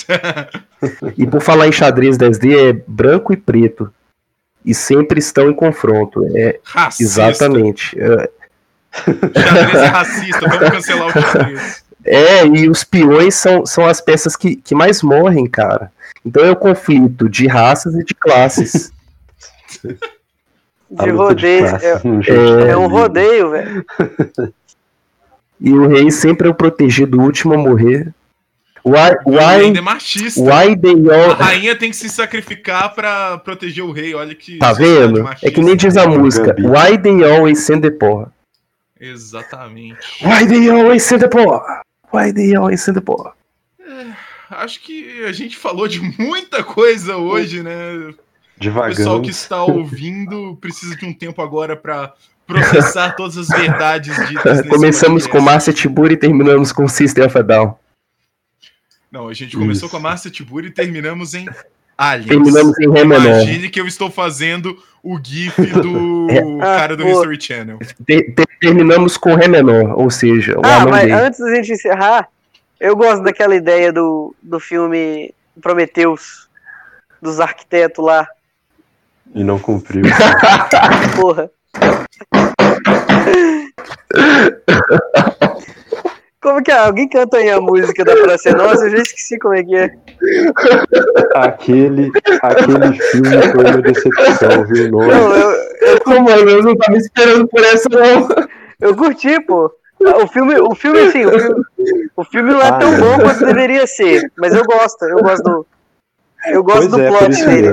[1.17, 3.91] e por falar em xadrez 10D, é branco e preto.
[4.63, 6.25] E sempre estão em confronto.
[6.35, 7.03] É, Racista.
[7.03, 7.99] exatamente.
[7.99, 8.29] É,
[8.95, 11.83] Xadrez é racista, vamos cancelar o xadrez.
[12.05, 15.91] É, e os peões são, são as peças que, que mais morrem, cara.
[16.23, 18.91] Então é o conflito de raças e de classes.
[20.87, 21.67] De de rodeio.
[21.67, 23.85] classe É, de é um rodeio, velho.
[25.59, 28.13] e o rei sempre é o protegido, o último a morrer.
[28.85, 30.39] Why, O rei ainda é why, machista.
[30.41, 31.33] why they A all.
[31.33, 34.13] rainha tem que se sacrificar pra proteger o rei.
[34.13, 34.59] Olha que.
[34.59, 35.23] Tá vendo?
[35.23, 35.47] machista.
[35.47, 36.55] É que nem diz a música.
[36.59, 38.27] Why they always send the poor?
[38.99, 39.97] Exatamente.
[40.23, 41.61] Why they always send the poor?
[42.13, 43.33] Why they always send the poor?
[44.49, 47.71] Acho que a gente falou de muita coisa hoje, né?
[47.95, 48.15] O
[48.57, 48.95] Devagando.
[48.95, 52.13] pessoal que está ouvindo precisa de um tempo agora pra
[52.47, 55.41] processar todas as verdades ditas nesse Começamos com.
[55.41, 57.75] Márcia Tiburi e terminamos com System of a Down.
[59.15, 59.91] Não, a gente começou Isso.
[59.91, 61.47] com a Márcia Tiburi e terminamos em
[61.97, 62.27] Aliens.
[62.27, 63.43] Terminamos em Ré menor.
[63.43, 66.27] Imagine que eu estou fazendo o GIF do
[66.59, 67.09] Ah, cara do pô.
[67.11, 67.79] History Channel.
[68.05, 71.13] Te- te- terminamos com Ré menor, ou seja, o Ah, mas gay.
[71.13, 72.27] antes da gente encerrar,
[72.77, 76.49] eu gosto daquela ideia do, do filme Prometheus,
[77.21, 78.27] dos arquitetos lá.
[79.33, 80.03] E não cumpriu.
[81.15, 81.49] Porra.
[86.45, 86.77] Como que é?
[86.77, 88.85] Alguém canta aí a música da Praça é Nossa?
[88.85, 89.89] Eu já esqueci como é que é.
[91.33, 92.11] aquele,
[92.43, 94.91] aquele filme foi uma decepção, viu?
[94.91, 98.29] Não, Não, eu, Ô, mano, eu não tava esperando por essa, não.
[98.79, 99.71] eu curti, pô.
[99.99, 101.63] O filme, o filme, assim, o filme,
[102.15, 105.43] o filme não é tão Ah, bom quanto deveria ser, mas eu gosto, eu gosto
[105.43, 105.65] do.
[106.45, 107.69] Eu gosto Pois do é, plot dele.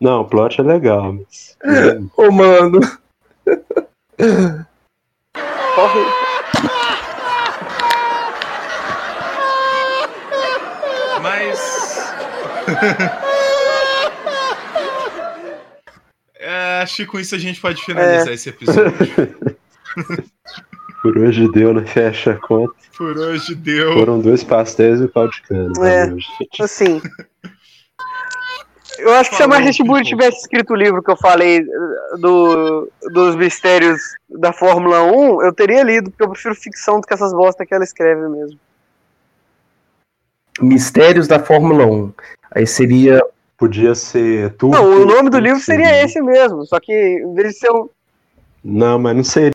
[0.00, 1.58] não, o plot é legal, mas.
[2.16, 2.80] Ô, mano.
[5.74, 6.04] Corre.
[11.22, 12.12] Mas.
[16.44, 18.34] É, acho que com isso a gente pode finalizar É.
[18.34, 18.92] esse episódio.
[21.00, 21.84] Por hoje deu, né?
[21.86, 22.74] Fecha a conta.
[22.98, 23.92] Por hoje deu.
[23.92, 25.70] Foram dois pastéis e o pau de cana.
[25.86, 26.06] É.
[26.06, 26.60] Valeu, gente.
[26.60, 27.00] Assim.
[29.02, 30.02] Eu acho que se a Marcia Pipo.
[30.02, 31.64] tivesse escrito o livro que eu falei
[32.18, 37.12] do, dos mistérios da Fórmula 1, eu teria lido, porque eu prefiro ficção do que
[37.12, 38.58] essas bostas que ela escreve mesmo.
[40.60, 42.12] Mistérios da Fórmula 1.
[42.52, 43.20] Aí seria.
[43.56, 44.72] Podia ser tudo.
[44.72, 47.88] Não, o nome do livro seria esse mesmo, só que em vez de ser um.
[48.64, 49.52] Não, mas não seria.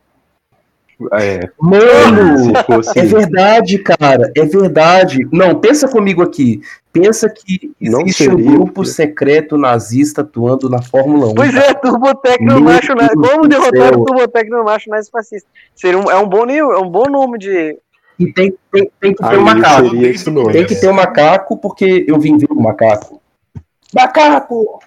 [1.14, 2.54] É, Mano!
[2.96, 4.32] É verdade, cara.
[4.36, 5.28] É verdade.
[5.32, 6.62] Não, pensa comigo aqui.
[6.92, 11.36] Pensa que Não existe um seria, grupo porque- secreto nazista atuando na Fórmula 1.
[11.36, 13.08] Pois é, Turbotec no Meu macho na...
[13.08, 15.48] Deus Como derrotar o Turbotec no macho nazifascista?
[15.76, 17.78] Seria um, é um bom nível, é um bom nome de.
[18.18, 19.90] E tem, tem, tem que ter Aí um macaco.
[19.90, 20.52] seria esse nome.
[20.54, 23.22] Tem que ter um macaco, porque eu vim ver o macaco.
[23.94, 24.80] Macaco!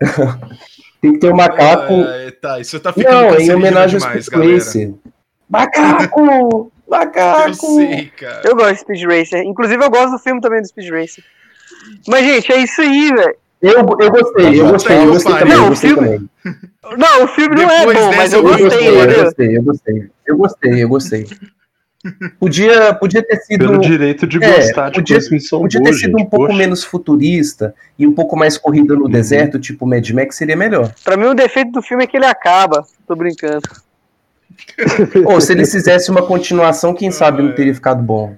[1.02, 1.94] tem que ter um macaco.
[1.94, 4.54] Ah, tá, isso tá ficando Não, em homenagem ao Speed galera.
[4.54, 4.94] Racer.
[5.50, 6.72] Macaco!
[6.88, 7.48] Macaco!
[7.48, 8.42] Eu sei, cara.
[8.44, 9.42] Eu gosto de Speed Racer.
[9.42, 11.24] Inclusive, eu gosto do filme também do Speed Racer.
[12.06, 13.36] Mas, gente, é isso aí, velho.
[13.60, 16.28] Eu, eu gostei, eu gostei, eu gostei Não, também, eu o filme-.
[16.98, 20.10] Não, o filme não é bom, mas eu gostei, eu gostei.
[20.26, 21.26] Eu gostei, eu gostei.
[22.38, 23.66] Podia, podia ter sido.
[23.66, 26.22] Pelo direito de É, gostar de podia- coisas que não são Podia ter sido gente.
[26.22, 26.58] um pouco Poxa.
[26.58, 30.92] menos futurista e um pouco mais corrida no deserto, tipo Mad Max, seria melhor.
[31.04, 32.84] Pra mim, o defeito do filme é que ele acaba.
[33.06, 33.62] Tô brincando.
[35.26, 38.34] Ou se eles fizessem uma continuação, quem sabe não teria ficado bom.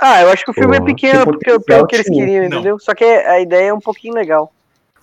[0.00, 2.58] Ah, eu acho que o filme Pô, é pequeno porque, pelo que eles queriam, Não.
[2.58, 2.78] entendeu?
[2.78, 4.52] Só que a ideia é um pouquinho legal.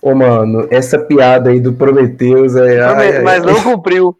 [0.00, 2.80] Ô, mano, essa piada aí do Prometheus é.
[2.82, 3.52] ai, mas ai.
[3.52, 4.16] não cumpriu.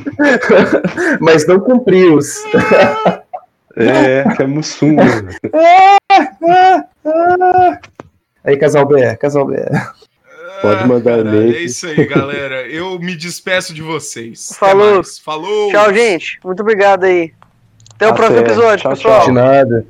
[1.20, 2.18] mas não cumpriu.
[3.76, 4.96] É, que é Mussum.
[8.44, 9.70] Aí, casal BR, casal BR.
[10.62, 11.54] Pode mandar Caralho.
[11.54, 12.66] É isso aí, galera.
[12.66, 14.52] Eu me despeço de vocês.
[14.58, 15.02] Falou.
[15.22, 15.70] Falou.
[15.70, 16.38] Tchau, gente.
[16.42, 17.32] Muito obrigado aí.
[17.94, 18.16] Até o Até.
[18.16, 19.24] próximo episódio, Tchau, pessoal.
[19.24, 19.86] De nada.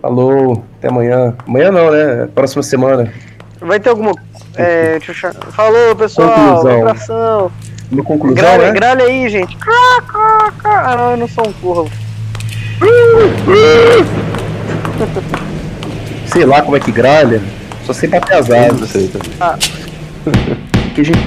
[0.00, 1.34] Falou, até amanhã.
[1.46, 2.28] Amanhã não, né?
[2.34, 3.12] Próxima semana.
[3.60, 4.12] Vai ter alguma.
[4.56, 5.52] É, deixa eu.
[5.52, 6.28] Falou, pessoal.
[6.34, 6.78] Conclusão.
[6.78, 7.52] Um abração.
[7.90, 8.72] Uma conclusão, Gralha, né?
[8.72, 9.56] gralha aí, gente.
[10.64, 11.90] Ah, não, eu não sou um corvo.
[16.26, 17.40] Sei lá como é que gralha.
[17.84, 18.92] Só sei bater as asas.
[18.92, 19.10] também.
[20.94, 21.18] Que a gente